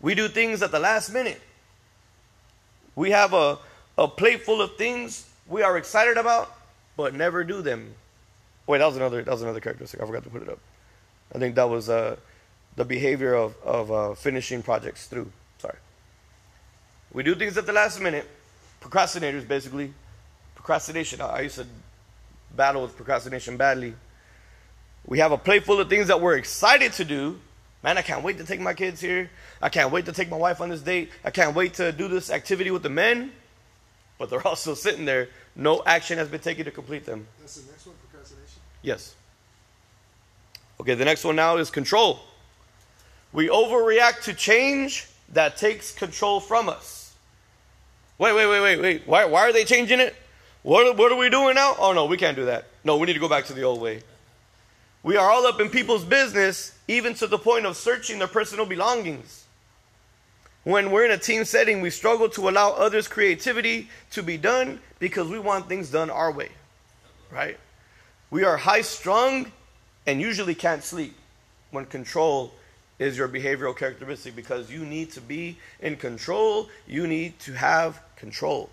We 0.00 0.14
do 0.14 0.28
things 0.28 0.62
at 0.62 0.70
the 0.70 0.78
last 0.78 1.10
minute. 1.10 1.40
We 2.94 3.10
have 3.10 3.32
a, 3.32 3.58
a 3.96 4.08
plate 4.08 4.42
full 4.42 4.60
of 4.60 4.76
things 4.76 5.28
we 5.48 5.62
are 5.62 5.76
excited 5.76 6.16
about, 6.16 6.54
but 6.96 7.14
never 7.14 7.44
do 7.44 7.62
them. 7.62 7.94
Wait, 8.66 8.78
that 8.78 8.86
was 8.86 8.96
another 8.96 9.22
that 9.22 9.30
was 9.30 9.42
another 9.42 9.60
characteristic. 9.60 10.00
I 10.00 10.06
forgot 10.06 10.24
to 10.24 10.30
put 10.30 10.42
it 10.42 10.48
up. 10.48 10.58
I 11.34 11.38
think 11.38 11.54
that 11.54 11.68
was 11.68 11.88
uh, 11.88 12.16
the 12.76 12.84
behavior 12.84 13.34
of, 13.34 13.54
of 13.64 13.90
uh, 13.90 14.14
finishing 14.14 14.62
projects 14.62 15.06
through. 15.06 15.30
Sorry. 15.58 15.76
We 17.12 17.22
do 17.22 17.34
things 17.34 17.56
at 17.56 17.66
the 17.66 17.72
last 17.72 18.00
minute. 18.00 18.28
Procrastinators, 18.80 19.46
basically. 19.46 19.92
Procrastination. 20.54 21.20
I 21.20 21.40
used 21.40 21.56
to 21.56 21.66
battle 22.54 22.82
with 22.82 22.96
procrastination 22.96 23.56
badly. 23.56 23.94
We 25.06 25.18
have 25.20 25.32
a 25.32 25.38
plate 25.38 25.64
full 25.64 25.80
of 25.80 25.88
things 25.88 26.08
that 26.08 26.20
we're 26.20 26.36
excited 26.36 26.92
to 26.94 27.04
do. 27.04 27.38
Man, 27.82 27.96
I 27.96 28.02
can't 28.02 28.22
wait 28.22 28.38
to 28.38 28.44
take 28.44 28.60
my 28.60 28.74
kids 28.74 29.00
here. 29.00 29.30
I 29.62 29.68
can't 29.68 29.92
wait 29.92 30.06
to 30.06 30.12
take 30.12 30.28
my 30.28 30.36
wife 30.36 30.60
on 30.60 30.68
this 30.68 30.82
date. 30.82 31.10
I 31.24 31.30
can't 31.30 31.54
wait 31.54 31.74
to 31.74 31.92
do 31.92 32.08
this 32.08 32.30
activity 32.30 32.70
with 32.70 32.82
the 32.82 32.90
men. 32.90 33.32
But 34.18 34.30
they're 34.30 34.46
also 34.46 34.74
sitting 34.74 35.04
there. 35.04 35.28
No 35.56 35.82
action 35.86 36.18
has 36.18 36.28
been 36.28 36.40
taken 36.40 36.64
to 36.64 36.70
complete 36.70 37.06
them. 37.06 37.26
That's 37.40 37.56
the 37.56 37.70
next 37.70 37.86
one, 37.86 37.96
procrastination? 38.10 38.60
Yes. 38.82 39.14
Okay, 40.80 40.94
the 40.94 41.04
next 41.04 41.24
one 41.24 41.36
now 41.36 41.56
is 41.56 41.70
control. 41.70 42.20
We 43.32 43.48
overreact 43.48 44.22
to 44.24 44.34
change 44.34 45.08
that 45.32 45.56
takes 45.56 45.92
control 45.92 46.40
from 46.40 46.68
us. 46.68 47.14
Wait, 48.18 48.34
wait, 48.34 48.46
wait, 48.46 48.60
wait, 48.60 48.80
wait. 48.80 49.02
Why, 49.06 49.24
why 49.24 49.42
are 49.42 49.52
they 49.52 49.64
changing 49.64 50.00
it? 50.00 50.14
What, 50.62 50.96
what 50.96 51.12
are 51.12 51.16
we 51.16 51.30
doing 51.30 51.54
now? 51.54 51.76
Oh, 51.78 51.92
no, 51.92 52.06
we 52.06 52.16
can't 52.16 52.36
do 52.36 52.46
that. 52.46 52.66
No, 52.84 52.96
we 52.96 53.06
need 53.06 53.14
to 53.14 53.20
go 53.20 53.28
back 53.28 53.46
to 53.46 53.52
the 53.52 53.62
old 53.62 53.80
way. 53.80 54.02
We 55.02 55.16
are 55.16 55.30
all 55.30 55.46
up 55.46 55.60
in 55.60 55.70
people's 55.70 56.04
business, 56.04 56.76
even 56.88 57.14
to 57.14 57.26
the 57.26 57.38
point 57.38 57.66
of 57.66 57.76
searching 57.76 58.18
their 58.18 58.28
personal 58.28 58.66
belongings. 58.66 59.44
When 60.64 60.90
we're 60.90 61.04
in 61.04 61.12
a 61.12 61.18
team 61.18 61.44
setting, 61.44 61.80
we 61.80 61.90
struggle 61.90 62.28
to 62.30 62.48
allow 62.48 62.72
others' 62.72 63.08
creativity 63.08 63.88
to 64.10 64.22
be 64.22 64.36
done 64.36 64.80
because 64.98 65.28
we 65.28 65.38
want 65.38 65.68
things 65.68 65.90
done 65.90 66.10
our 66.10 66.30
way, 66.30 66.50
right? 67.30 67.58
We 68.30 68.44
are 68.44 68.56
high 68.56 68.82
strung 68.82 69.50
and 70.06 70.20
usually 70.20 70.54
can't 70.54 70.82
sleep 70.82 71.14
when 71.70 71.86
control 71.86 72.52
is 72.98 73.16
your 73.16 73.28
behavioral 73.28 73.76
characteristic 73.76 74.34
because 74.34 74.70
you 74.70 74.84
need 74.84 75.12
to 75.12 75.20
be 75.20 75.56
in 75.80 75.96
control. 75.96 76.68
You 76.86 77.06
need 77.06 77.38
to 77.40 77.52
have 77.52 78.02
control. 78.16 78.68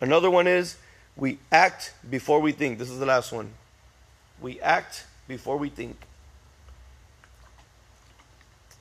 Another 0.00 0.30
one 0.30 0.46
is 0.46 0.76
we 1.16 1.38
act 1.52 1.94
before 2.08 2.40
we 2.40 2.52
think. 2.52 2.78
This 2.78 2.90
is 2.90 2.98
the 2.98 3.06
last 3.06 3.32
one. 3.32 3.50
We 4.40 4.60
act 4.60 5.06
before 5.28 5.56
we 5.56 5.68
think. 5.68 5.96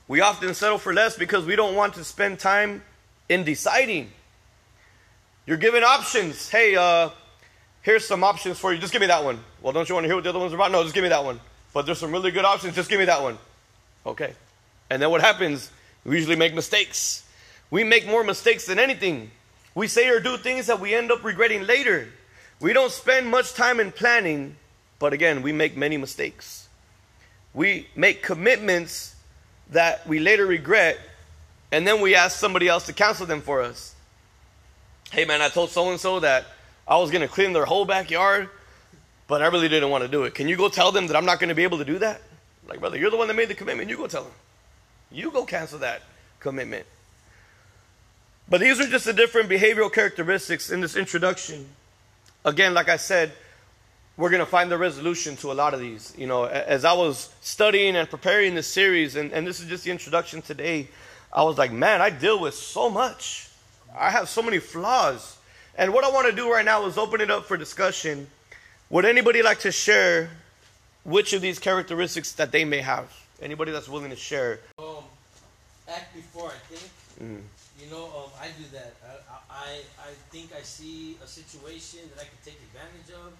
We 0.07 0.21
often 0.21 0.53
settle 0.53 0.77
for 0.77 0.93
less 0.93 1.17
because 1.17 1.45
we 1.45 1.55
don't 1.55 1.75
want 1.75 1.93
to 1.95 2.03
spend 2.03 2.39
time 2.39 2.83
in 3.29 3.43
deciding. 3.43 4.11
You're 5.45 5.57
given 5.57 5.83
options. 5.83 6.49
Hey, 6.49 6.75
uh, 6.75 7.09
here's 7.81 8.05
some 8.05 8.23
options 8.23 8.59
for 8.59 8.73
you. 8.73 8.79
Just 8.79 8.91
give 8.91 9.01
me 9.01 9.07
that 9.07 9.23
one. 9.23 9.39
Well, 9.61 9.73
don't 9.73 9.87
you 9.87 9.95
want 9.95 10.05
to 10.05 10.07
hear 10.07 10.15
what 10.15 10.23
the 10.23 10.29
other 10.29 10.39
ones 10.39 10.51
are 10.51 10.55
about? 10.55 10.71
No, 10.71 10.83
just 10.83 10.95
give 10.95 11.03
me 11.03 11.09
that 11.09 11.23
one. 11.23 11.39
But 11.73 11.85
there's 11.85 11.99
some 11.99 12.11
really 12.11 12.31
good 12.31 12.45
options. 12.45 12.75
Just 12.75 12.89
give 12.89 12.99
me 12.99 13.05
that 13.05 13.21
one. 13.21 13.37
Okay. 14.05 14.33
And 14.89 15.01
then 15.01 15.09
what 15.09 15.21
happens? 15.21 15.71
We 16.03 16.17
usually 16.17 16.35
make 16.35 16.53
mistakes. 16.53 17.27
We 17.71 17.83
make 17.83 18.05
more 18.05 18.23
mistakes 18.23 18.65
than 18.65 18.79
anything. 18.79 19.31
We 19.73 19.87
say 19.87 20.09
or 20.09 20.19
do 20.19 20.37
things 20.37 20.67
that 20.67 20.79
we 20.79 20.93
end 20.93 21.11
up 21.11 21.23
regretting 21.23 21.65
later. 21.65 22.09
We 22.63 22.71
don't 22.71 22.93
spend 22.93 23.27
much 23.27 23.55
time 23.55 23.81
in 23.81 23.91
planning, 23.91 24.55
but 24.97 25.11
again, 25.11 25.41
we 25.41 25.51
make 25.51 25.75
many 25.75 25.97
mistakes. 25.97 26.69
We 27.53 27.89
make 27.93 28.23
commitments 28.23 29.17
that 29.71 30.07
we 30.07 30.19
later 30.19 30.45
regret, 30.45 30.97
and 31.73 31.85
then 31.85 31.99
we 31.99 32.15
ask 32.15 32.39
somebody 32.39 32.69
else 32.69 32.85
to 32.85 32.93
cancel 32.93 33.25
them 33.25 33.41
for 33.41 33.61
us. 33.61 33.95
Hey 35.11 35.25
man, 35.25 35.41
I 35.41 35.49
told 35.49 35.71
so 35.71 35.91
and 35.91 35.99
so 35.99 36.21
that 36.21 36.45
I 36.87 36.95
was 36.95 37.11
going 37.11 37.21
to 37.21 37.27
clean 37.27 37.51
their 37.51 37.65
whole 37.65 37.83
backyard, 37.83 38.47
but 39.27 39.41
I 39.41 39.47
really 39.47 39.67
didn't 39.67 39.89
want 39.89 40.05
to 40.05 40.07
do 40.07 40.23
it. 40.23 40.33
Can 40.33 40.47
you 40.47 40.55
go 40.55 40.69
tell 40.69 40.93
them 40.93 41.07
that 41.07 41.17
I'm 41.17 41.25
not 41.25 41.41
going 41.41 41.49
to 41.49 41.55
be 41.55 41.63
able 41.63 41.79
to 41.79 41.85
do 41.85 41.99
that? 41.99 42.21
Like, 42.65 42.79
brother, 42.79 42.97
you're 42.97 43.11
the 43.11 43.17
one 43.17 43.27
that 43.27 43.33
made 43.33 43.49
the 43.49 43.55
commitment. 43.55 43.89
You 43.89 43.97
go 43.97 44.07
tell 44.07 44.23
them. 44.23 44.33
You 45.11 45.31
go 45.31 45.43
cancel 45.43 45.79
that. 45.79 46.01
commitment. 46.39 46.85
But 48.47 48.61
these 48.61 48.79
are 48.79 48.87
just 48.87 49.03
the 49.03 49.11
different 49.11 49.49
behavioral 49.49 49.91
characteristics 49.91 50.71
in 50.71 50.79
this 50.79 50.95
introduction. 50.95 51.67
Again, 52.45 52.73
like 52.73 52.89
I 52.89 52.97
said, 52.97 53.31
we're 54.17 54.29
going 54.29 54.41
to 54.41 54.45
find 54.45 54.69
the 54.69 54.77
resolution 54.77 55.35
to 55.37 55.51
a 55.51 55.53
lot 55.53 55.73
of 55.73 55.79
these. 55.79 56.13
You 56.17 56.27
know, 56.27 56.45
as 56.45 56.85
I 56.85 56.93
was 56.93 57.33
studying 57.41 57.95
and 57.95 58.09
preparing 58.09 58.53
this 58.53 58.67
series, 58.67 59.15
and, 59.15 59.31
and 59.31 59.47
this 59.47 59.59
is 59.59 59.67
just 59.67 59.85
the 59.85 59.91
introduction 59.91 60.41
today, 60.41 60.87
I 61.31 61.43
was 61.43 61.57
like, 61.57 61.71
man, 61.71 62.01
I 62.01 62.09
deal 62.09 62.39
with 62.39 62.53
so 62.53 62.89
much. 62.89 63.49
I 63.97 64.11
have 64.11 64.29
so 64.29 64.41
many 64.41 64.59
flaws. 64.59 65.37
And 65.75 65.93
what 65.93 66.03
I 66.03 66.11
want 66.11 66.27
to 66.27 66.35
do 66.35 66.51
right 66.51 66.65
now 66.65 66.85
is 66.85 66.97
open 66.97 67.21
it 67.21 67.31
up 67.31 67.45
for 67.45 67.57
discussion. 67.57 68.27
Would 68.89 69.05
anybody 69.05 69.41
like 69.41 69.59
to 69.61 69.71
share 69.71 70.29
which 71.03 71.33
of 71.33 71.41
these 71.41 71.57
characteristics 71.57 72.33
that 72.33 72.51
they 72.51 72.65
may 72.65 72.81
have? 72.81 73.11
Anybody 73.41 73.71
that's 73.71 73.89
willing 73.89 74.11
to 74.11 74.15
share? 74.15 74.59
Um, 74.77 75.03
act 75.89 76.13
before 76.13 76.49
I 76.49 76.73
think. 76.73 76.91
Mm. 77.21 77.41
You 77.83 77.91
know, 77.91 78.05
um, 78.05 78.31
I 78.39 78.47
do 78.47 78.63
that. 78.73 78.93
I, 79.63 79.79
I, 80.03 80.11
I 80.11 80.13
think 80.29 80.51
I 80.51 80.61
see 80.61 81.17
a 81.23 81.27
situation 81.27 81.99
that 82.15 82.21
I 82.21 82.27
can 82.27 82.39
take 82.43 82.59
advantage 82.71 83.09
of, 83.15 83.31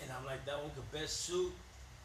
and 0.00 0.06
I'm 0.12 0.24
like, 0.24 0.44
that 0.46 0.58
one 0.62 0.70
could 0.74 0.86
best 0.92 1.26
suit. 1.26 1.52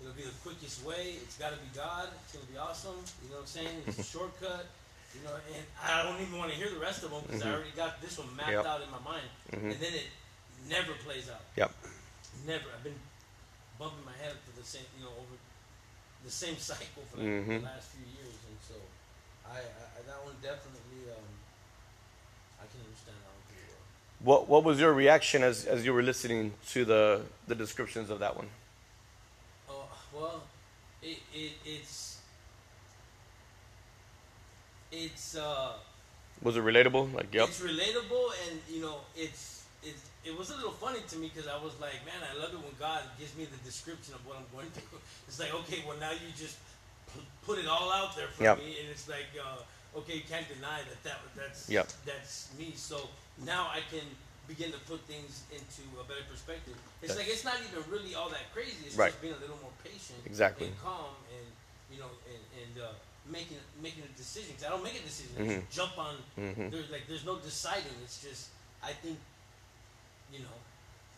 It'll 0.01 0.13
be 0.17 0.23
the 0.25 0.33
quickest 0.41 0.81
way. 0.83 1.21
It's 1.21 1.37
got 1.37 1.53
to 1.53 1.59
be 1.61 1.69
God. 1.77 2.09
It's 2.25 2.33
gonna 2.33 2.49
be 2.49 2.57
awesome. 2.57 2.97
You 3.21 3.29
know 3.29 3.45
what 3.45 3.45
I'm 3.45 3.53
saying? 3.61 3.77
It's 3.85 3.99
a 4.01 4.07
shortcut. 4.17 4.65
You 5.13 5.21
know, 5.27 5.35
and 5.37 5.61
I 5.77 6.01
don't 6.07 6.17
even 6.23 6.39
want 6.39 6.49
to 6.49 6.57
hear 6.57 6.71
the 6.71 6.79
rest 6.79 7.03
of 7.03 7.11
them 7.11 7.21
because 7.27 7.43
I 7.43 7.51
Mhm. 7.51 7.55
already 7.59 7.75
got 7.75 8.01
this 8.01 8.17
one 8.17 8.31
mapped 8.33 8.63
Yep. 8.63 8.65
out 8.65 8.79
in 8.81 8.89
my 8.89 9.03
mind, 9.03 9.27
Mhm. 9.51 9.75
and 9.75 9.79
then 9.83 9.93
it 9.93 10.07
never 10.71 10.95
plays 11.03 11.27
out. 11.29 11.43
Yep. 11.59 11.69
Never. 12.47 12.65
I've 12.71 12.81
been 12.81 12.97
bumping 13.77 14.05
my 14.07 14.15
head 14.23 14.33
to 14.39 14.51
the 14.55 14.63
same, 14.65 14.87
you 14.97 15.03
know, 15.03 15.11
over 15.19 15.35
the 16.23 16.31
same 16.31 16.55
cycle 16.71 17.03
for 17.11 17.17
like 17.19 17.27
Mhm. 17.27 17.59
the 17.59 17.67
last 17.67 17.91
few 17.91 18.07
years, 18.07 18.33
and 18.47 18.57
so 18.65 18.75
I, 19.45 19.59
I, 19.59 19.99
I 19.99 20.01
that 20.07 20.23
one 20.23 20.33
definitely 20.41 21.11
um, 21.11 21.27
I 22.57 22.65
can 22.71 22.79
understand 22.87 23.19
that 23.19 23.33
one 23.35 23.43
pretty 23.51 23.67
well. 23.67 23.85
What 24.23 24.47
What 24.47 24.63
was 24.63 24.79
your 24.79 24.93
reaction 24.93 25.43
as, 25.43 25.65
as 25.65 25.85
you 25.85 25.93
were 25.93 26.03
listening 26.03 26.53
to 26.69 26.85
the, 26.85 27.21
the 27.47 27.55
descriptions 27.55 28.09
of 28.09 28.19
that 28.19 28.35
one? 28.35 28.47
Oh 29.69 29.85
well, 30.13 30.43
it, 31.01 31.17
it 31.33 31.51
it's 31.65 32.19
it's 34.91 35.35
uh 35.35 35.73
Was 36.41 36.57
it 36.57 36.63
relatable? 36.63 37.13
Like, 37.13 37.33
yep. 37.33 37.47
it's 37.49 37.61
relatable 37.61 38.29
and 38.49 38.59
you 38.69 38.81
know 38.81 38.97
it's 39.15 39.65
it's 39.83 40.09
it 40.23 40.37
was 40.37 40.51
a 40.51 40.55
little 40.55 40.71
funny 40.71 40.99
to 41.09 41.17
me 41.17 41.31
because 41.33 41.47
I 41.49 41.57
was 41.57 41.73
like, 41.81 42.05
man, 42.05 42.21
I 42.21 42.37
love 42.37 42.51
it 42.53 42.57
when 42.59 42.75
God 42.79 43.01
gives 43.17 43.35
me 43.35 43.45
the 43.45 43.57
description 43.65 44.13
of 44.13 44.25
what 44.27 44.37
I'm 44.37 44.45
going 44.53 44.69
through. 44.75 44.99
It's 45.27 45.39
like, 45.39 45.53
okay, 45.65 45.83
well 45.87 45.97
now 45.99 46.11
you 46.11 46.29
just 46.37 46.57
put 47.45 47.57
it 47.57 47.67
all 47.67 47.91
out 47.91 48.15
there 48.15 48.27
for 48.27 48.43
Yep. 48.43 48.59
me, 48.59 48.77
and 48.81 48.89
it's 48.89 49.09
like, 49.09 49.25
uh, 49.39 49.57
okay, 49.95 50.15
you 50.15 50.23
can't 50.27 50.47
deny 50.47 50.79
that 50.87 51.03
that 51.03 51.19
that's 51.35 51.69
Yep. 51.69 51.87
that's 52.05 52.49
me. 52.57 52.73
So 52.75 53.09
now 53.45 53.67
I 53.69 53.81
can 53.89 54.05
begin 54.47 54.71
to 54.71 54.79
put 54.79 55.01
things 55.01 55.43
into 55.51 55.83
a 55.99 56.03
better 56.03 56.23
perspective. 56.29 56.75
It's 57.01 57.09
Yes. 57.09 57.17
like 57.17 57.27
it's 57.29 57.45
not 57.45 57.55
even 57.61 57.83
really 57.91 58.15
all 58.15 58.29
that 58.29 58.51
crazy. 58.53 58.85
It's 58.85 58.95
Right. 58.95 59.11
just 59.11 59.21
being 59.21 59.33
a 59.33 59.37
little 59.37 59.57
more 59.61 59.71
patient, 59.83 60.19
Exactly. 60.25 60.67
and 60.67 60.79
calm, 60.81 61.15
and 61.31 61.47
you 61.91 61.99
know, 61.99 62.09
and, 62.27 62.43
and 62.63 62.83
uh, 62.83 62.91
making 63.25 63.59
making 63.81 64.03
a 64.03 64.13
decision. 64.17 64.55
'Cause 64.55 64.65
I 64.65 64.69
don't 64.69 64.83
make 64.83 64.95
a 64.95 65.03
decision. 65.03 65.35
I 65.37 65.41
Mhm. 65.41 65.61
just 65.61 65.71
jump 65.71 65.97
on. 65.97 66.15
Mhm. 66.37 66.71
There's 66.71 66.89
like 66.89 67.07
there's 67.07 67.25
no 67.25 67.37
deciding. 67.37 67.95
It's 68.03 68.21
just 68.21 68.49
I 68.83 68.93
think, 68.93 69.19
you 70.31 70.39
know, 70.39 70.57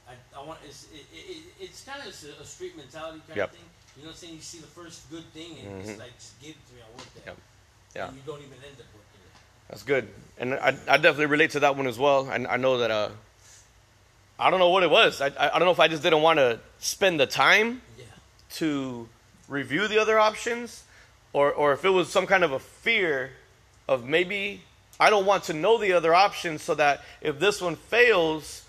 I, 0.07 0.13
I 0.35 0.43
want 0.43 0.59
it's 0.65 0.85
it, 0.91 1.05
it, 1.13 1.43
it's 1.59 1.83
kind 1.83 2.01
of 2.01 2.07
a, 2.07 2.41
a 2.41 2.45
street 2.45 2.75
mentality 2.75 3.21
kind 3.27 3.37
Yep. 3.37 3.49
of 3.51 3.55
thing. 3.55 3.69
You 3.95 4.01
know 4.03 4.07
what 4.09 4.13
I'm 4.15 4.19
saying? 4.19 4.35
You 4.35 4.41
see 4.41 4.59
the 4.59 4.67
first 4.67 5.09
good 5.09 5.25
thing 5.33 5.57
and 5.59 5.67
Mhm. 5.71 5.89
it's 5.89 5.99
like 5.99 6.13
just 6.17 6.39
give 6.41 6.55
it 6.57 6.67
to 6.67 6.73
me. 6.73 6.81
I 6.81 6.89
want 6.91 7.13
that. 7.15 7.25
Yep. 7.27 7.37
Yeah. 7.95 8.11
You 8.11 8.21
don't 8.25 8.39
even 8.39 8.53
end 8.53 8.79
up 8.79 8.87
working 8.93 9.21
it. 9.23 9.41
That's 9.69 9.83
good, 9.83 10.07
and 10.37 10.53
I, 10.55 10.75
I 10.87 10.97
definitely 10.97 11.27
relate 11.27 11.51
to 11.51 11.59
that 11.61 11.75
one 11.75 11.87
as 11.87 11.97
well. 11.99 12.29
And 12.29 12.47
I 12.47 12.57
know 12.57 12.77
that 12.79 12.91
uh, 12.91 13.09
I 14.39 14.49
don't 14.49 14.59
know 14.59 14.69
what 14.69 14.83
it 14.83 14.89
was. 14.89 15.21
I, 15.21 15.27
I 15.27 15.55
I 15.55 15.59
don't 15.59 15.65
know 15.67 15.71
if 15.71 15.79
I 15.79 15.87
just 15.87 16.03
didn't 16.03 16.21
want 16.21 16.37
to 16.39 16.59
spend 16.79 17.19
the 17.19 17.27
time 17.27 17.81
Yeah. 17.97 18.05
to 18.55 19.07
review 19.47 19.87
the 19.87 19.99
other 19.99 20.17
options, 20.19 20.83
or 21.33 21.51
or 21.51 21.73
if 21.73 21.85
it 21.85 21.89
was 21.89 22.09
some 22.09 22.25
kind 22.25 22.43
of 22.43 22.51
a 22.51 22.59
fear 22.59 23.31
of 23.87 24.05
maybe 24.05 24.61
I 24.99 25.09
don't 25.09 25.25
want 25.25 25.43
to 25.45 25.53
know 25.53 25.77
the 25.77 25.93
other 25.93 26.13
options 26.15 26.61
so 26.63 26.73
that 26.75 27.01
if 27.21 27.37
this 27.39 27.61
one 27.61 27.75
fails, 27.75 28.63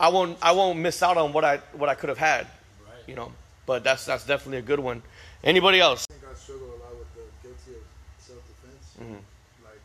I 0.00 0.08
won't 0.08 0.36
I 0.42 0.52
won't 0.52 0.78
miss 0.80 1.02
out 1.02 1.16
on 1.16 1.32
what 1.32 1.44
I 1.44 1.58
what 1.74 1.88
I 1.88 1.94
could 1.94 2.08
have 2.08 2.18
had, 2.18 2.46
Right. 2.84 2.94
you 3.06 3.14
know. 3.14 3.32
But 3.66 3.84
that's 3.84 4.04
that's 4.04 4.24
definitely 4.26 4.58
a 4.58 4.62
good 4.62 4.80
one. 4.80 5.02
Anybody 5.44 5.78
else? 5.78 6.06
I 6.10 6.14
think 6.14 6.24
I 6.26 6.34
struggle 6.34 6.66
a 6.74 6.78
lot 6.82 6.94
with 6.98 7.10
the 7.14 7.22
guilty 7.44 7.78
of 7.78 7.84
self-defense. 8.18 8.96
Mhm. 8.98 9.20
Like, 9.62 9.78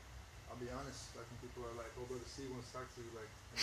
I'll 0.49 0.57
be 0.57 0.65
honest, 0.71 1.13
like 1.13 1.27
when 1.29 1.37
people 1.45 1.61
are 1.67 1.75
like, 1.77 1.91
"Oh, 1.99 2.05
brother, 2.07 2.23
C 2.25 2.47
wants 2.49 2.71
to 2.71 2.79
talk 2.79 2.87
to 2.95 3.01
you," 3.03 3.11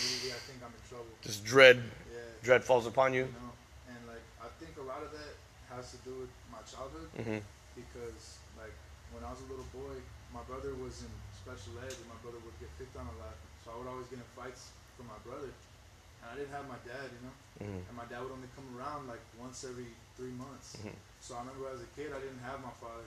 I 0.01 0.41
think 0.49 0.57
I'm 0.65 0.73
in 0.73 0.83
trouble. 0.89 1.13
Just 1.21 1.45
dread 1.45 1.77
Yeah, 2.09 2.17
dread 2.41 2.63
falls 2.65 2.89
upon 2.89 3.13
you. 3.13 3.29
you 3.29 3.35
know, 3.37 3.53
and 3.85 4.01
like 4.09 4.25
I 4.41 4.49
think 4.57 4.73
a 4.81 4.85
lot 4.85 5.05
of 5.05 5.13
that 5.13 5.33
has 5.69 5.93
to 5.93 5.99
do 6.01 6.25
with 6.25 6.33
my 6.49 6.59
childhood 6.65 7.07
hmm 7.13 7.39
because 7.77 8.41
like 8.57 8.73
when 9.13 9.21
I 9.23 9.29
was 9.29 9.39
a 9.45 9.49
little 9.53 9.67
boy, 9.69 10.01
my 10.33 10.41
brother 10.49 10.73
was 10.73 11.05
in 11.05 11.11
special 11.37 11.77
ed, 11.85 11.93
and 11.93 12.07
my 12.09 12.17
brother 12.25 12.41
would 12.41 12.57
get 12.57 12.71
picked 12.81 12.97
on 12.97 13.05
a 13.05 13.15
lot, 13.21 13.35
so 13.61 13.71
I 13.71 13.75
would 13.77 13.87
always 13.87 14.07
get 14.09 14.17
in 14.19 14.29
fights 14.33 14.73
from 14.97 15.05
my 15.07 15.19
brother, 15.21 15.51
and 15.53 16.25
I 16.25 16.33
didn't 16.33 16.51
have 16.55 16.65
my 16.65 16.81
dad, 16.81 17.07
you 17.13 17.21
know. 17.21 17.35
hmm 17.61 17.81
and 17.85 17.93
my 17.97 18.07
dad 18.09 18.25
would 18.25 18.33
only 18.33 18.49
come 18.57 18.65
around 18.73 19.05
like 19.05 19.21
once 19.37 19.61
every 19.67 19.93
three 20.17 20.33
months. 20.33 20.81
Mhm. 20.81 20.97
So 21.21 21.37
I 21.37 21.45
remember 21.45 21.69
as 21.69 21.81
a 21.85 21.89
kid, 21.93 22.09
I 22.09 22.19
didn't 22.23 22.41
have 22.41 22.57
my 22.65 22.73
father, 22.81 23.05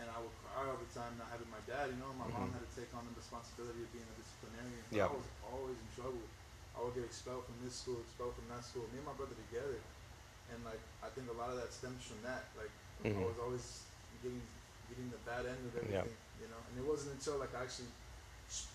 and 0.00 0.06
I 0.12 0.18
would 0.20 0.34
cry 0.44 0.64
all 0.68 0.76
the 0.78 0.90
time 0.92 1.16
not 1.16 1.28
having 1.32 1.48
my 1.48 1.60
dad. 1.64 1.88
You 1.92 1.98
know, 2.00 2.12
my 2.16 2.28
mom 2.28 2.52
Mhm. 2.52 2.60
had 2.60 2.64
to 2.68 2.72
take 2.76 2.92
on 2.92 3.04
the 3.08 3.14
responsibility 3.16 3.80
of 3.82 3.90
being 3.92 4.06
a 4.06 4.16
disciplinarian. 4.20 4.84
Yeah. 4.92 5.08
I 5.08 5.12
was 5.16 5.28
always 5.42 5.78
in 5.80 5.88
trouble. 5.96 6.24
I 6.76 6.84
would 6.84 6.94
get 6.94 7.04
expelled 7.08 7.44
from 7.48 7.56
this 7.64 7.72
school, 7.80 8.00
expelled 8.04 8.36
from 8.36 8.48
that 8.52 8.60
school. 8.64 8.84
Me 8.92 9.00
and 9.00 9.08
my 9.08 9.16
brother 9.16 9.32
together, 9.48 9.80
and 10.52 10.60
like 10.64 10.80
I 11.00 11.08
think 11.16 11.30
a 11.32 11.36
lot 11.40 11.48
of 11.48 11.56
that 11.56 11.72
stems 11.72 12.04
from 12.04 12.20
that. 12.22 12.52
Like 12.52 12.70
I 13.04 13.08
Mhm. 13.08 13.24
was 13.24 13.38
always 13.40 13.88
getting 14.22 14.44
getting 14.88 15.08
the 15.10 15.18
bad 15.24 15.46
end 15.46 15.64
of 15.66 15.72
Yeah. 15.74 16.04
everything. 16.04 16.16
You 16.40 16.48
know, 16.52 16.60
and 16.68 16.74
it 16.78 16.84
wasn't 16.84 17.16
until 17.16 17.38
like 17.40 17.54
I 17.56 17.62
actually 17.64 17.88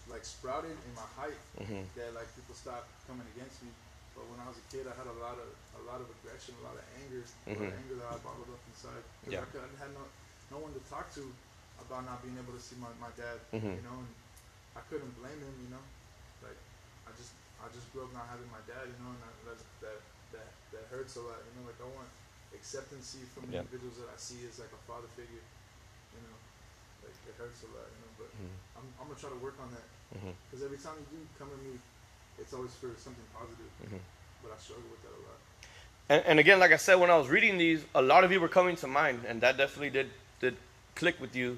like 0.09 0.25
sprouted 0.25 0.75
in 0.83 0.93
my 0.97 1.07
height 1.15 1.39
hmm 1.61 1.85
that 1.95 2.13
like 2.17 2.27
people 2.35 2.55
stopped 2.55 2.89
coming 3.07 3.27
against 3.37 3.61
me. 3.63 3.69
But 4.17 4.27
when 4.27 4.39
I 4.41 4.47
was 4.49 4.57
a 4.57 4.65
kid, 4.73 4.87
I 4.89 4.93
had 4.97 5.07
a 5.07 5.17
lot 5.23 5.37
of 5.39 5.47
a 5.79 5.81
lot 5.85 6.01
of 6.01 6.09
aggression, 6.09 6.57
a 6.59 6.63
lot 6.65 6.75
of 6.75 6.83
anger, 6.99 7.23
a 7.23 7.53
lot 7.55 7.69
of 7.69 7.77
anger 7.79 7.95
that 8.01 8.07
I 8.11 8.17
bottled 8.19 8.49
up 8.51 8.59
inside. 8.67 9.03
Yeah. 9.29 9.39
I, 9.41 9.45
could, 9.53 9.61
I 9.63 9.69
had 9.79 9.93
no 9.95 10.03
no 10.51 10.59
one 10.59 10.75
to 10.75 10.83
talk 10.91 11.07
to 11.15 11.23
about 11.79 12.05
not 12.05 12.21
being 12.21 12.35
able 12.37 12.53
to 12.53 12.61
see 12.61 12.75
my, 12.77 12.91
my 13.01 13.09
dad. 13.17 13.39
Mhm. 13.55 13.79
You 13.79 13.83
know, 13.87 13.97
and 14.03 14.11
I 14.77 14.81
couldn't 14.91 15.11
blame 15.17 15.39
him. 15.39 15.55
You 15.65 15.71
know, 15.73 15.83
like 16.45 16.59
I 17.07 17.11
just 17.15 17.33
I 17.63 17.71
just 17.73 17.87
grew 17.95 18.03
up 18.05 18.11
not 18.13 18.27
having 18.29 18.47
my 18.51 18.61
dad. 18.67 18.85
You 18.85 18.97
know, 19.01 19.11
and 19.15 19.23
I, 19.23 19.31
that 19.49 19.59
that 19.81 19.99
that 20.35 20.49
that 20.75 20.83
hurts 20.91 21.15
a 21.17 21.23
lot. 21.23 21.39
You 21.47 21.51
know, 21.57 21.63
like 21.71 21.79
I 21.79 21.87
want 21.89 22.11
acceptance 22.53 23.15
from 23.33 23.47
the 23.47 23.57
Yeah. 23.57 23.63
individuals 23.65 23.97
that 24.03 24.11
I 24.11 24.17
see 24.19 24.43
as 24.45 24.59
like 24.59 24.71
a 24.75 24.81
father 24.85 25.07
figure. 25.15 25.41
You 26.13 26.21
know, 26.27 26.37
like 27.07 27.15
it 27.25 27.35
hurts 27.39 27.63
a 27.63 27.71
lot. 27.71 27.87
You 27.87 27.99
know, 28.03 28.11
but 28.19 28.29
Mhm. 28.35 28.55
I'm 28.77 28.85
I'm 28.99 29.05
gonna 29.07 29.19
try 29.19 29.31
to 29.31 29.41
work 29.41 29.55
on 29.63 29.71
that. 29.71 29.87
Because 30.11 30.61
every 30.67 30.77
time 30.77 30.99
you 30.99 31.07
do 31.17 31.19
come 31.39 31.47
at 31.55 31.61
me, 31.63 31.79
it's 32.37 32.51
always 32.53 32.75
for 32.75 32.91
something 32.99 33.23
positive. 33.33 33.71
Mhm. 33.87 33.99
But 34.43 34.51
I 34.51 34.57
struggle 34.59 34.83
with 34.91 35.01
that 35.07 35.15
a 35.15 35.21
lot. 35.23 35.39
And, 36.09 36.25
and 36.25 36.39
again, 36.39 36.59
like 36.59 36.73
I 36.73 36.77
said, 36.77 36.95
when 36.95 37.09
I 37.09 37.15
was 37.15 37.29
reading 37.29 37.57
these, 37.57 37.85
a 37.95 38.01
lot 38.01 38.25
of 38.25 38.31
you 38.33 38.41
were 38.41 38.49
coming 38.49 38.75
to 38.77 38.87
mind, 38.87 39.23
and 39.25 39.39
that 39.39 39.55
definitely 39.55 39.89
did 39.91 40.11
did 40.41 40.57
click 40.95 41.21
with 41.21 41.35
you. 41.35 41.57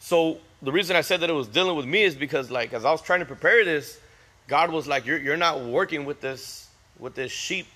So 0.00 0.38
the 0.60 0.72
reason 0.72 0.96
I 0.96 1.00
said 1.00 1.20
that 1.20 1.30
it 1.30 1.34
was 1.34 1.48
dealing 1.48 1.76
with 1.76 1.86
me 1.86 2.02
is 2.02 2.14
because, 2.14 2.50
like, 2.50 2.72
as 2.72 2.84
I 2.84 2.90
was 2.90 3.02
trying 3.02 3.20
to 3.20 3.26
prepare 3.26 3.64
this, 3.64 3.98
God 4.48 4.70
was 4.70 4.86
like, 4.86 5.06
"You're 5.06 5.18
you're 5.18 5.36
not 5.36 5.60
working 5.60 6.04
with 6.04 6.20
this 6.20 6.68
with 6.98 7.14
this 7.14 7.32
sheep 7.32 7.66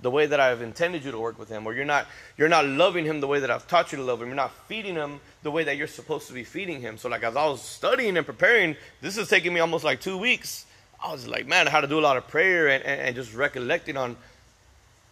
the 0.00 0.10
way 0.10 0.26
that 0.26 0.38
I've 0.38 0.62
intended 0.62 1.04
you 1.04 1.10
to 1.10 1.18
work 1.18 1.38
with 1.38 1.48
him, 1.48 1.66
or 1.66 1.74
you're 1.74 1.84
not 1.84 2.06
you're 2.36 2.48
not 2.48 2.66
loving 2.66 3.04
him 3.04 3.20
the 3.20 3.26
way 3.26 3.40
that 3.40 3.50
I've 3.50 3.66
taught 3.68 3.92
you 3.92 3.98
to 3.98 4.04
love 4.04 4.20
him. 4.20 4.28
You're 4.28 4.36
not 4.36 4.52
feeding 4.66 4.94
him 4.94 5.20
the 5.42 5.50
way 5.50 5.64
that 5.64 5.76
you're 5.76 5.86
supposed 5.86 6.26
to 6.28 6.32
be 6.34 6.44
feeding 6.44 6.80
him." 6.80 6.98
So, 6.98 7.08
like, 7.08 7.22
as 7.22 7.36
I 7.36 7.46
was 7.46 7.62
studying 7.62 8.16
and 8.16 8.26
preparing, 8.26 8.76
this 9.00 9.16
is 9.16 9.28
taking 9.28 9.54
me 9.54 9.60
almost 9.60 9.84
like 9.84 10.00
two 10.00 10.18
weeks. 10.18 10.66
I 11.02 11.12
was 11.12 11.28
like, 11.28 11.46
man, 11.46 11.68
I 11.68 11.70
had 11.70 11.82
to 11.82 11.86
do 11.86 12.00
a 12.00 12.02
lot 12.02 12.16
of 12.16 12.26
prayer 12.26 12.66
and, 12.68 12.82
and, 12.82 13.00
and 13.00 13.14
just 13.14 13.32
recollecting 13.32 13.96
on 13.96 14.16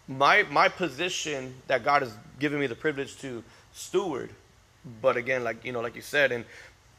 my 0.09 0.43
my 0.51 0.69
position 0.69 1.55
that 1.69 1.85
God 1.85 2.03
has 2.03 2.13
given 2.39 2.59
me 2.59 2.67
the 2.67 2.75
privilege 2.75 3.19
to 3.21 3.45
steward. 3.73 4.31
But 5.03 5.17
again, 5.17 5.45
like 5.45 5.65
you 5.65 5.73
know, 5.73 5.81
like 5.81 5.97
you 5.97 6.03
said, 6.03 6.33
and 6.33 6.45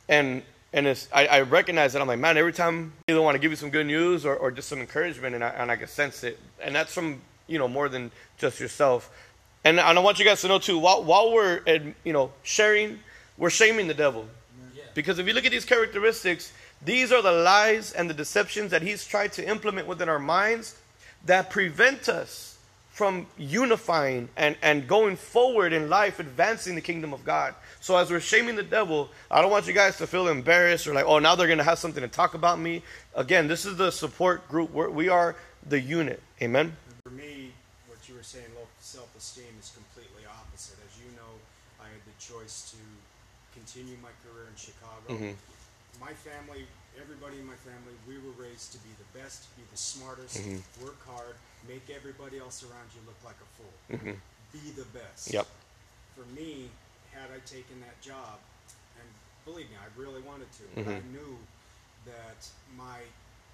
and 0.09 0.43
and 0.73 0.87
it's 0.87 1.07
I, 1.13 1.27
I 1.27 1.41
recognize 1.41 1.93
that 1.93 2.01
I'm 2.01 2.07
like, 2.07 2.19
man, 2.19 2.37
every 2.37 2.53
time 2.53 2.93
I 3.07 3.11
either 3.11 3.21
want 3.21 3.35
to 3.35 3.39
give 3.39 3.51
you 3.51 3.57
some 3.57 3.69
good 3.69 3.87
news 3.87 4.25
or, 4.25 4.35
or 4.35 4.51
just 4.51 4.67
some 4.67 4.79
encouragement, 4.79 5.35
and 5.35 5.43
I 5.43 5.49
and 5.49 5.71
I 5.71 5.75
can 5.75 5.87
sense 5.87 6.23
it, 6.23 6.39
and 6.61 6.75
that's 6.75 6.93
from 6.93 7.21
you 7.47 7.57
know 7.57 7.67
more 7.67 7.89
than 7.89 8.11
just 8.37 8.59
yourself. 8.59 9.11
And, 9.63 9.79
and 9.79 9.97
I 9.97 10.01
want 10.01 10.19
you 10.19 10.25
guys 10.25 10.41
to 10.41 10.47
know 10.47 10.59
too, 10.59 10.77
while 10.77 11.03
while 11.03 11.31
we're 11.31 11.61
you 12.03 12.13
know 12.13 12.31
sharing, 12.43 12.99
we're 13.37 13.49
shaming 13.49 13.87
the 13.87 13.93
devil. 13.93 14.27
Yeah. 14.75 14.83
Because 14.93 15.19
if 15.19 15.27
you 15.27 15.33
look 15.33 15.45
at 15.45 15.51
these 15.51 15.65
characteristics, 15.65 16.51
these 16.83 17.11
are 17.11 17.21
the 17.21 17.31
lies 17.31 17.93
and 17.93 18.09
the 18.09 18.13
deceptions 18.13 18.71
that 18.71 18.81
he's 18.81 19.05
tried 19.05 19.33
to 19.33 19.47
implement 19.47 19.87
within 19.87 20.09
our 20.09 20.19
minds 20.19 20.77
that 21.25 21.49
prevent 21.49 22.09
us 22.09 22.56
from 22.97 23.27
unifying 23.37 24.27
and, 24.35 24.57
and 24.63 24.87
going 24.87 25.15
forward 25.15 25.71
in 25.71 25.87
life, 25.87 26.19
advancing 26.19 26.73
the 26.73 26.81
kingdom 26.81 27.13
of 27.13 27.23
God. 27.23 27.53
So 27.79 27.95
as 27.95 28.09
we're 28.09 28.19
shaming 28.19 28.55
the 28.55 28.63
devil, 28.63 29.11
I 29.29 29.39
don't 29.43 29.51
want 29.51 29.67
you 29.67 29.73
guys 29.73 29.99
to 29.99 30.07
feel 30.07 30.27
embarrassed 30.27 30.87
or 30.87 30.95
like, 30.95 31.05
oh, 31.05 31.19
now 31.19 31.35
they're 31.35 31.45
going 31.45 31.59
to 31.59 31.63
have 31.63 31.77
something 31.77 32.01
to 32.01 32.07
talk 32.07 32.33
about 32.33 32.57
me. 32.57 32.81
Again, 33.13 33.47
this 33.47 33.67
is 33.67 33.77
the 33.77 33.91
support 33.91 34.49
group. 34.49 34.71
We're, 34.73 34.89
we 34.89 35.09
are 35.09 35.35
the 35.69 35.79
unit. 35.79 36.23
Amen. 36.41 36.75
For 37.03 37.11
me, 37.11 37.51
what 37.85 37.99
you 38.09 38.15
were 38.15 38.23
saying, 38.23 38.45
low 38.55 38.65
self-esteem, 38.79 39.45
is 39.59 39.71
completely 39.75 40.23
opposite. 40.25 40.79
As 40.83 40.97
you 40.97 41.15
know, 41.15 41.37
I 41.79 41.83
had 41.83 42.01
the 42.01 42.17
choice 42.17 42.73
to 42.73 42.77
continue 43.53 43.95
my 44.01 44.09
career 44.25 44.47
in 44.49 44.57
Chicago. 44.57 45.13
Mhm. 45.13 45.35
My 46.01 46.13
family, 46.13 46.65
everybody 47.01 47.39
in 47.39 47.45
my 47.45 47.55
family, 47.55 47.93
we 48.07 48.17
were 48.17 48.33
raised 48.41 48.71
to 48.73 48.77
be 48.79 48.89
the 48.97 49.19
best, 49.19 49.55
be 49.55 49.63
the 49.71 49.77
smartest, 49.77 50.37
Mhm. 50.37 50.61
work 50.81 50.99
hard, 51.05 51.35
make 51.67 51.89
everybody 51.89 52.39
else 52.39 52.63
around 52.63 52.89
you 52.95 53.01
look 53.05 53.21
like 53.23 53.37
a 53.41 53.49
fool. 53.57 53.73
Mhm. 53.89 54.19
Be 54.51 54.71
the 54.71 54.85
best. 54.85 55.29
Yep. 55.31 55.47
For 56.15 56.25
me, 56.33 56.71
had 57.13 57.31
I 57.31 57.39
taken 57.39 57.79
that 57.81 57.99
job, 58.01 58.39
and 58.99 59.07
believe 59.45 59.69
me, 59.69 59.75
I 59.77 59.87
really 59.99 60.21
wanted 60.21 60.51
to, 60.53 60.63
but 60.75 60.87
I 60.87 60.99
knew 60.99 61.37
that 62.05 62.47
my 62.75 63.01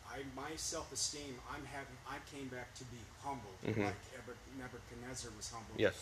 I, 0.05 0.21
my 0.35 0.55
self-esteem, 0.57 1.41
I'm 1.49 1.65
having, 1.65 1.97
I 2.07 2.19
came 2.29 2.47
back 2.49 2.75
to 2.75 2.83
be 2.85 2.99
humbled, 3.23 3.55
Mhm. 3.63 3.85
like 3.85 3.95
Nebuchadnezzar 4.57 5.31
was 5.35 5.49
humbled, 5.49 5.79
Yes. 5.79 5.95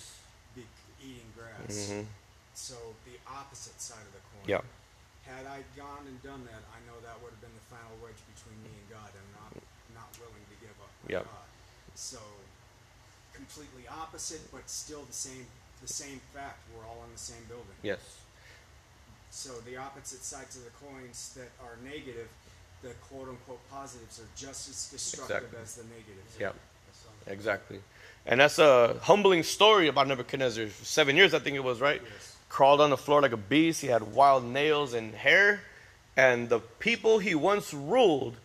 be, 0.54 0.68
eating 1.00 1.32
grass. 1.38 1.88
hmm 1.88 2.04
So 2.54 2.96
the 3.06 3.18
opposite 3.26 3.80
side 3.80 4.02
of 4.06 4.12
the 4.12 4.20
coin. 4.20 4.50
Yeah. 4.50 4.62
Had 5.26 5.46
I 5.46 5.62
gone 5.78 6.04
and 6.08 6.18
done 6.24 6.44
that, 6.50 6.64
I 6.74 6.80
know 6.90 6.98
that 7.06 7.16
would 7.22 7.32
have 7.32 7.42
been 7.42 7.54
the 7.56 7.68
final 7.70 7.94
wedge 8.04 8.20
between 8.36 8.58
me 8.66 8.74
and 8.74 8.88
God, 8.90 9.10
and 9.14 9.24
I'm 9.38 9.62
not 9.94 10.08
not 10.08 10.10
willing 10.20 10.44
to 10.50 10.58
give 10.60 10.74
up 10.82 10.92
Yep. 11.08 11.24
God. 11.26 11.48
So 11.96 12.20
completely 13.34 13.84
opposite, 13.88 14.42
but 14.52 14.70
still 14.70 15.04
the 15.04 15.14
same 15.14 15.46
the 15.82 15.88
same 15.88 16.22
fact. 16.34 16.60
We're 16.76 16.86
all 16.86 17.02
in 17.06 17.12
the 17.14 17.20
same 17.20 17.44
building. 17.48 17.78
Yes. 17.82 18.00
So 19.32 19.52
the 19.66 19.78
opposite 19.78 20.24
sides 20.24 20.58
of 20.58 20.64
the 20.66 20.72
coins 20.86 21.34
that 21.38 21.50
are 21.64 21.78
negative, 21.84 22.28
the 22.84 22.94
quote 23.10 23.30
unquote 23.30 23.62
positives 23.70 24.20
are 24.20 24.28
just 24.36 24.70
as 24.70 24.90
destructive 24.92 25.38
Exactly. 25.38 25.60
as 25.64 25.76
the 25.76 25.84
negatives. 25.84 26.36
Yep. 26.40 26.56
Exactly. 27.28 27.80
And 28.26 28.40
that's 28.40 28.60
a 28.60 28.98
humbling 29.02 29.44
story 29.44 29.88
about 29.88 30.08
Nebuchadnezzar. 30.08 30.68
Seven 30.84 31.16
years, 31.16 31.34
I 31.34 31.40
think 31.40 31.56
it 31.56 31.64
was, 31.64 31.80
right? 31.82 32.02
Yes. 32.04 32.31
Crawled 32.52 32.82
on 32.82 32.90
the 32.90 32.98
floor 32.98 33.22
like 33.22 33.32
a 33.32 33.38
beast. 33.38 33.80
He 33.80 33.88
had 33.88 34.14
wild 34.14 34.44
nails 34.44 34.94
and 34.94 35.16
hair. 35.16 35.62
And 36.18 36.50
the 36.50 36.60
people 36.60 37.20
he 37.20 37.34
once 37.34 37.74
ruled 37.74 38.36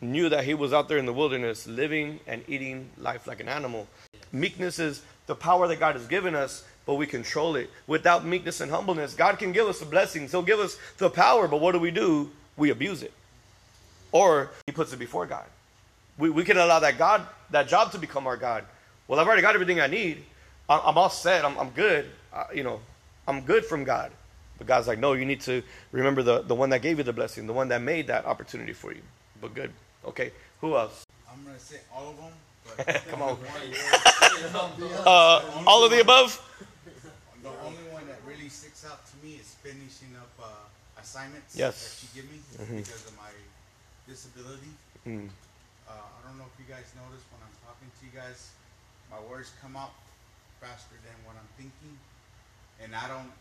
knew 0.00 0.30
that 0.30 0.44
he 0.44 0.54
was 0.54 0.72
out 0.72 0.88
there 0.88 0.96
in 0.96 1.04
the 1.04 1.12
wilderness 1.12 1.66
living 1.66 2.20
and 2.26 2.42
eating 2.48 2.88
life 2.96 3.26
like 3.26 3.40
an 3.40 3.48
animal. 3.50 3.88
Meekness 4.32 4.78
is 4.78 5.02
the 5.26 5.34
power 5.34 5.68
that 5.68 5.78
God 5.78 5.96
has 5.96 6.06
given 6.06 6.34
us, 6.34 6.64
but 6.86 6.94
we 6.94 7.06
control 7.06 7.56
it. 7.56 7.68
Without 7.86 8.24
meekness 8.24 8.62
and 8.62 8.70
humbleness, 8.70 9.12
God 9.12 9.38
can 9.38 9.52
give 9.52 9.66
us 9.66 9.80
the 9.80 9.84
blessings. 9.84 10.30
He'll 10.30 10.40
give 10.40 10.58
us 10.58 10.78
the 10.96 11.10
power, 11.10 11.46
but 11.46 11.60
what 11.60 11.72
do 11.72 11.78
we 11.78 11.90
do? 11.90 12.30
We 12.56 12.70
abuse 12.70 13.02
it. 13.02 13.12
Or 14.12 14.50
he 14.64 14.72
puts 14.72 14.94
it 14.94 14.98
before 14.98 15.26
God. 15.26 15.44
We, 16.16 16.30
we 16.30 16.42
can 16.42 16.56
allow 16.56 16.78
that 16.78 16.96
God, 16.96 17.26
that 17.50 17.68
job 17.68 17.92
to 17.92 17.98
become 17.98 18.26
our 18.26 18.38
God. 18.38 18.64
Well, 19.08 19.20
I've 19.20 19.26
already 19.26 19.42
got 19.42 19.54
everything 19.54 19.78
I 19.78 19.88
need. 19.88 20.24
I'm, 20.70 20.80
I'm 20.82 20.96
all 20.96 21.10
set. 21.10 21.44
I'm, 21.44 21.58
I'm 21.58 21.68
good. 21.68 22.06
You 22.54 22.64
know, 22.64 22.80
I'm 23.26 23.40
good 23.42 23.64
from 23.64 23.84
God. 23.84 24.12
But 24.58 24.66
God's 24.66 24.86
like, 24.88 24.98
no, 24.98 25.12
you 25.12 25.24
need 25.26 25.40
to 25.42 25.62
remember 25.92 26.22
the, 26.22 26.42
the 26.42 26.54
one 26.54 26.70
that 26.70 26.80
gave 26.80 26.98
you 26.98 27.04
the 27.04 27.12
blessing, 27.12 27.46
the 27.46 27.52
one 27.52 27.68
that 27.68 27.82
made 27.82 28.06
that 28.06 28.24
opportunity 28.24 28.72
for 28.72 28.92
you. 28.92 29.02
But 29.40 29.54
good. 29.54 29.70
Okay. 30.04 30.32
Who 30.60 30.76
else? 30.76 31.04
I'm 31.30 31.44
gonna 31.44 31.58
say 31.58 31.80
all 31.94 32.10
of 32.10 32.16
them, 32.16 32.32
but 32.76 33.04
Come 33.10 33.22
on. 33.22 33.38
Uh, 35.06 35.42
all 35.66 35.84
of 35.84 35.90
the 35.90 36.00
above? 36.00 36.40
the 37.42 37.48
only 37.64 37.84
one 37.92 38.06
that 38.08 38.18
really 38.26 38.48
sticks 38.48 38.84
out 38.84 39.04
to 39.06 39.14
me 39.24 39.34
is 39.36 39.54
finishing 39.62 40.16
up 40.18 40.30
uh, 40.42 41.00
assignments 41.00 41.54
Yes. 41.56 41.76
that 41.76 41.96
you 42.02 42.22
give 42.22 42.30
me 42.32 42.38
Mhm. 42.58 42.82
because 42.82 43.06
of 43.06 43.16
my 43.16 43.30
disability. 44.08 44.72
Mm. 45.06 45.28
Uh, 45.88 45.92
I 45.92 46.18
don't 46.26 46.38
know 46.38 46.46
if 46.50 46.56
you 46.58 46.66
guys 46.66 46.90
notice 46.98 47.22
when 47.30 47.40
I'm 47.44 47.54
talking 47.62 47.86
to 47.86 48.00
you 48.06 48.12
guys, 48.14 48.50
my 49.10 49.20
words 49.30 49.52
come 49.62 49.76
out 49.76 49.94
faster 50.60 50.96
than 51.04 51.14
what 51.24 51.36
I'm 51.38 51.48
thinking, 51.56 51.94
and 52.82 52.94
I 52.94 53.08
don't 53.08 53.32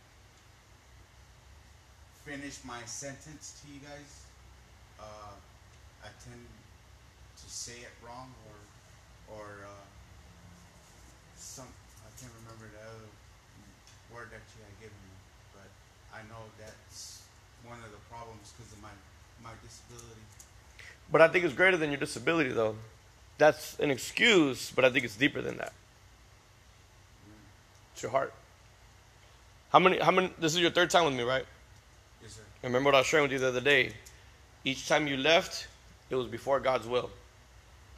finish 2.25 2.59
my 2.65 2.81
sentence 2.85 3.61
to 3.61 3.73
you 3.73 3.79
guys. 3.79 4.25
Uh, 4.99 5.35
I 6.03 6.07
tend 6.23 6.41
to 6.41 7.47
say 7.49 7.81
it 7.81 7.93
wrong 8.05 8.33
or 8.47 9.37
or 9.37 9.45
uh, 9.65 9.85
some 11.35 11.67
I 12.05 12.09
can't 12.19 12.31
remember 12.45 12.65
the 12.71 12.81
other 12.81 13.09
word 14.13 14.29
that 14.31 14.43
you 14.55 14.63
had 14.63 14.75
given 14.79 14.97
me, 15.03 15.15
but 15.53 15.69
I 16.13 16.21
know 16.31 16.47
that's 16.57 17.23
one 17.65 17.77
of 17.83 17.91
the 17.91 18.01
problems 18.09 18.53
because 18.55 18.71
of 18.73 18.81
my 18.81 18.93
my 19.43 19.51
disability. 19.61 20.25
But 21.11 21.21
I 21.21 21.27
think 21.27 21.45
it's 21.45 21.53
greater 21.53 21.77
than 21.77 21.91
your 21.91 21.99
disability, 21.99 22.49
though. 22.49 22.75
That's 23.37 23.77
an 23.79 23.91
excuse, 23.91 24.71
but 24.71 24.85
I 24.85 24.89
think 24.89 25.05
it's 25.05 25.15
deeper 25.15 25.41
than 25.41 25.57
that. 25.57 25.73
It's 27.93 28.01
your 28.01 28.11
heart. 28.11 28.33
How 29.75 29.79
many? 29.79 29.99
How 29.99 30.11
many? 30.11 30.31
This 30.39 30.55
is 30.55 30.61
your 30.61 30.71
third 30.71 30.89
time 30.89 31.03
with 31.03 31.15
me, 31.15 31.23
right? 31.23 31.45
Yes, 32.21 32.31
sir. 32.31 32.41
Remember 32.63 32.87
what 32.87 32.95
I 32.95 32.99
was 32.99 33.07
sharing 33.07 33.23
with 33.23 33.33
you 33.33 33.39
the 33.39 33.49
other 33.49 33.59
day. 33.59 33.91
Each 34.63 34.87
time 34.87 35.05
you 35.05 35.17
left, 35.17 35.67
it 36.09 36.15
was 36.15 36.27
before 36.27 36.61
God's 36.61 36.87
will. 36.87 37.09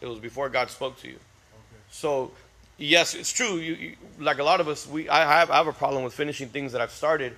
It 0.02 0.08
was 0.08 0.18
before 0.18 0.50
God 0.50 0.72
spoke 0.72 1.00
to 1.02 1.08
you. 1.08 1.18
Okay. 1.18 1.82
So, 1.92 2.32
yes, 2.80 3.14
it's 3.14 3.32
true. 3.32 3.58
You, 3.58 3.76
you 3.76 3.96
like 4.18 4.40
a 4.40 4.44
lot 4.44 4.60
of 4.60 4.68
us, 4.68 4.88
we 4.88 5.08
I 5.08 5.20
have 5.20 5.52
I 5.52 5.58
have 5.58 5.68
a 5.68 5.72
problem 5.72 6.04
with 6.04 6.16
finishing 6.16 6.50
things 6.50 6.72
that 6.72 6.82
I've 6.82 6.90
started. 6.90 7.36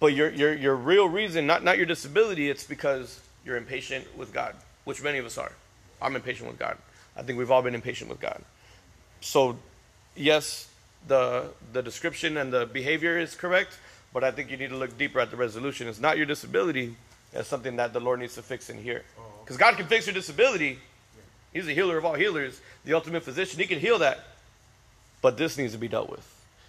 But 0.00 0.14
your 0.14 0.30
your 0.30 0.54
your 0.54 0.74
real 0.74 1.06
reason, 1.06 1.46
not 1.46 1.62
not 1.62 1.76
your 1.76 1.84
disability, 1.84 2.48
it's 2.48 2.64
because 2.64 3.20
you're 3.44 3.58
impatient 3.58 4.16
with 4.16 4.32
God, 4.32 4.54
which 4.84 5.02
many 5.02 5.18
of 5.18 5.26
us 5.26 5.36
are. 5.36 5.52
I'm 6.00 6.16
impatient 6.16 6.48
with 6.48 6.58
God. 6.58 6.78
I 7.14 7.20
think 7.20 7.38
we've 7.38 7.50
all 7.50 7.60
been 7.60 7.74
impatient 7.74 8.08
with 8.08 8.18
God. 8.18 8.42
So, 9.20 9.58
yes, 10.14 10.68
the 11.06 11.50
the 11.72 11.82
description 11.82 12.36
and 12.36 12.52
the 12.52 12.66
behavior 12.66 13.18
is 13.18 13.34
correct, 13.34 13.78
but 14.12 14.24
I 14.24 14.30
think 14.30 14.50
you 14.50 14.56
need 14.56 14.70
to 14.70 14.76
look 14.76 14.96
deeper 14.98 15.20
at 15.20 15.30
the 15.30 15.36
resolution. 15.36 15.88
It's 15.88 16.00
not 16.00 16.16
your 16.16 16.26
disability; 16.26 16.96
it's 17.32 17.48
something 17.48 17.76
that 17.76 17.92
the 17.92 18.00
Lord 18.00 18.20
needs 18.20 18.34
to 18.34 18.42
fix 18.42 18.70
in 18.70 18.78
here. 18.82 19.04
Oh. 19.18 19.22
Because 19.44 19.56
God 19.56 19.76
can 19.76 19.86
fix 19.86 20.06
your 20.06 20.14
disability. 20.14 20.78
He's 21.52 21.66
the 21.66 21.74
healer 21.74 21.96
of 21.96 22.04
all 22.04 22.14
healers, 22.14 22.60
the 22.84 22.92
ultimate 22.94 23.22
physician. 23.22 23.58
He 23.58 23.66
can 23.66 23.80
heal 23.80 23.98
that. 24.00 24.20
But 25.22 25.38
this 25.38 25.56
needs 25.56 25.72
to 25.72 25.78
be 25.78 25.88
dealt 25.88 26.10
with. 26.10 26.24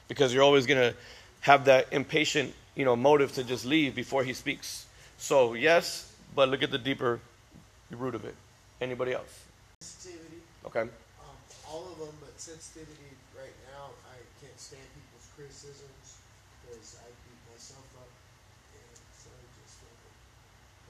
Because 0.08 0.34
you're 0.34 0.44
always 0.44 0.66
going 0.66 0.80
to 0.80 0.98
have 1.42 1.66
that 1.66 1.88
impatient, 1.92 2.54
you 2.76 2.86
know, 2.86 2.96
motive 2.96 3.34
to 3.34 3.44
just 3.44 3.66
leave 3.66 3.96
before 3.96 4.24
he 4.24 4.34
speaks. 4.34 4.86
So, 5.18 5.56
yes, 5.56 6.10
but 6.34 6.48
look 6.48 6.64
at 6.64 6.72
the 6.72 6.78
deeper 6.78 7.20
root 7.92 8.16
of 8.16 8.24
it. 8.24 8.36
Anybody 8.80 9.14
else? 9.14 9.44
sensitivity, 9.82 10.38
Okay. 10.66 10.82
um, 10.82 10.88
all 11.70 11.86
of 11.92 12.00
them, 12.00 12.08
but 12.17 12.17
sensitivity 12.40 13.18
right 13.34 13.56
now, 13.74 13.94
I 14.08 14.18
can't 14.42 14.58
stand 14.60 14.86
people's 14.94 15.28
criticisms 15.34 16.22
because 16.62 16.98
I 17.02 17.10
beat 17.26 17.42
myself 17.50 17.88
up, 17.98 18.12
and 18.74 18.98
so 19.14 19.34
I 19.34 19.42
just 19.62 19.82
feel 19.82 19.90
like 19.90 20.16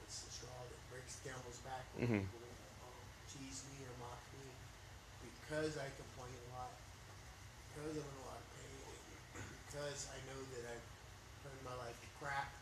it's 0.04 0.18
the 0.24 0.30
straw 0.32 0.60
that 0.68 0.80
breaks 0.92 1.20
the 1.20 1.32
camel's 1.32 1.60
back 1.64 1.84
when 1.96 2.08
Mhm. 2.08 2.22
people 2.28 2.48
um, 2.84 3.00
tease 3.28 3.64
me 3.72 3.84
or 3.88 3.94
mock 4.00 4.20
me 4.36 4.48
because 5.24 5.76
I 5.80 5.88
complain 5.96 6.32
a 6.36 6.48
lot, 6.52 6.72
because 7.72 7.96
I'm 7.96 8.08
in 8.08 8.18
a 8.20 8.26
lot 8.28 8.40
of 8.40 8.48
pain, 8.56 8.76
because 9.68 10.00
I 10.12 10.18
know 10.28 10.40
that 10.52 10.64
I've 10.68 10.88
turned 11.44 11.62
my 11.64 11.76
life 11.80 11.96
to 11.96 12.10
crap, 12.20 12.52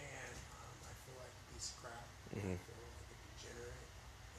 and 0.00 0.34
um, 0.64 0.76
I 0.88 0.92
feel 1.04 1.16
like 1.20 1.32
a 1.32 1.44
piece 1.52 1.72
of 1.76 1.76
crap. 1.84 2.08
Mhm. 2.32 2.56
I 2.56 2.64
feel 2.64 2.80
like 2.80 3.08
a 3.12 3.16
degenerate, 3.36 3.88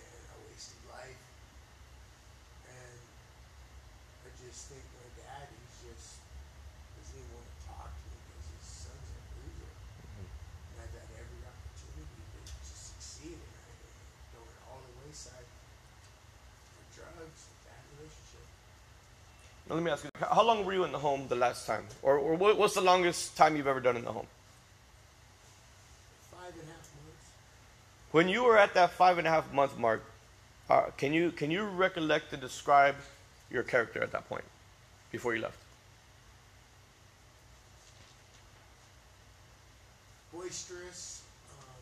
and 0.01 0.21
a 0.33 0.37
wasted 0.49 0.81
life. 0.89 1.21
And 2.69 2.97
I 4.25 4.29
just 4.55 4.71
think 4.71 4.87
my 4.95 5.09
dad, 5.19 5.51
he's 5.51 5.91
just 5.91 6.23
doesn't 6.95 7.11
even 7.19 7.27
want 7.35 7.43
to 7.43 7.59
talk 7.67 7.91
to 7.91 8.03
me 8.07 8.15
because 8.23 8.47
his 8.55 8.63
son's 8.63 9.09
a 9.11 9.19
loser. 9.43 9.71
And 10.15 10.79
I've 10.79 10.95
had 10.95 11.11
every 11.11 11.43
opportunity 11.43 12.23
to, 12.23 12.39
to 12.47 12.71
succeed, 12.71 13.35
and 13.35 13.51
I 13.51 13.67
throw 14.31 14.47
it 14.47 14.59
all 14.71 14.79
the 14.79 14.95
wayside 15.03 15.43
for 16.71 16.83
drugs, 16.95 17.51
bad 17.67 17.83
relationship. 17.99 18.47
Now, 19.67 19.75
let 19.75 19.83
me 19.83 19.91
ask 19.91 20.07
you 20.07 20.11
how 20.23 20.47
long 20.47 20.63
were 20.63 20.71
you 20.71 20.87
in 20.87 20.95
the 20.95 21.03
home 21.03 21.27
the 21.27 21.35
last 21.35 21.67
time? 21.67 21.83
Or, 21.99 22.15
or 22.15 22.39
what, 22.39 22.55
what's 22.55 22.79
the 22.79 22.87
longest 22.87 23.35
time 23.35 23.59
you've 23.59 23.67
ever 23.67 23.83
done 23.83 23.99
in 23.99 24.07
the 24.07 24.15
home? 24.15 24.31
Five 26.31 26.55
and 26.55 26.63
a 26.63 26.71
half 26.71 26.87
months. 27.03 27.27
When 28.15 28.31
you 28.31 28.47
were 28.47 28.55
at 28.55 28.71
that 28.79 28.95
five 28.95 29.19
and 29.19 29.27
a 29.27 29.31
half 29.35 29.51
month 29.51 29.75
mark, 29.77 29.99
uh, 30.69 30.95
can 30.95 31.11
you 31.11 31.35
can 31.35 31.51
you 31.51 31.67
recollect 31.67 32.31
and 32.31 32.41
describe 32.41 32.95
your 33.49 33.63
character 33.63 34.03
at 34.03 34.11
that 34.11 34.27
point 34.27 34.43
before 35.11 35.35
you 35.35 35.41
left? 35.41 35.57
Boisterous, 40.33 41.21
um, 41.51 41.81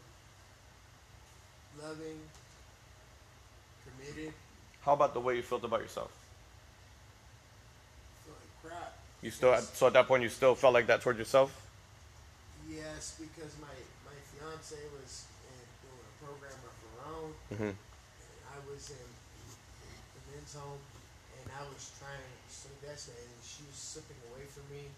loving, 1.87 2.19
committed. 3.83 4.33
How 4.81 4.93
about 4.93 5.13
the 5.13 5.19
way 5.19 5.35
you 5.37 5.41
felt 5.41 5.63
about 5.63 5.81
yourself? 5.81 6.11
You 9.21 9.31
still 9.31 9.51
Yes. 9.51 9.71
so 9.77 9.87
at 9.87 9.93
that 9.93 10.07
point 10.07 10.21
you 10.23 10.29
still 10.29 10.53
felt 10.53 10.73
like 10.73 10.87
that 10.87 10.99
towards 11.01 11.17
yourself. 11.17 11.55
Yes, 12.67 13.15
because 13.17 13.55
my 13.61 13.71
my 14.03 14.11
fiance 14.35 14.75
was 14.99 15.23
in, 15.47 15.63
doing 15.79 16.03
a 16.03 16.25
program 16.25 16.59
of 16.67 16.75
her 16.83 17.15
own, 17.15 17.31
Mm-hmm. 17.53 17.63
and 17.63 17.77
I 18.51 18.57
was 18.69 18.89
in 18.91 18.97
the 18.99 20.35
men's 20.35 20.53
home, 20.55 20.79
I 21.53 21.63
was 21.69 21.91
trying 22.01 22.33
so 22.49 22.69
desperately, 22.81 23.25
and 23.29 23.43
she 23.45 23.61
was 23.69 23.77
slipping 23.77 24.17
away 24.33 24.45
from 24.49 24.65
me, 24.73 24.89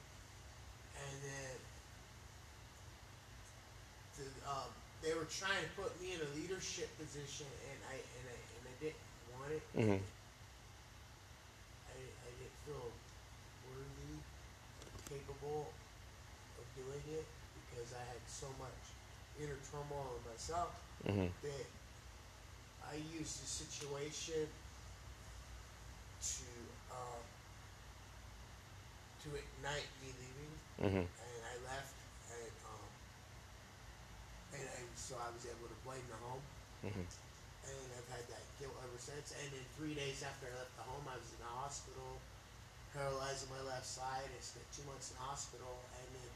and 0.95 1.15
then 1.23 1.55
the, 4.17 4.27
um, 4.47 4.71
they 5.03 5.11
were 5.13 5.27
trying 5.27 5.59
to 5.59 5.71
put 5.75 5.91
me 5.99 6.15
in 6.15 6.21
a 6.23 6.29
leadership 6.39 6.87
position, 6.97 7.47
and 7.71 7.79
I 7.91 7.95
and 7.99 8.25
I 8.31 8.37
and 8.39 8.63
I 8.71 8.75
didn't 8.79 9.03
want 9.35 9.49
it. 9.51 9.63
Mm-hmm. 9.75 10.01
I, 11.91 11.97
I 11.99 12.29
didn't 12.39 12.59
feel 12.63 12.87
worthy, 13.71 14.15
capable 15.11 15.69
of 16.59 16.65
doing 16.79 17.03
it 17.19 17.27
because 17.67 17.91
I 17.91 18.03
had 18.07 18.23
so 18.27 18.47
much 18.59 18.79
inner 19.41 19.59
turmoil 19.71 20.15
in 20.19 20.23
myself 20.31 20.71
Mm-hmm. 21.05 21.29
that 21.45 21.67
I 22.81 22.95
used 23.13 23.43
the 23.43 23.45
situation 23.45 24.49
to 26.25 26.49
um, 26.89 27.21
to 29.23 29.27
ignite 29.35 29.89
me 30.01 30.09
leaving, 30.21 30.53
Mm-hmm. 30.75 31.05
and 31.07 31.39
I 31.45 31.55
left, 31.71 31.95
and 32.33 32.53
um, 32.67 32.85
and 34.53 34.65
I, 34.65 34.79
so 34.97 35.15
I 35.21 35.29
was 35.31 35.45
able 35.47 35.67
to 35.71 35.77
blame 35.85 36.03
the 36.09 36.19
home, 36.19 36.43
Mm-hmm. 36.85 37.05
and 37.05 37.85
I've 37.97 38.09
had 38.13 38.25
that 38.29 38.43
guilt 38.59 38.75
ever 38.83 38.99
since. 38.99 39.33
And 39.41 39.47
then 39.53 39.65
three 39.79 39.93
days 39.97 40.21
after 40.21 40.45
I 40.51 40.53
left 40.61 40.73
the 40.77 40.85
home, 40.85 41.05
I 41.09 41.17
was 41.17 41.29
in 41.33 41.39
the 41.41 41.49
hospital, 41.49 42.21
paralyzed 42.93 43.49
on 43.49 43.57
my 43.57 43.63
left 43.65 43.87
side. 43.87 44.27
I 44.29 44.39
spent 44.43 44.65
two 44.75 44.85
months 44.85 45.09
in 45.13 45.17
the 45.17 45.25
hospital, 45.25 45.81
and 45.97 46.07
then 46.13 46.31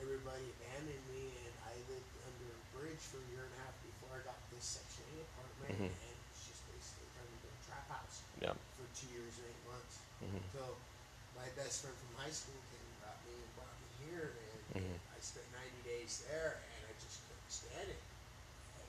everybody 0.00 0.46
abandoned 0.56 1.04
me, 1.12 1.36
and 1.44 1.52
I 1.68 1.74
lived 1.90 2.12
under 2.24 2.48
a 2.48 2.62
bridge 2.72 3.02
for 3.12 3.20
a 3.20 3.26
year 3.34 3.44
and 3.44 3.54
a 3.54 3.60
half 3.68 3.76
before 3.84 4.16
I 4.16 4.20
got 4.24 4.38
this 4.54 4.64
Section 4.80 5.04
8 5.20 5.26
apartment, 5.36 5.74
Mhm. 5.76 5.90
and 5.92 6.16
it's 6.32 6.42
just 6.48 6.62
basically 6.70 7.06
turned 7.18 7.30
into 7.34 7.50
a 7.52 7.58
trap 7.68 7.86
house 7.92 8.21
Yeah. 8.40 8.54
for 8.78 8.86
two 8.96 9.10
years 9.12 9.34
and 9.38 9.46
eight 9.50 9.64
months. 9.68 9.94
Mhm. 10.22 10.42
So 10.52 10.62
my 11.36 11.48
best 11.58 11.82
friend 11.82 11.96
from 11.96 12.12
high 12.22 12.32
school 12.34 12.58
came 12.70 12.82
and 12.82 12.98
got 13.02 13.18
me 13.26 13.34
and 13.38 13.52
brought 13.54 13.76
me 13.82 13.88
here, 14.06 14.34
and 14.72 14.82
Mhm. 14.82 14.98
I 15.14 15.18
spent 15.20 15.46
90 15.52 15.82
days 15.82 16.22
there, 16.28 16.58
and 16.58 16.80
I 16.88 16.92
just 17.02 17.20
couldn't 17.28 17.50
stand 17.52 17.88
it. 17.90 18.02
And, 18.78 18.88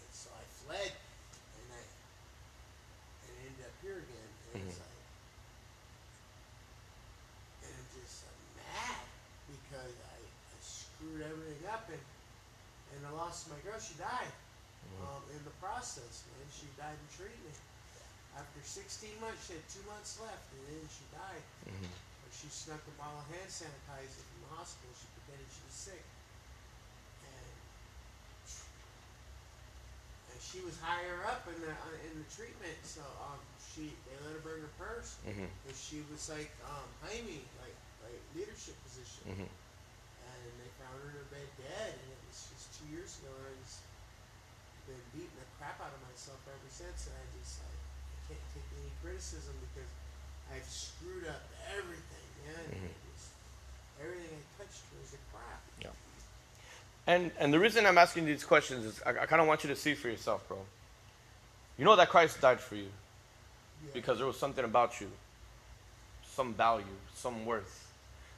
and 0.00 0.10
so 0.14 0.30
I 0.34 0.44
fled, 0.64 0.92
and 0.92 1.66
I 1.72 1.82
and 3.28 3.34
ended 3.46 3.66
up 3.66 3.76
here 3.82 3.98
again, 3.98 4.30
and 4.54 4.62
it's 4.68 4.78
Mhm. 4.78 4.80
like, 4.80 5.00
and 7.64 7.72
I'm 7.78 7.88
just 8.00 8.24
I'm 8.26 8.42
mad 8.56 9.06
because 9.48 9.94
I, 10.02 10.18
I 10.24 10.56
screwed 10.60 11.22
everything 11.22 11.66
up, 11.68 11.88
and 11.90 12.02
and 12.94 13.06
I 13.06 13.10
lost 13.10 13.48
my 13.50 13.58
girl. 13.60 13.78
She 13.80 13.94
died 13.94 14.32
um, 15.02 15.22
in 15.34 15.42
the 15.44 15.50
process, 15.58 16.22
man. 16.30 16.46
She 16.52 16.66
died 16.76 16.94
in 16.98 17.08
treatment. 17.16 17.56
After 18.34 18.58
16 18.66 19.22
months, 19.22 19.46
she 19.46 19.54
had 19.54 19.66
two 19.70 19.84
months 19.86 20.18
left, 20.18 20.50
and 20.50 20.62
then 20.66 20.82
she 20.90 21.06
died. 21.14 21.44
Mm-hmm. 21.70 21.86
But 21.86 22.32
she 22.34 22.50
snuck 22.50 22.82
a 22.82 22.94
bottle 22.98 23.22
of 23.22 23.30
hand 23.30 23.46
sanitizer 23.46 24.26
from 24.26 24.38
the 24.42 24.50
hospital. 24.58 24.90
She 24.98 25.06
pretended 25.14 25.46
she 25.54 25.62
was 25.62 25.76
sick. 25.78 26.02
And, 27.22 27.54
and 30.34 30.38
she 30.42 30.58
was 30.66 30.74
higher 30.82 31.22
up 31.30 31.46
in 31.46 31.62
the 31.62 31.70
uh, 31.70 32.06
in 32.10 32.26
the 32.26 32.28
treatment, 32.34 32.74
so 32.82 33.06
um, 33.22 33.38
she 33.62 33.94
they 34.10 34.18
let 34.26 34.34
her 34.34 34.42
bring 34.42 34.66
her 34.66 34.74
purse. 34.82 35.14
Mm-hmm. 35.22 35.46
And 35.46 35.74
she 35.78 36.02
was 36.10 36.26
like 36.26 36.50
um, 36.66 36.90
Jaime, 37.06 37.46
like 37.62 37.78
like 38.02 38.18
leadership 38.34 38.74
position. 38.82 39.30
Mm-hmm. 39.30 39.46
And 39.46 40.50
they 40.58 40.70
found 40.82 40.98
her 41.06 41.14
in 41.14 41.22
her 41.22 41.28
bed 41.30 41.48
dead, 41.54 41.94
and 42.02 42.08
it 42.10 42.20
was 42.26 42.50
just 42.50 42.74
two 42.82 42.90
years 42.90 43.14
ago. 43.22 43.30
And 43.30 43.46
I 43.46 43.54
just 43.62 43.86
been 44.90 45.00
beating 45.14 45.38
the 45.38 45.48
crap 45.56 45.78
out 45.80 45.94
of 45.94 46.02
myself 46.02 46.42
ever 46.50 46.70
since. 46.72 47.08
And 47.08 47.14
I 47.14 47.24
just 47.38 47.62
like 47.62 47.80
can't 48.28 48.40
take 48.54 48.68
any 48.80 48.90
criticism 49.02 49.54
because 49.72 49.90
I've 50.52 50.68
screwed 50.68 51.26
up 51.28 51.42
everything, 51.76 52.26
man. 52.46 52.80
Mhm. 52.80 52.92
Was, 53.12 53.28
everything 54.02 54.30
I 54.38 54.62
touched 54.62 54.82
was 55.00 55.12
a 55.14 55.20
crap. 55.32 55.62
Yeah. 55.80 55.88
And 57.06 57.30
and 57.38 57.52
the 57.52 57.58
reason 57.58 57.86
I'm 57.86 57.98
asking 57.98 58.26
these 58.26 58.44
questions 58.44 58.84
is 58.84 59.02
I, 59.04 59.10
I 59.10 59.26
kind 59.26 59.40
of 59.42 59.48
want 59.48 59.64
you 59.64 59.70
to 59.70 59.76
see 59.76 59.94
for 59.94 60.08
yourself, 60.08 60.46
bro. 60.48 60.58
You 61.78 61.84
know 61.84 61.96
that 61.96 62.08
Christ 62.08 62.40
died 62.40 62.60
for 62.60 62.76
you 62.76 62.88
Yeah. 63.84 63.90
because 63.94 64.18
there 64.18 64.26
was 64.26 64.38
something 64.38 64.64
about 64.64 65.00
you, 65.00 65.10
some 66.24 66.54
value, 66.54 66.84
some 67.14 67.44
worth. 67.46 67.92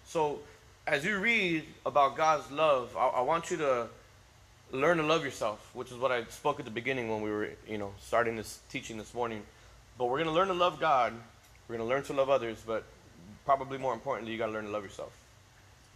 So 0.07 0.41
as 0.87 1.05
you 1.05 1.19
read 1.19 1.65
about 1.85 2.17
God's 2.17 2.51
love, 2.51 2.97
I, 2.97 3.09
I 3.09 3.21
want 3.21 3.51
you 3.51 3.57
to 3.59 3.89
learn 4.73 4.97
to 4.99 5.03
love 5.03 5.25
yourself, 5.25 5.69
which 5.75 5.91
is 5.93 5.97
what 5.99 6.11
I 6.13 6.25
spoke 6.25 6.59
at 6.59 6.65
the 6.65 6.71
beginning 6.71 7.09
when 7.11 7.21
we 7.23 7.31
were, 7.31 7.51
you 7.69 7.77
know, 7.79 7.93
starting 8.01 8.37
this 8.37 8.61
teaching 8.71 8.97
this 8.99 9.13
morning. 9.15 9.43
But 9.99 10.07
we're 10.07 10.19
gonna 10.19 10.33
learn 10.33 10.49
to 10.49 10.55
love 10.55 10.79
God. 10.81 11.13
We're 11.69 11.77
gonna 11.77 11.89
learn 11.89 12.03
to 12.05 12.13
love 12.13 12.31
others, 12.31 12.63
but 12.67 12.85
probably 13.45 13.79
more 13.79 13.95
importantly, 13.95 14.33
you 14.33 14.39
gotta 14.39 14.53
learn 14.53 14.65
to 14.65 14.71
love 14.71 14.85
yourself. 14.85 15.13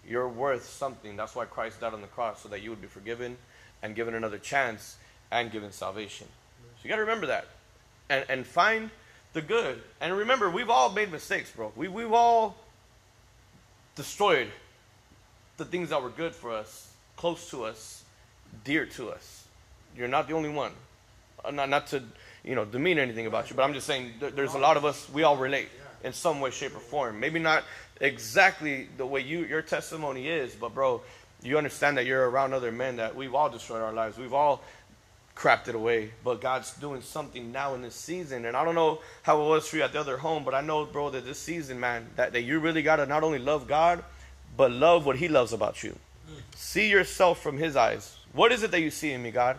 You're 0.09 0.29
worth 0.29 0.69
something. 0.69 1.17
That's 1.17 1.35
why 1.35 1.45
Christ 1.45 1.81
died 1.81 1.93
on 1.93 2.01
the 2.01 2.07
cross, 2.07 2.43
so 2.43 2.49
that 2.49 2.63
you 2.63 2.71
would 2.71 2.81
be 2.81 2.89
forgiven 2.89 3.37
and 3.83 3.95
given 3.95 4.15
another 4.15 4.39
chance 4.39 4.97
and 5.31 5.51
given 5.51 5.73
salvation. 5.73 6.27
So 6.77 6.85
you 6.85 6.89
got 6.91 6.97
to 6.97 7.03
remember 7.03 7.27
that. 7.27 7.47
And, 8.09 8.25
and 8.29 8.47
find 8.47 8.91
the 9.33 9.43
good. 9.43 9.83
And 10.01 10.17
remember, 10.17 10.51
we've 10.51 10.71
all 10.71 10.91
made 10.91 11.13
mistakes, 11.13 11.51
bro. 11.51 11.73
We, 11.77 11.89
we've 11.89 12.13
all 12.13 12.57
destroyed 13.95 14.49
the 15.57 15.65
things 15.65 15.91
that 15.91 16.03
were 16.03 16.11
good 16.11 16.35
for 16.35 16.51
us, 16.51 16.91
close 17.17 17.51
to 17.51 17.65
us, 17.65 18.03
dear 18.65 18.87
to 18.87 19.11
us. 19.11 19.45
You're 19.97 20.09
not 20.09 20.27
the 20.27 20.35
only 20.35 20.49
one. 20.49 20.73
Uh, 21.45 21.51
not, 21.51 21.69
not 21.69 21.87
to, 21.89 22.03
you 22.45 22.55
know, 22.55 22.65
demean 22.65 22.99
anything 22.99 23.27
about 23.27 23.51
you, 23.51 23.57
but 23.57 23.63
I'm 23.63 23.75
just 23.75 23.87
saying 23.87 24.13
there, 24.21 24.31
there's 24.31 24.55
a 24.55 24.59
lot 24.59 24.77
of 24.77 24.85
us, 24.85 25.09
we 25.13 25.23
all 25.23 25.37
relate 25.37 25.69
in 26.03 26.13
some 26.13 26.41
way, 26.41 26.51
shape, 26.51 26.75
or 26.75 26.81
form. 26.81 27.21
Maybe 27.21 27.39
not 27.39 27.65
exactly 28.01 28.89
the 28.97 29.07
way 29.07 29.21
you 29.21 29.45
your 29.45 29.63
testimony 29.63 30.29
is, 30.29 30.55
but 30.55 30.75
bro, 30.75 31.03
you 31.43 31.59
understand 31.59 31.97
that 31.99 32.07
you're 32.07 32.29
around 32.29 32.53
other 32.53 32.73
men 32.73 32.97
that 32.97 33.15
we've 33.15 33.35
all 33.35 33.51
destroyed 33.51 33.83
our 33.83 33.93
lives. 33.93 34.19
We've 34.19 34.35
all 34.35 34.63
crapped 35.37 35.69
it 35.69 35.75
away, 35.75 36.11
but 36.23 36.41
God's 36.41 36.75
doing 36.75 37.01
something 37.01 37.51
now 37.51 37.75
in 37.75 37.81
this 37.81 37.95
season. 37.95 38.45
And 38.45 38.57
I 38.57 38.65
don't 38.65 38.75
know 38.75 39.01
how 39.23 39.41
it 39.41 39.49
was 39.49 39.67
for 39.67 39.77
you 39.77 39.83
at 39.83 39.93
the 39.93 40.01
other 40.01 40.19
home, 40.19 40.45
but 40.45 40.55
I 40.55 40.61
know, 40.61 40.85
bro, 40.85 41.09
that 41.11 41.25
this 41.25 41.39
season, 41.39 41.81
man, 41.81 42.07
that, 42.17 42.33
that 42.33 42.43
you 42.43 42.59
really 42.59 42.83
got 42.83 42.97
to 42.97 43.07
not 43.07 43.23
only 43.23 43.39
love 43.39 43.67
God, 43.67 44.05
but 44.57 44.71
love 44.71 45.07
what 45.07 45.17
He 45.17 45.29
loves 45.29 45.53
about 45.53 45.83
you. 45.83 45.99
See 46.55 46.91
yourself 46.91 47.43
from 47.43 47.57
His 47.57 47.75
eyes. 47.75 48.19
What 48.33 48.53
is 48.53 48.63
it 48.63 48.71
that 48.73 48.81
you 48.81 48.91
see 48.91 49.13
in 49.13 49.23
me, 49.23 49.31
God? 49.31 49.59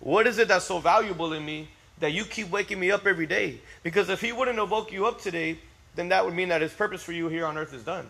What 0.00 0.26
is 0.26 0.38
it 0.38 0.48
that's 0.48 0.64
so 0.64 0.80
valuable 0.80 1.32
in 1.32 1.44
me 1.44 1.68
that 2.00 2.12
you 2.12 2.24
keep 2.24 2.50
waking 2.50 2.80
me 2.80 2.90
up 2.90 3.06
every 3.06 3.26
day? 3.26 3.60
Because 3.82 4.08
if 4.08 4.20
He 4.20 4.32
wouldn't 4.32 4.58
have 4.58 4.70
woke 4.70 4.92
you 4.92 5.06
up 5.06 5.20
today, 5.20 5.58
then 5.94 6.08
that 6.08 6.24
would 6.24 6.34
mean 6.34 6.48
that 6.48 6.60
His 6.60 6.72
purpose 6.72 7.02
for 7.02 7.12
you 7.12 7.28
here 7.28 7.46
on 7.46 7.56
earth 7.56 7.72
is 7.72 7.84
done. 7.84 8.08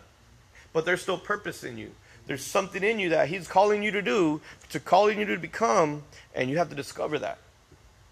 But 0.73 0.85
there's 0.85 1.03
still 1.03 1.19
purpose 1.19 1.65
in 1.65 1.77
you. 1.77 1.91
There's 2.27 2.45
something 2.45 2.83
in 2.83 2.99
you 2.99 3.11
that 3.11 3.29
He's 3.29 3.49
calling 3.49 3.83
you 3.83 3.91
to 3.91 4.03
do, 4.03 4.41
to 4.71 4.81
calling 4.81 5.19
you 5.19 5.25
to 5.27 5.37
become, 5.37 6.05
and 6.35 6.49
you 6.49 6.59
have 6.59 6.71
to 6.71 6.77
discover 6.77 7.19
that. 7.19 7.39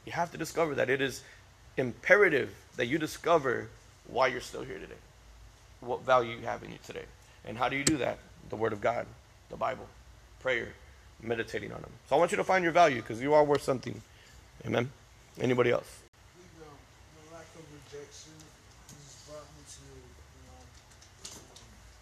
You 0.04 0.12
have 0.12 0.32
to 0.32 0.38
discover 0.38 0.74
that. 0.76 0.90
It 0.90 1.00
is 1.00 1.22
imperative 1.76 2.54
that 2.76 2.86
you 2.86 2.98
discover 2.98 3.68
why 4.08 4.28
you're 4.28 4.40
still 4.40 4.62
here 4.62 4.78
today, 4.78 4.94
what 5.80 6.02
value 6.02 6.36
you 6.36 6.46
have 6.46 6.62
in 6.62 6.72
you 6.72 6.78
today. 6.84 7.04
And 7.44 7.56
how 7.56 7.68
do 7.68 7.76
you 7.76 7.84
do 7.84 7.98
that? 7.98 8.18
The 8.50 8.56
Word 8.56 8.72
of 8.72 8.80
God, 8.80 9.06
the 9.50 9.56
Bible, 9.56 9.86
prayer, 10.40 10.68
meditating 11.22 11.72
on 11.72 11.78
Him. 11.78 11.90
So 12.08 12.16
I 12.16 12.18
want 12.18 12.32
you 12.32 12.36
to 12.38 12.44
find 12.44 12.64
your 12.64 12.72
value 12.72 13.00
because 13.00 13.20
you 13.22 13.34
are 13.34 13.44
worth 13.44 13.62
something. 13.62 14.00
Amen. 14.66 14.90
Anybody 15.40 15.70
else? 15.70 16.02
you 16.34 16.44
know, 16.58 16.74
the 17.14 17.22
lack 17.34 17.46
of 17.54 17.62
rejection 17.70 18.34
has 18.90 19.14
brought 19.30 19.46
me 19.54 19.62
to, 19.62 19.86
you 19.86 20.42
know, 20.50 20.60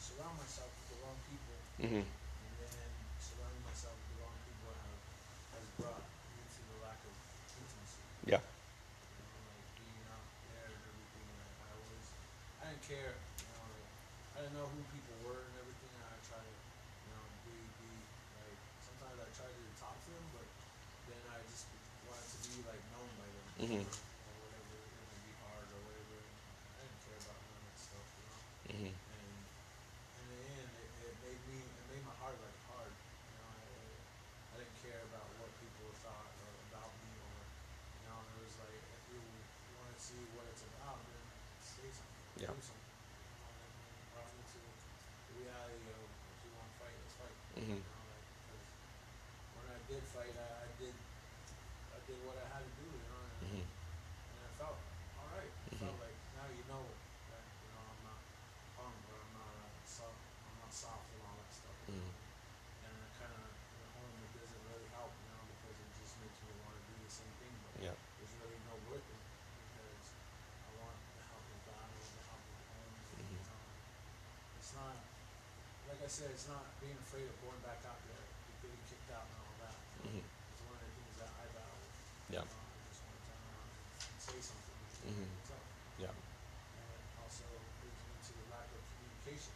surround 0.00 0.36
myself 0.40 0.72
with 0.72 0.88
the 0.88 0.98
wrong 1.04 1.18
people, 1.28 1.56
Mm-hmm. 1.76 2.00
and 2.00 2.54
then 2.56 2.88
surrounding 3.20 3.64
myself 3.68 3.92
with 3.92 4.08
the 4.16 4.18
wrong 4.24 4.36
people 4.48 4.72
have, 4.72 5.00
has 5.52 5.66
brought 5.76 6.00
me 6.32 6.40
to 6.48 6.60
the 6.64 6.76
lack 6.80 6.96
of 7.04 7.12
intimacy. 7.60 8.00
Yeah. 8.24 8.40
You 8.40 9.24
know, 9.28 9.40
like 9.52 9.68
there 10.48 10.72
and 10.72 10.80
everything. 10.88 11.26
Like 11.36 11.52
I 11.60 11.68
always, 11.76 12.06
I 12.64 12.72
didn't 12.72 12.84
care. 12.88 13.12
You 13.20 13.48
know, 13.52 13.64
like, 13.68 13.92
I 14.32 14.36
didn't 14.48 14.56
know 14.56 14.68
who 14.72 14.80
people 14.96 15.16
were 15.28 15.44
and 15.44 15.54
everything. 15.60 15.92
And 15.92 16.04
I 16.08 16.16
tried 16.24 16.48
to, 16.48 16.56
you 17.04 17.08
know, 17.12 17.24
be 17.44 17.56
be 17.84 17.92
like. 18.40 18.56
Sometimes 18.80 19.20
I 19.20 19.28
tried 19.36 19.52
to 19.52 19.64
talk 19.76 19.96
to 20.00 20.08
them, 20.16 20.26
but 20.32 20.48
then 21.12 21.20
I 21.28 21.44
just 21.52 21.68
wanted 22.08 22.24
to 22.24 22.38
be 22.48 22.64
like 22.64 22.80
known 22.96 23.08
by 23.66 23.74
them. 23.74 23.82
Mhm. 23.82 23.90
Or 23.90 24.34
whatever. 24.46 24.74
It 24.78 24.94
would 25.10 25.22
be 25.26 25.34
hard 25.42 25.66
or 25.74 25.80
whatever. 25.90 26.18
I 26.22 26.86
didn't 26.86 27.02
care 27.02 27.18
about 27.18 27.38
none 27.50 27.58
of 27.58 27.64
that 27.66 27.78
stuff. 27.82 28.06
You 28.14 28.22
know. 28.30 28.38
Mm-hmm. 28.70 28.92
And 28.94 29.26
in 30.22 30.26
the 30.30 30.38
end, 30.54 30.70
it, 30.70 30.90
it 31.02 31.14
made 31.26 31.40
me, 31.50 31.58
it 31.66 31.86
made 31.90 32.04
my 32.06 32.14
heart 32.22 32.38
like 32.38 32.58
hard. 32.70 32.94
You 32.94 33.34
know, 33.42 33.48
I, 33.50 33.58
I 34.54 34.56
didn't 34.62 34.78
care 34.86 35.02
about 35.10 35.26
what 35.42 35.50
people 35.58 35.86
thought 36.06 36.30
or 36.46 36.50
about 36.70 36.90
me, 37.02 37.10
or 37.26 37.34
you 37.42 38.02
know, 38.06 38.18
it 38.22 38.38
was 38.46 38.54
like 38.62 38.78
if 38.78 39.02
you 39.10 39.18
want 39.82 39.90
to 39.90 39.98
see 39.98 40.22
what 40.38 40.46
it's 40.46 40.62
about, 40.70 41.02
then 41.10 41.26
say 41.58 41.90
something, 41.90 42.46
Yeah. 42.46 42.54
do 42.54 42.62
something. 42.62 42.86
You 42.86 43.34
know, 43.34 43.50
and 43.50 43.66
it 43.66 44.06
brought 44.14 44.30
me 44.30 44.42
to 44.46 44.60
I 76.06 76.08
said, 76.08 76.30
it's 76.30 76.46
not 76.46 76.62
being 76.78 76.94
afraid 77.02 77.26
of 77.26 77.34
going 77.42 77.58
back 77.66 77.82
out 77.82 77.98
there, 78.06 78.22
getting 78.62 78.78
kicked 78.86 79.10
out 79.10 79.26
and 79.26 79.42
all 79.42 79.54
that. 79.58 79.74
Mhm. 80.06 80.22
It's 80.22 80.62
one 80.62 80.78
of 80.78 80.86
the 80.86 80.92
things 80.94 81.14
that 81.18 81.30
I 81.34 81.44
battle. 81.50 81.82
Yeah. 82.30 82.46
Know, 82.46 82.62
I 82.62 82.78
just 82.86 83.02
want 83.02 83.18
to 83.18 83.22
turn 83.26 83.40
around 83.42 83.66
and, 83.74 83.82
and 84.06 84.18
say 84.22 84.38
something. 84.38 84.78
Mhm. 85.02 85.26
What's? 85.34 85.50
Yeah. 85.98 86.14
And 86.14 87.02
also 87.26 87.42
brings 87.82 87.98
me 88.06 88.14
to 88.22 88.32
the 88.38 88.46
lack 88.54 88.70
of 88.70 88.82
communication. 88.86 89.50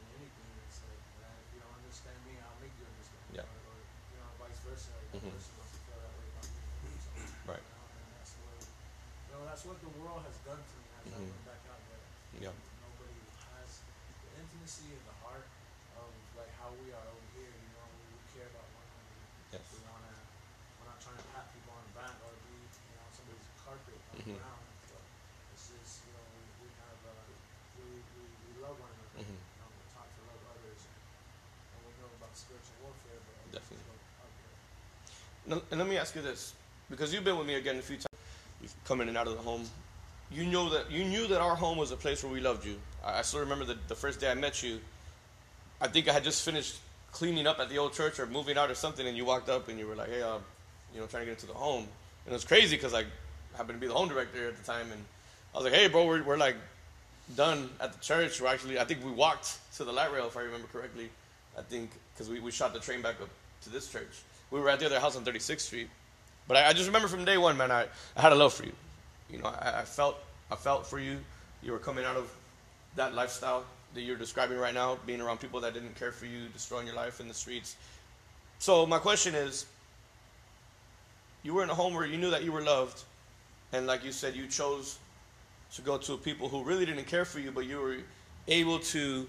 And 0.00 0.04
anything, 0.24 0.48
it's 0.64 0.80
like, 0.88 1.04
uh, 1.20 1.36
if 1.44 1.48
you 1.52 1.60
don't 1.60 1.76
understand 1.76 2.16
me, 2.24 2.32
I'll 2.40 2.60
make 2.64 2.72
you 2.80 2.88
understand. 2.88 3.24
Yeah. 3.36 3.44
Or, 3.44 3.76
or 3.76 3.76
you 4.08 4.16
know, 4.24 4.30
vice 4.40 4.60
versa. 4.64 4.88
Like, 4.88 5.20
Mhm. 5.20 5.36
person 5.36 5.52
doesn't 5.52 5.82
feel 5.84 6.00
that 6.00 6.14
way 6.16 6.26
about 6.32 6.48
me. 6.48 6.64
So, 7.04 7.12
Right. 7.44 7.60
You 7.60 7.76
know, 7.76 7.84
and 7.92 8.08
that's 8.16 8.32
what, 8.40 8.56
you 8.56 9.32
know, 9.36 9.42
that's 9.44 9.64
what 9.68 9.78
the 9.84 9.92
world 10.00 10.24
has 10.24 10.40
done 10.48 10.64
to 10.64 10.74
me 10.80 10.88
as 10.96 11.12
I 11.12 11.20
Mhm. 11.20 11.28
went 11.28 11.44
back 11.44 11.60
out 11.68 11.82
there. 11.92 12.04
Yeah. 12.40 12.56
Nobody 12.80 13.20
has 13.52 13.84
the 14.24 14.30
intimacy 14.40 14.96
in 14.96 15.04
the 15.04 15.12
heart 15.20 15.44
like 16.38 16.50
how 16.60 16.70
we 16.82 16.90
are 16.94 17.06
over 17.08 17.26
here. 17.38 17.50
You 17.50 17.70
know, 17.74 17.86
we, 17.94 18.02
we 18.14 18.20
care 18.34 18.48
about 18.50 18.66
one 18.74 18.86
another. 18.86 19.16
Yes. 19.54 19.64
We 19.74 19.80
wanna, 19.86 20.12
we're 20.80 20.88
not 20.90 20.98
trying 21.02 21.18
to 21.20 21.26
pat 21.34 21.46
people 21.54 21.72
on 21.74 21.82
the 21.88 21.94
back 21.98 22.14
or 22.24 22.32
be, 22.46 22.54
you 22.58 22.94
know, 22.98 23.06
somebody's 23.14 23.48
carpet 23.62 23.98
on 24.12 24.14
Mhm. 24.20 24.34
the 24.34 24.40
ground. 24.42 24.64
But 24.90 25.02
it's 25.54 25.64
just, 25.74 25.92
you 26.08 26.12
know, 26.14 26.24
we, 26.34 26.42
we 26.66 26.68
have, 26.82 26.98
uh, 27.06 27.24
we, 27.78 27.84
we, 28.18 28.22
we 28.26 28.50
love 28.62 28.76
one 28.78 28.90
another. 28.90 29.22
Mhm. 29.22 29.34
You 29.38 29.58
know, 29.62 29.68
we're 29.70 29.90
taught 29.94 30.10
to 30.10 30.20
love 30.28 30.42
others, 30.54 30.80
and, 30.82 30.98
and 31.74 31.80
we 31.86 31.92
know 32.02 32.10
about 32.18 32.32
spiritual 32.34 32.76
warfare, 32.82 33.20
but 33.24 33.34
Definitely. 33.54 33.86
go 33.86 33.94
out 34.24 34.32
there. 34.38 34.54
Now, 35.46 35.58
and 35.70 35.76
let 35.78 35.88
me 35.88 35.96
ask 35.98 36.14
you 36.18 36.22
this, 36.22 36.54
because 36.90 37.12
you've 37.14 37.24
been 37.24 37.38
with 37.38 37.46
me 37.46 37.54
again 37.54 37.78
a 37.78 37.82
few 37.82 37.96
times. 37.96 38.10
You've 38.62 38.74
come 38.84 39.00
in 39.00 39.08
and 39.08 39.16
out 39.16 39.26
of 39.28 39.36
the 39.36 39.42
home. 39.42 39.68
You 40.32 40.44
know 40.46 40.70
that 40.70 40.90
you 40.90 41.04
knew 41.04 41.26
that 41.28 41.40
our 41.40 41.54
home 41.54 41.76
was 41.76 41.90
a 41.92 41.96
place 41.96 42.24
where 42.24 42.32
we 42.32 42.40
loved 42.40 42.64
you. 42.64 42.80
I, 43.04 43.18
I 43.18 43.22
still 43.22 43.40
remember 43.40 43.64
the, 43.64 43.76
the 43.88 43.94
first 43.94 44.20
day 44.20 44.30
I 44.30 44.34
met 44.34 44.62
you. 44.62 44.80
I 45.84 45.88
think 45.88 46.08
I 46.08 46.14
had 46.14 46.24
just 46.24 46.42
finished 46.42 46.78
cleaning 47.12 47.46
up 47.46 47.60
at 47.60 47.68
the 47.68 47.76
old 47.76 47.92
church 47.92 48.18
or 48.18 48.26
moving 48.26 48.56
out 48.56 48.70
or 48.70 48.74
something, 48.74 49.06
and 49.06 49.14
you 49.14 49.26
walked 49.26 49.50
up 49.50 49.68
and 49.68 49.78
you 49.78 49.86
were 49.86 49.94
like, 49.94 50.08
"Hey, 50.08 50.22
uh, 50.22 50.38
you 50.94 51.00
know, 51.00 51.06
trying 51.06 51.20
to 51.20 51.26
get 51.26 51.32
into 51.32 51.46
the 51.46 51.52
home." 51.52 51.86
And 52.24 52.32
it 52.32 52.32
was 52.32 52.44
crazy 52.46 52.74
because 52.74 52.94
I 52.94 53.04
happened 53.54 53.76
to 53.78 53.80
be 53.80 53.86
the 53.86 53.92
home 53.92 54.08
director 54.08 54.48
at 54.48 54.56
the 54.56 54.64
time, 54.64 54.90
and 54.90 55.04
I 55.54 55.58
was 55.58 55.64
like, 55.66 55.74
"Hey, 55.74 55.88
bro, 55.88 56.06
we're, 56.06 56.22
we're 56.22 56.38
like 56.38 56.56
done 57.36 57.68
at 57.80 57.92
the 57.92 58.00
church. 58.00 58.40
We're 58.40 58.48
actually, 58.48 58.78
I 58.78 58.84
think 58.84 59.04
we 59.04 59.10
walked 59.10 59.58
to 59.76 59.84
the 59.84 59.92
light 59.92 60.10
rail 60.10 60.26
if 60.26 60.38
I 60.38 60.40
remember 60.40 60.66
correctly. 60.72 61.10
I 61.58 61.60
think 61.60 61.90
because 62.14 62.30
we, 62.30 62.40
we 62.40 62.50
shot 62.50 62.72
the 62.72 62.80
train 62.80 63.02
back 63.02 63.20
up 63.20 63.28
to 63.64 63.68
this 63.68 63.86
church. 63.92 64.22
We 64.50 64.60
were 64.60 64.70
at 64.70 64.80
the 64.80 64.86
other 64.86 65.00
house 65.00 65.16
on 65.16 65.24
36th 65.24 65.60
Street, 65.60 65.90
but 66.48 66.56
I, 66.56 66.68
I 66.68 66.72
just 66.72 66.86
remember 66.86 67.08
from 67.08 67.26
day 67.26 67.36
one, 67.36 67.58
man, 67.58 67.70
I, 67.70 67.88
I 68.16 68.22
had 68.22 68.32
a 68.32 68.36
love 68.36 68.54
for 68.54 68.64
you. 68.64 68.72
You 69.30 69.38
know, 69.40 69.48
I, 69.48 69.80
I 69.80 69.84
felt 69.84 70.16
I 70.50 70.56
felt 70.56 70.86
for 70.86 70.98
you. 70.98 71.18
You 71.62 71.72
were 71.72 71.78
coming 71.78 72.06
out 72.06 72.16
of 72.16 72.34
that 72.96 73.14
lifestyle 73.14 73.64
that 73.94 74.02
you're 74.02 74.16
describing 74.16 74.58
right 74.58 74.74
now, 74.74 74.98
being 75.06 75.20
around 75.20 75.38
people 75.38 75.60
that 75.60 75.72
didn't 75.74 75.94
care 75.96 76.12
for 76.12 76.26
you, 76.26 76.48
destroying 76.52 76.86
your 76.86 76.96
life 76.96 77.20
in 77.20 77.28
the 77.28 77.34
streets. 77.34 77.76
So 78.58 78.86
my 78.86 78.98
question 78.98 79.34
is, 79.34 79.66
you 81.42 81.54
were 81.54 81.62
in 81.62 81.70
a 81.70 81.74
home 81.74 81.94
where 81.94 82.06
you 82.06 82.16
knew 82.16 82.30
that 82.30 82.44
you 82.44 82.52
were 82.52 82.62
loved, 82.62 83.02
and 83.72 83.86
like 83.86 84.04
you 84.04 84.12
said, 84.12 84.34
you 84.34 84.46
chose 84.46 84.98
to 85.74 85.82
go 85.82 85.98
to 85.98 86.16
people 86.16 86.48
who 86.48 86.62
really 86.62 86.86
didn't 86.86 87.06
care 87.06 87.24
for 87.24 87.40
you, 87.40 87.50
but 87.50 87.66
you 87.66 87.78
were 87.78 87.96
able 88.48 88.78
to 88.78 89.28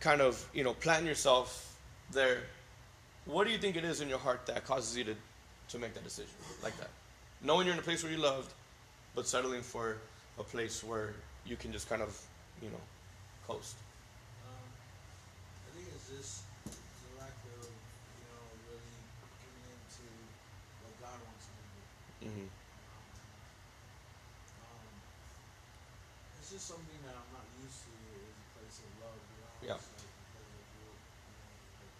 kind 0.00 0.20
of, 0.20 0.48
you 0.54 0.64
know, 0.64 0.74
plant 0.74 1.06
yourself 1.06 1.78
there. 2.12 2.42
What 3.26 3.46
do 3.46 3.52
you 3.52 3.58
think 3.58 3.76
it 3.76 3.84
is 3.84 4.00
in 4.00 4.08
your 4.08 4.18
heart 4.18 4.46
that 4.46 4.64
causes 4.66 4.96
you 4.96 5.04
to, 5.04 5.14
to 5.68 5.78
make 5.78 5.94
that 5.94 6.04
decision 6.04 6.34
like 6.62 6.76
that? 6.78 6.90
Knowing 7.42 7.66
you're 7.66 7.74
in 7.74 7.80
a 7.80 7.82
place 7.82 8.02
where 8.02 8.12
you 8.12 8.18
loved, 8.18 8.52
but 9.14 9.26
settling 9.26 9.62
for 9.62 9.96
a 10.38 10.42
place 10.42 10.82
where 10.82 11.14
you 11.46 11.56
can 11.56 11.72
just 11.72 11.88
kind 11.88 12.02
of, 12.02 12.20
you 12.62 12.68
know, 12.68 12.80
coast. 13.46 13.76
Um, 14.44 14.52
I 15.68 15.76
think 15.76 15.88
it's 15.94 16.08
just 16.08 16.42
the 16.64 17.20
lack 17.20 17.36
of, 17.60 17.64
you 17.64 18.24
know, 18.28 18.44
really 18.68 18.96
giving 19.40 19.66
into 19.72 20.04
what 20.82 20.94
God 21.00 21.20
wants 21.20 21.46
me 21.52 21.60
to 21.60 21.68
do. 21.76 22.30
Mm-hmm. 22.30 22.48
Um, 24.64 24.88
it's 26.40 26.43
just 26.54 26.70
something 26.70 27.02
that 27.02 27.18
I'm 27.18 27.30
not 27.34 27.42
used 27.58 27.82
to 27.82 27.90
is 28.14 28.30
a 28.30 28.46
place 28.54 28.78
of 28.86 28.90
love, 29.02 29.18
you 29.26 29.42
know. 29.42 29.58
Yeah. 29.58 29.74
It's 29.74 29.90
like 29.90 30.06
because 30.06 30.46
of 30.54 30.62
you, 30.78 30.86
you 30.86 31.34
know, 31.34 31.50
like 31.82 31.94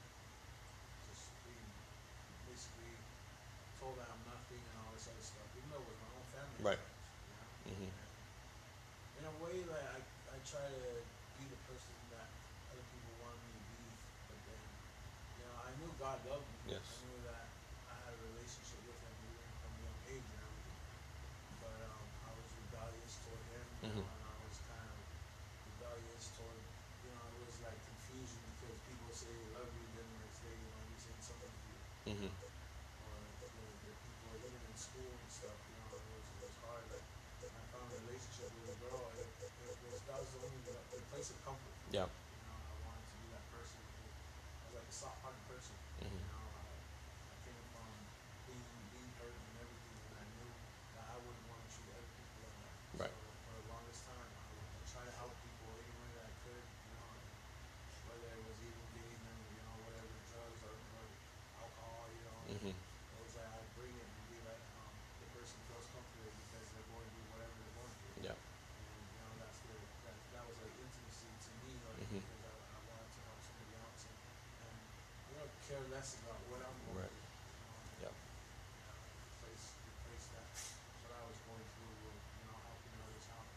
just 1.11 1.27
being 1.43 1.71
basically 2.47 2.95
told 3.83 3.99
that 3.99 4.07
I'm 4.15 4.23
nothing 4.23 4.63
and 4.63 4.75
all 4.79 4.95
this 4.95 5.11
other 5.11 5.27
stuff, 5.27 5.51
even 5.59 5.75
though 5.75 5.83
it 5.83 5.91
was 5.91 5.99
my 5.99 6.07
own 6.15 6.27
family. 6.31 6.63
Right. 6.63 6.79
times, 6.79 7.67
You 7.67 7.83
know? 7.83 7.91
Mhm. 7.91 7.91
And 7.99 8.11
in 9.19 9.25
a 9.27 9.35
way, 9.43 9.59
like 9.67 9.87
I, 9.91 9.99
I 10.31 10.39
try 10.47 10.63
to 10.71 10.83
be 11.35 11.51
the 11.51 11.59
person 11.67 11.99
that 12.15 12.31
other 12.71 12.87
people 12.95 13.11
want 13.19 13.35
me 13.43 13.51
to 13.59 13.63
be, 13.75 13.83
but 14.31 14.39
then, 14.47 14.63
you 15.35 15.43
know, 15.51 15.57
I 15.67 15.75
knew 15.83 15.91
God 15.99 16.23
loved 16.31 16.47
me. 16.47 16.79
Yes. 16.79 16.87
I 16.95 16.97
knew 17.03 17.19
that 17.27 17.51
I 17.91 17.95
had 18.07 18.15
a 18.15 18.23
relationship 18.31 18.79
with 18.87 19.03
Him 19.03 19.15
even 19.35 19.51
from 19.67 19.75
a 19.75 19.81
young 19.83 19.99
age 20.15 20.23
and 20.31 20.39
everything. 20.47 20.79
But 21.59 21.79
um, 21.91 22.07
I 22.23 22.31
was 22.39 22.47
rebellious 22.55 23.19
toward 23.25 23.43
Him, 23.51 23.67
you 23.83 23.89
Mhm. 23.89 24.05
know, 24.05 24.15
and 24.15 24.25
I 24.31 24.37
was 24.45 24.57
kind 24.69 24.85
of 24.85 25.01
rebellious 25.65 26.25
toward, 26.37 26.61
you 27.05 27.11
know, 27.15 27.25
it 27.25 27.41
was 27.49 27.57
like 27.65 27.79
confusion 27.89 28.43
because 28.61 28.77
people 28.85 29.04
say 29.15 29.35
love 29.55 29.71
you, 29.79 29.87
then 29.95 30.07
the 30.11 30.19
next 30.27 30.39
day, 30.43 30.55
you 30.55 30.69
know, 30.75 30.83
you're 30.91 31.23
something 31.23 31.51
to 31.51 31.61
you 31.71 31.79
Mm-hmm. 32.05 32.29
or 32.29 33.15
you 33.25 33.49
know, 33.55 33.71
the 33.87 33.93
people 34.05 34.29
in 34.35 34.77
school 34.77 35.09
and 35.15 35.31
stuff, 35.31 35.57
you 35.71 35.75
know, 35.81 35.89
it 35.95 36.05
was, 36.13 36.25
it 36.35 36.39
was 36.45 36.55
hard. 36.61 36.85
Like, 36.93 37.07
I 37.49 37.63
found 37.73 37.89
a 37.95 37.99
relationship 38.05 38.51
with 38.61 38.75
a 38.75 38.77
girl, 38.85 39.01
it, 39.17 39.25
it 39.41 39.51
that 40.05 40.19
was 40.21 40.29
the 40.37 40.41
only 40.45 40.61
the, 40.69 40.77
the 40.93 41.01
place 41.09 41.31
of 41.33 41.39
comfort. 41.47 41.73
Yeah. 41.95 42.09
You 42.11 42.41
know, 42.45 42.59
I 42.59 42.75
wanted 42.85 43.05
to 43.09 43.15
be 43.23 43.27
that 43.33 43.45
person. 43.55 43.79
Who, 43.81 44.05
I 44.05 44.65
was 44.69 44.75
like 44.83 44.89
a 44.91 44.95
soft-hearted 44.95 45.45
person. 45.49 45.75
Mhm. 46.05 46.13
You 46.13 46.29
know, 46.29 46.45
I, 46.45 46.65
I 47.33 47.37
came 47.47 47.63
from 47.73 47.89
being, 48.51 48.67
being 48.93 49.11
hurt 49.17 49.33
and 49.39 49.57
everything, 49.65 49.97
and 50.11 50.15
I 50.21 50.25
knew 50.37 50.51
that 50.99 51.05
I 51.09 51.17
wouldn't 51.25 51.47
want 51.49 51.61
to 51.65 51.69
treat 51.73 51.89
other 51.95 52.11
people 52.19 52.39
like 52.45 52.59
that. 52.61 53.09
Right. 53.09 53.15
So 53.15 53.25
for 53.49 53.53
the 53.63 53.67
longest 53.73 54.01
time, 54.05 54.29
I 54.37 54.45
would 54.53 54.85
try 54.91 55.03
to 55.09 55.15
help 55.17 55.33
people 55.41 55.69
any 55.81 55.95
way 56.03 56.11
that 56.21 56.25
I 56.29 56.35
could, 56.45 56.65
you 56.69 56.93
know, 56.99 57.09
and 57.17 57.25
whether 58.11 58.29
it 58.37 58.43
was 58.45 58.59
even 58.61 58.85
getting 58.93 59.21
them, 59.25 59.39
you 59.55 59.63
know, 59.65 59.75
whatever 59.89 60.13
drugs 60.29 60.61
or, 60.67 60.75
or 60.99 61.05
alcohol, 61.63 62.05
you 62.13 62.23
know, 62.29 62.39
Mm-hmm. 62.45 62.77
it 62.77 63.19
was 63.25 63.33
like 63.41 63.49
I 63.51 63.59
bring 63.75 63.95
it 63.97 64.05
and 64.05 64.25
be 64.31 64.39
like, 64.45 64.61
um, 64.79 64.93
the 65.25 65.27
person 65.33 65.57
feels 65.67 65.89
comforted 65.97 66.35
because 66.45 66.67
they're 66.77 66.89
going 66.93 67.09
through 67.09 67.27
whatever 67.35 67.55
they're 67.57 67.77
going 67.81 67.95
through. 68.05 68.15
Yeah. 68.21 68.37
And 68.37 68.85
you 69.11 69.19
know 69.25 69.33
that's 69.41 69.59
the 69.65 69.75
that 70.05 70.17
that 70.37 70.45
was 70.45 70.57
like 70.61 70.75
intimacy 70.77 71.33
to 71.33 71.51
me, 71.65 71.73
like 71.89 71.99
Mhm. 72.05 72.21
because 72.21 72.43
I, 72.45 72.53
I 72.53 72.79
wanted 72.85 73.11
to 73.17 73.21
help 73.27 73.41
somebody 73.43 73.73
else 73.81 74.01
and, 74.07 74.17
and 74.69 74.77
you 75.33 75.35
know 75.41 75.47
care 75.75 75.83
less 75.91 76.15
about 76.23 76.39
what 76.51 76.63
I'm 76.63 76.77
going 76.87 77.03
Right. 77.03 77.11
through. 77.11 78.07
You 78.07 78.07
know, 78.07 78.07
Yeah. 78.07 78.15
you 78.15 78.83
know, 78.87 78.95
replace 79.27 79.67
replace 79.91 80.27
that 80.31 80.47
what 81.03 81.13
I 81.19 81.23
was 81.27 81.39
going 81.51 81.67
through 81.75 81.95
with 82.07 82.19
you 82.39 82.45
know 82.47 82.59
helping 82.63 82.95
others 83.03 83.27
out. 83.35 83.49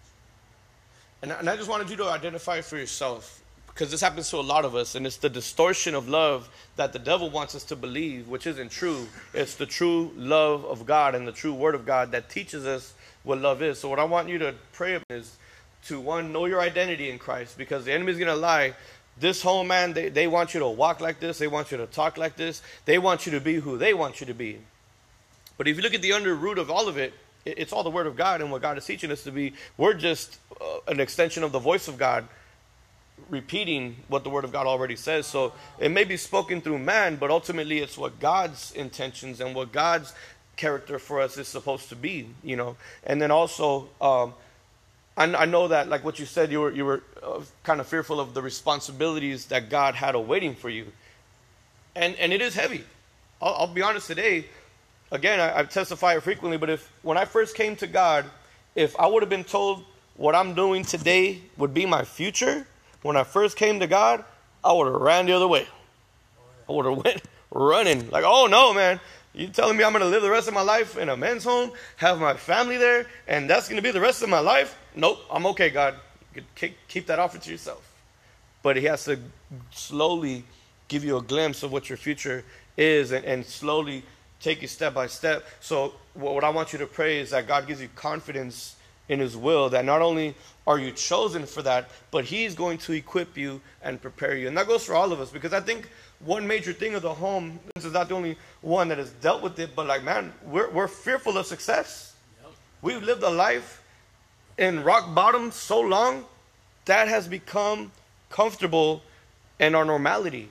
And, 1.22 1.30
I- 1.34 1.40
and 1.40 1.50
I 1.50 1.56
just 1.56 1.70
wanted 1.70 1.90
you 1.90 1.98
to 1.98 2.10
identify 2.10 2.62
for 2.62 2.78
yourself 2.78 3.42
because 3.68 3.92
this 3.92 4.02
happens 4.02 4.30
to 4.32 4.38
a 4.38 4.42
lot 4.42 4.66
of 4.66 4.74
us, 4.74 4.96
and 4.96 5.06
it's 5.06 5.18
the 5.18 5.30
distortion 5.30 5.94
of 5.94 6.10
love 6.10 6.50
that 6.78 6.94
the 6.94 7.00
devil 7.00 7.30
wants 7.30 7.54
us 7.54 7.64
to 7.66 7.76
believe, 7.76 8.28
which 8.28 8.48
isn't 8.48 8.72
true. 8.72 9.08
It's 9.36 9.54
the 9.54 9.68
true 9.68 10.12
love 10.16 10.66
of 10.66 10.88
God 10.88 11.14
and 11.14 11.28
the 11.28 11.32
true 11.32 11.54
Word 11.54 11.76
of 11.76 11.86
God 11.86 12.12
that 12.12 12.28
teaches 12.30 12.66
us 12.66 12.94
what 13.22 13.38
love 13.38 13.62
is. 13.62 13.78
So, 13.80 13.90
what 13.90 14.00
I 14.00 14.04
want 14.06 14.30
you 14.30 14.40
to 14.40 14.56
pray 14.74 14.96
about 14.96 15.06
is 15.12 15.38
to 15.86 16.00
one, 16.00 16.34
know 16.34 16.46
your 16.46 16.60
identity 16.60 17.12
in 17.12 17.20
Christ 17.20 17.56
because 17.58 17.86
the 17.86 17.94
enemy 17.94 18.12
is 18.12 18.18
going 18.18 18.28
to 18.30 18.36
lie. 18.36 18.74
This 19.20 19.42
whole 19.42 19.64
man, 19.64 19.94
they, 19.94 20.10
they 20.10 20.28
want 20.28 20.54
you 20.54 20.60
to 20.60 20.68
walk 20.68 21.02
like 21.02 21.20
this, 21.20 21.38
they 21.40 21.48
want 21.48 21.72
you 21.72 21.78
to 21.78 21.88
talk 21.88 22.18
like 22.18 22.36
this, 22.36 22.62
they 22.86 23.00
want 23.00 23.26
you 23.26 23.32
to 23.34 23.40
be 23.42 23.56
who 23.56 23.78
they 23.78 23.94
want 23.94 24.20
you 24.20 24.28
to 24.28 24.34
be. 24.34 24.60
But 25.58 25.68
if 25.68 25.76
you 25.76 25.82
look 25.82 25.96
at 25.96 26.02
the 26.04 26.14
under 26.14 26.36
root 26.36 26.60
of 26.60 26.70
all 26.70 26.88
of 26.88 26.98
it, 26.98 27.14
it- 27.44 27.58
it's 27.58 27.74
all 27.74 27.84
the 27.84 27.90
Word 27.90 28.06
of 28.06 28.16
God 28.16 28.42
and 28.42 28.52
what 28.52 28.62
God 28.62 28.78
is 28.78 28.86
teaching 28.86 29.12
us 29.12 29.24
to 29.24 29.32
be. 29.32 29.54
We're 29.76 29.96
just 29.96 30.38
uh, 30.62 30.80
an 30.88 31.00
extension 31.00 31.44
of 31.44 31.52
the 31.52 31.60
voice 31.60 31.88
of 31.88 31.98
God, 31.98 32.28
repeating 33.30 33.98
what 34.08 34.24
the 34.24 34.30
Word 34.30 34.44
of 34.44 34.52
God 34.52 34.68
already 34.68 34.96
says. 34.96 35.26
So 35.26 35.54
it 35.80 35.90
may 35.90 36.04
be 36.04 36.18
spoken 36.18 36.62
through 36.62 36.80
man, 36.80 37.16
but 37.16 37.32
ultimately 37.32 37.80
it's 37.80 37.98
what 37.98 38.20
God's 38.20 38.72
intentions 38.74 39.42
and 39.42 39.56
what 39.56 39.72
God's 39.72 40.14
character 40.56 41.00
for 41.00 41.22
us 41.22 41.38
is 41.38 41.48
supposed 41.48 41.90
to 41.90 41.96
be, 41.96 42.30
you 42.44 42.56
know. 42.56 42.78
And 43.04 43.22
then 43.22 43.32
also, 43.32 43.90
um, 44.02 44.34
I, 45.18 45.24
I 45.36 45.46
know 45.46 45.68
that, 45.68 45.90
like 45.90 46.04
what 46.06 46.20
you 46.20 46.26
said, 46.26 46.52
you 46.52 46.62
were 46.62 46.72
you 46.72 46.86
were 46.86 47.04
uh, 47.24 47.42
kind 47.64 47.82
of 47.82 47.88
fearful 47.88 48.20
of 48.20 48.34
the 48.36 48.42
responsibilities 48.42 49.48
that 49.48 49.70
God 49.70 49.96
had 49.96 50.16
awaiting 50.16 50.56
for 50.56 50.70
you, 50.70 50.86
and 51.96 52.16
and 52.18 52.32
it 52.32 52.42
is 52.42 52.54
heavy. 52.54 52.84
I'll, 53.42 53.56
I'll 53.56 53.68
be 53.68 53.82
honest 53.82 54.08
today. 54.08 54.46
Again, 55.12 55.40
I, 55.40 55.60
I 55.60 55.64
testify 55.64 56.20
frequently, 56.20 56.58
but 56.58 56.70
if 56.70 56.92
when 57.02 57.18
I 57.18 57.26
first 57.26 57.56
came 57.56 57.76
to 57.78 57.88
God, 57.88 58.26
if 58.76 58.98
I 59.00 59.08
would 59.08 59.24
have 59.24 59.30
been 59.30 59.44
told 59.44 59.84
what 60.16 60.36
I'm 60.36 60.54
doing 60.54 60.84
today 60.84 61.42
would 61.58 61.74
be 61.74 61.86
my 61.86 62.04
future, 62.04 62.68
when 63.02 63.18
I 63.18 63.24
first 63.24 63.58
came 63.58 63.80
to 63.80 63.88
God, 63.88 64.24
I 64.64 64.74
would 64.74 64.88
have 64.88 65.02
ran 65.02 65.26
the 65.26 65.34
other 65.34 65.48
way. 65.48 65.66
I 66.70 66.72
would 66.74 66.86
have 66.86 66.98
went 67.06 67.24
running 67.52 68.10
like, 68.10 68.24
oh 68.26 68.48
no, 68.48 68.74
man. 68.74 69.00
You 69.38 69.50
telling 69.50 69.78
me 69.78 69.84
I'm 69.84 69.92
going 69.92 70.02
to 70.02 70.10
live 70.10 70.24
the 70.24 70.32
rest 70.32 70.48
of 70.48 70.56
my 70.56 70.62
life 70.62 70.98
in 70.98 71.10
a 71.10 71.16
men's 71.16 71.44
home, 71.44 71.72
have 71.98 72.20
my 72.20 72.34
family 72.34 72.78
there, 72.78 73.06
and 73.28 73.48
that's 73.48 73.70
going 73.70 73.76
to 73.76 73.84
be 73.84 73.92
the 73.92 74.02
rest 74.02 74.24
of 74.24 74.30
my 74.30 74.40
life? 74.40 74.76
Nope, 74.96 75.20
I'm 75.30 75.46
okay, 75.48 75.70
God. 75.70 75.94
You 76.34 76.42
could 76.56 76.74
keep- 76.88 77.06
that 77.06 77.20
offer 77.20 77.38
to 77.38 77.52
yourself. 77.52 77.84
but 78.64 78.78
He 78.78 78.86
has 78.86 79.06
to 79.06 79.20
slowly 79.72 80.44
give 80.88 81.04
you 81.04 81.18
a 81.18 81.22
glimpse 81.22 81.62
of 81.62 81.72
what 81.72 81.88
your 81.88 81.98
future 81.98 82.44
is 82.78 83.12
and, 83.12 83.24
and 83.26 83.46
slowly 83.46 84.02
take 84.42 84.64
you 84.64 84.68
step 84.68 84.96
by 84.96 85.06
step. 85.06 85.46
So, 85.60 85.94
what 86.16 86.44
I 86.44 86.50
want 86.50 86.74
you 86.74 86.80
to 86.80 86.88
pray 86.88 87.20
is 87.20 87.30
that 87.30 87.48
God 87.48 87.68
gives 87.68 87.80
you 87.80 87.90
confidence 87.96 88.76
in 89.08 89.20
His 89.20 89.38
will, 89.38 89.70
that 89.70 89.86
not 89.86 90.02
only 90.02 90.34
are 90.66 90.80
you 90.80 90.92
chosen 90.92 91.46
for 91.46 91.62
that, 91.62 91.92
but 92.10 92.26
He's 92.26 92.56
going 92.56 92.80
to 92.80 92.94
equip 92.94 93.38
you 93.38 93.62
and 93.84 94.02
prepare 94.02 94.36
you. 94.36 94.48
And 94.48 94.58
that 94.58 94.68
goes 94.68 94.84
for 94.84 94.96
all 94.96 95.14
of 95.14 95.22
us 95.22 95.30
because 95.30 95.54
I 95.54 95.60
think 95.60 95.90
one 96.20 96.48
major 96.48 96.74
thing 96.74 96.96
of 96.96 97.02
the 97.02 97.14
home, 97.14 97.60
this 97.76 97.86
is 97.86 97.94
not 97.94 98.10
the 98.10 98.16
only 98.16 98.38
one 98.62 98.88
that 98.88 98.98
has 98.98 99.12
dealt 99.12 99.42
with 99.44 99.60
it, 99.60 99.76
but 99.76 99.88
like, 99.88 100.04
man, 100.04 100.34
we're, 100.46 100.70
we're 100.70 100.88
fearful 100.88 101.38
of 101.38 101.46
success. 101.46 102.16
We've 102.82 103.04
lived 103.04 103.24
a 103.24 103.30
life 103.30 103.84
in 104.58 104.84
rock 104.84 105.14
bottom 105.14 105.52
so 105.52 105.80
long 105.80 106.26
that 106.86 107.08
has 107.08 107.28
become 107.28 107.92
comfortable 108.30 109.04
in 109.60 109.76
our 109.76 109.86
normality. 109.86 110.50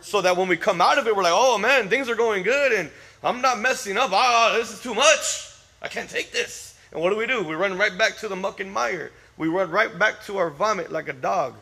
So 0.00 0.20
that 0.22 0.36
when 0.36 0.46
we 0.46 0.56
come 0.56 0.80
out 0.80 0.98
of 0.98 1.08
it, 1.08 1.16
we're 1.16 1.24
like, 1.24 1.32
oh 1.34 1.58
man, 1.58 1.88
things 1.88 2.08
are 2.08 2.14
going 2.14 2.44
good 2.44 2.72
and 2.72 2.90
I'm 3.22 3.40
not 3.40 3.58
messing 3.58 3.96
up. 3.96 4.10
Ah, 4.12 4.54
this 4.56 4.72
is 4.72 4.80
too 4.80 4.94
much. 4.94 5.52
I 5.82 5.88
can't 5.88 6.08
take 6.08 6.30
this. 6.30 6.78
And 6.92 7.02
what 7.02 7.10
do 7.10 7.16
we 7.16 7.26
do? 7.26 7.42
We 7.42 7.54
run 7.54 7.76
right 7.76 7.96
back 7.96 8.16
to 8.18 8.28
the 8.28 8.36
muck 8.36 8.60
and 8.60 8.72
mire. 8.72 9.10
We 9.36 9.48
run 9.48 9.70
right 9.70 9.96
back 9.98 10.24
to 10.26 10.38
our 10.38 10.50
vomit 10.50 10.92
like 10.92 11.08
a 11.08 11.12
dog. 11.12 11.54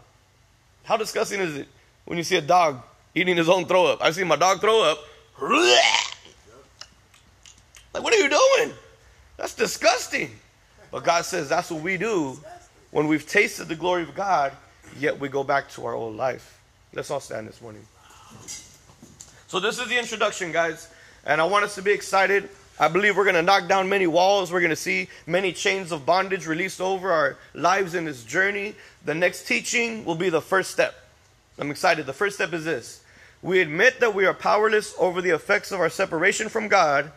How 0.85 0.97
disgusting 0.97 1.41
is 1.41 1.57
it 1.57 1.69
when 2.05 2.19
you 2.19 2.25
see 2.25 2.37
a 2.37 2.43
dog 2.43 2.83
eating 3.17 3.37
his 3.37 3.49
own 3.49 3.67
throw 3.67 3.87
up? 3.87 3.99
I've 4.01 4.15
seen 4.15 4.29
my 4.29 4.37
dog 4.37 4.61
throw 4.61 4.83
up. 4.83 4.99
Like, 7.95 8.05
what 8.05 8.13
are 8.13 8.19
you 8.19 8.29
doing? 8.29 8.75
That's 9.39 9.55
disgusting. 9.55 10.31
But 10.91 11.03
God 11.03 11.25
says 11.25 11.49
that's 11.49 11.71
what 11.71 11.81
we 11.83 11.97
do 11.97 12.39
when 12.91 13.09
we've 13.09 13.27
tasted 13.27 13.69
the 13.69 13.75
glory 13.75 14.03
of 14.03 14.15
God, 14.15 14.53
yet 14.99 15.19
we 15.19 15.31
go 15.31 15.43
back 15.43 15.71
to 15.71 15.87
our 15.87 15.95
old 15.95 16.15
life. 16.15 16.61
Let's 16.93 17.11
all 17.11 17.21
stand 17.21 17.49
this 17.49 17.63
morning. 17.63 17.87
So, 19.49 19.61
this 19.61 19.79
is 19.79 19.89
the 19.89 19.99
introduction, 19.99 20.53
guys. 20.53 20.91
And 21.25 21.41
I 21.41 21.45
want 21.45 21.65
us 21.65 21.75
to 21.77 21.83
be 21.83 21.91
excited. 21.91 22.51
I 22.79 22.89
believe 22.89 23.17
we're 23.17 23.25
going 23.25 23.37
to 23.37 23.43
knock 23.43 23.67
down 23.67 23.89
many 23.89 24.07
walls. 24.07 24.53
We're 24.53 24.61
going 24.61 24.69
to 24.71 24.77
see 24.77 25.09
many 25.27 25.53
chains 25.53 25.91
of 25.91 26.05
bondage 26.05 26.47
released 26.47 26.81
over 26.81 27.11
our 27.11 27.39
lives 27.55 27.95
in 27.95 28.05
this 28.05 28.25
journey. 28.25 28.75
The 29.07 29.15
next 29.15 29.47
teaching 29.47 30.05
will 30.05 30.15
be 30.17 30.29
the 30.29 30.43
first 30.43 30.71
step. 30.71 30.95
I'm 31.59 31.71
excited. 31.71 32.05
The 32.05 32.13
first 32.13 32.37
step 32.37 32.53
is 32.53 32.67
this 32.67 33.03
we 33.47 33.61
admit 33.61 34.01
that 34.01 34.13
we 34.13 34.27
are 34.27 34.35
powerless 34.35 34.93
over 34.99 35.23
the 35.23 35.31
effects 35.31 35.71
of 35.71 35.79
our 35.79 35.89
separation 35.89 36.49
from 36.49 36.67
God, 36.67 37.13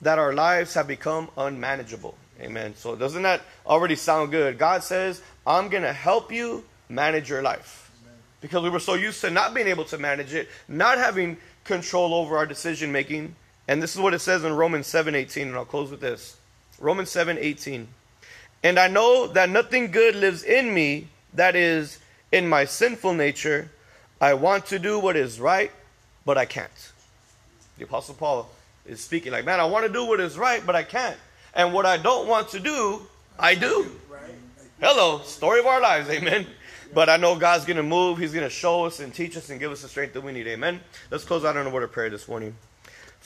that 0.00 0.20
our 0.20 0.32
lives 0.32 0.74
have 0.74 0.86
become 0.86 1.28
unmanageable. 1.36 2.16
Amen. 2.40 2.76
So, 2.76 2.94
doesn't 2.94 3.24
that 3.24 3.42
already 3.66 3.96
sound 3.96 4.30
good? 4.30 4.56
God 4.56 4.84
says, 4.84 5.20
I'm 5.44 5.68
going 5.68 5.82
to 5.82 5.92
help 5.92 6.30
you 6.30 6.64
manage 6.88 7.28
your 7.28 7.42
life. 7.42 7.90
Because 8.40 8.62
we 8.62 8.70
were 8.70 8.78
so 8.78 8.94
used 8.94 9.20
to 9.22 9.30
not 9.30 9.52
being 9.52 9.66
able 9.66 9.84
to 9.86 9.98
manage 9.98 10.32
it, 10.32 10.48
not 10.68 10.96
having 10.96 11.38
control 11.64 12.14
over 12.14 12.36
our 12.36 12.46
decision 12.46 12.92
making. 12.92 13.34
And 13.66 13.82
this 13.82 13.96
is 13.96 14.00
what 14.00 14.14
it 14.14 14.20
says 14.20 14.44
in 14.44 14.52
Romans 14.52 14.86
7:18 14.86 15.48
and 15.48 15.56
I'll 15.56 15.64
close 15.64 15.90
with 15.90 16.00
this. 16.00 16.36
Romans 16.78 17.10
7:18. 17.10 17.88
And 18.62 18.78
I 18.78 18.86
know 18.86 19.26
that 19.26 19.48
nothing 19.48 19.90
good 19.90 20.14
lives 20.14 20.44
in 20.44 20.72
me, 20.72 21.08
that 21.34 21.56
is 21.56 21.98
in 22.30 22.48
my 22.48 22.64
sinful 22.64 23.14
nature. 23.14 23.70
I 24.20 24.34
want 24.34 24.66
to 24.66 24.78
do 24.78 24.98
what 24.98 25.16
is 25.16 25.38
right, 25.38 25.70
but 26.24 26.38
I 26.38 26.44
can't. 26.46 26.92
The 27.78 27.84
apostle 27.84 28.14
Paul 28.14 28.48
is 28.86 29.00
speaking 29.00 29.32
like, 29.32 29.44
"Man, 29.44 29.60
I 29.60 29.64
want 29.64 29.86
to 29.86 29.92
do 29.92 30.04
what 30.04 30.20
is 30.20 30.38
right, 30.38 30.64
but 30.64 30.74
I 30.74 30.82
can't. 30.82 31.16
And 31.54 31.72
what 31.72 31.86
I 31.86 31.96
don't 31.96 32.26
want 32.26 32.48
to 32.50 32.60
do, 32.60 33.06
I 33.38 33.54
do." 33.54 33.90
Hello, 34.80 35.22
story 35.22 35.60
of 35.60 35.66
our 35.66 35.80
lives. 35.80 36.08
Amen. 36.10 36.46
But 36.94 37.08
I 37.08 37.16
know 37.16 37.36
God's 37.36 37.64
going 37.64 37.78
to 37.78 37.82
move. 37.82 38.18
He's 38.18 38.32
going 38.32 38.44
to 38.44 38.50
show 38.50 38.84
us 38.84 39.00
and 39.00 39.12
teach 39.12 39.36
us 39.36 39.50
and 39.50 39.58
give 39.58 39.72
us 39.72 39.82
the 39.82 39.88
strength 39.88 40.12
that 40.14 40.20
we 40.20 40.32
need. 40.32 40.46
Amen. 40.46 40.80
Let's 41.10 41.24
close 41.24 41.44
out 41.44 41.56
in 41.56 41.66
a 41.66 41.70
word 41.70 41.82
of 41.82 41.92
prayer 41.92 42.10
this 42.10 42.28
morning. 42.28 42.54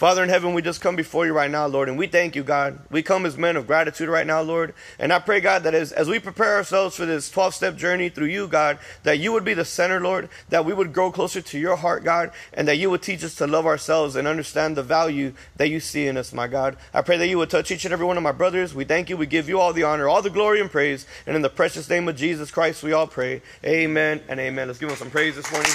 Father 0.01 0.22
in 0.22 0.30
heaven, 0.30 0.55
we 0.55 0.62
just 0.62 0.80
come 0.80 0.96
before 0.96 1.26
you 1.26 1.34
right 1.34 1.51
now, 1.51 1.66
Lord, 1.66 1.90
and 1.90 1.98
we 1.98 2.07
thank 2.07 2.34
you, 2.34 2.42
God. 2.42 2.78
We 2.90 3.03
come 3.03 3.26
as 3.26 3.36
men 3.36 3.55
of 3.59 3.66
gratitude 3.66 4.09
right 4.09 4.26
now, 4.26 4.40
Lord. 4.40 4.72
And 4.98 5.12
I 5.12 5.18
pray, 5.18 5.40
God, 5.40 5.64
that 5.64 5.74
as, 5.74 5.92
as 5.92 6.09
we 6.09 6.18
prepare 6.18 6.55
ourselves 6.55 6.96
for 6.96 7.05
this 7.05 7.30
12 7.30 7.55
step 7.55 7.76
journey 7.76 8.09
through 8.09 8.28
you, 8.28 8.48
God, 8.48 8.78
that 9.03 9.18
you 9.18 9.30
would 9.32 9.44
be 9.44 9.53
the 9.53 9.66
center, 9.66 10.01
Lord, 10.01 10.30
that 10.48 10.64
we 10.64 10.72
would 10.72 10.94
grow 10.94 11.12
closer 11.12 11.42
to 11.42 11.59
your 11.59 11.76
heart, 11.76 12.03
God, 12.03 12.30
and 12.55 12.66
that 12.66 12.78
you 12.78 12.88
would 12.88 13.03
teach 13.03 13.22
us 13.22 13.34
to 13.34 13.46
love 13.46 13.66
ourselves 13.66 14.16
and 14.16 14.26
understand 14.26 14.74
the 14.74 14.82
value 14.82 15.34
that 15.57 15.68
you 15.68 15.80
see 15.80 16.07
in 16.07 16.16
us, 16.16 16.32
my 16.32 16.48
God. 16.48 16.78
I 16.94 17.03
pray 17.03 17.18
that 17.18 17.28
you 17.28 17.36
would 17.36 17.51
touch 17.51 17.70
each 17.70 17.84
and 17.84 17.92
every 17.92 18.07
one 18.07 18.16
of 18.16 18.22
my 18.22 18.32
brothers. 18.32 18.74
We 18.74 18.84
thank 18.84 19.11
you. 19.11 19.18
We 19.18 19.26
give 19.26 19.51
you 19.51 19.61
all 19.61 19.74
the 19.74 19.82
honor, 19.82 20.09
all 20.09 20.22
the 20.22 20.30
glory 20.30 20.62
and 20.62 20.70
praise. 20.70 21.05
And 21.26 21.36
in 21.36 21.42
the 21.42 21.51
precious 21.51 21.90
name 21.90 22.09
of 22.09 22.16
Jesus 22.16 22.51
Christ, 22.51 22.82
we 22.82 22.94
all 22.94 23.07
pray. 23.07 23.42
Amen 23.66 24.22
and 24.28 24.40
amen. 24.40 24.66
Let's 24.68 24.78
give 24.78 24.88
him 24.88 24.96
some 24.96 25.11
praise 25.11 25.36
this 25.36 25.53
morning. 25.53 25.72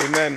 Amen. 0.00 0.36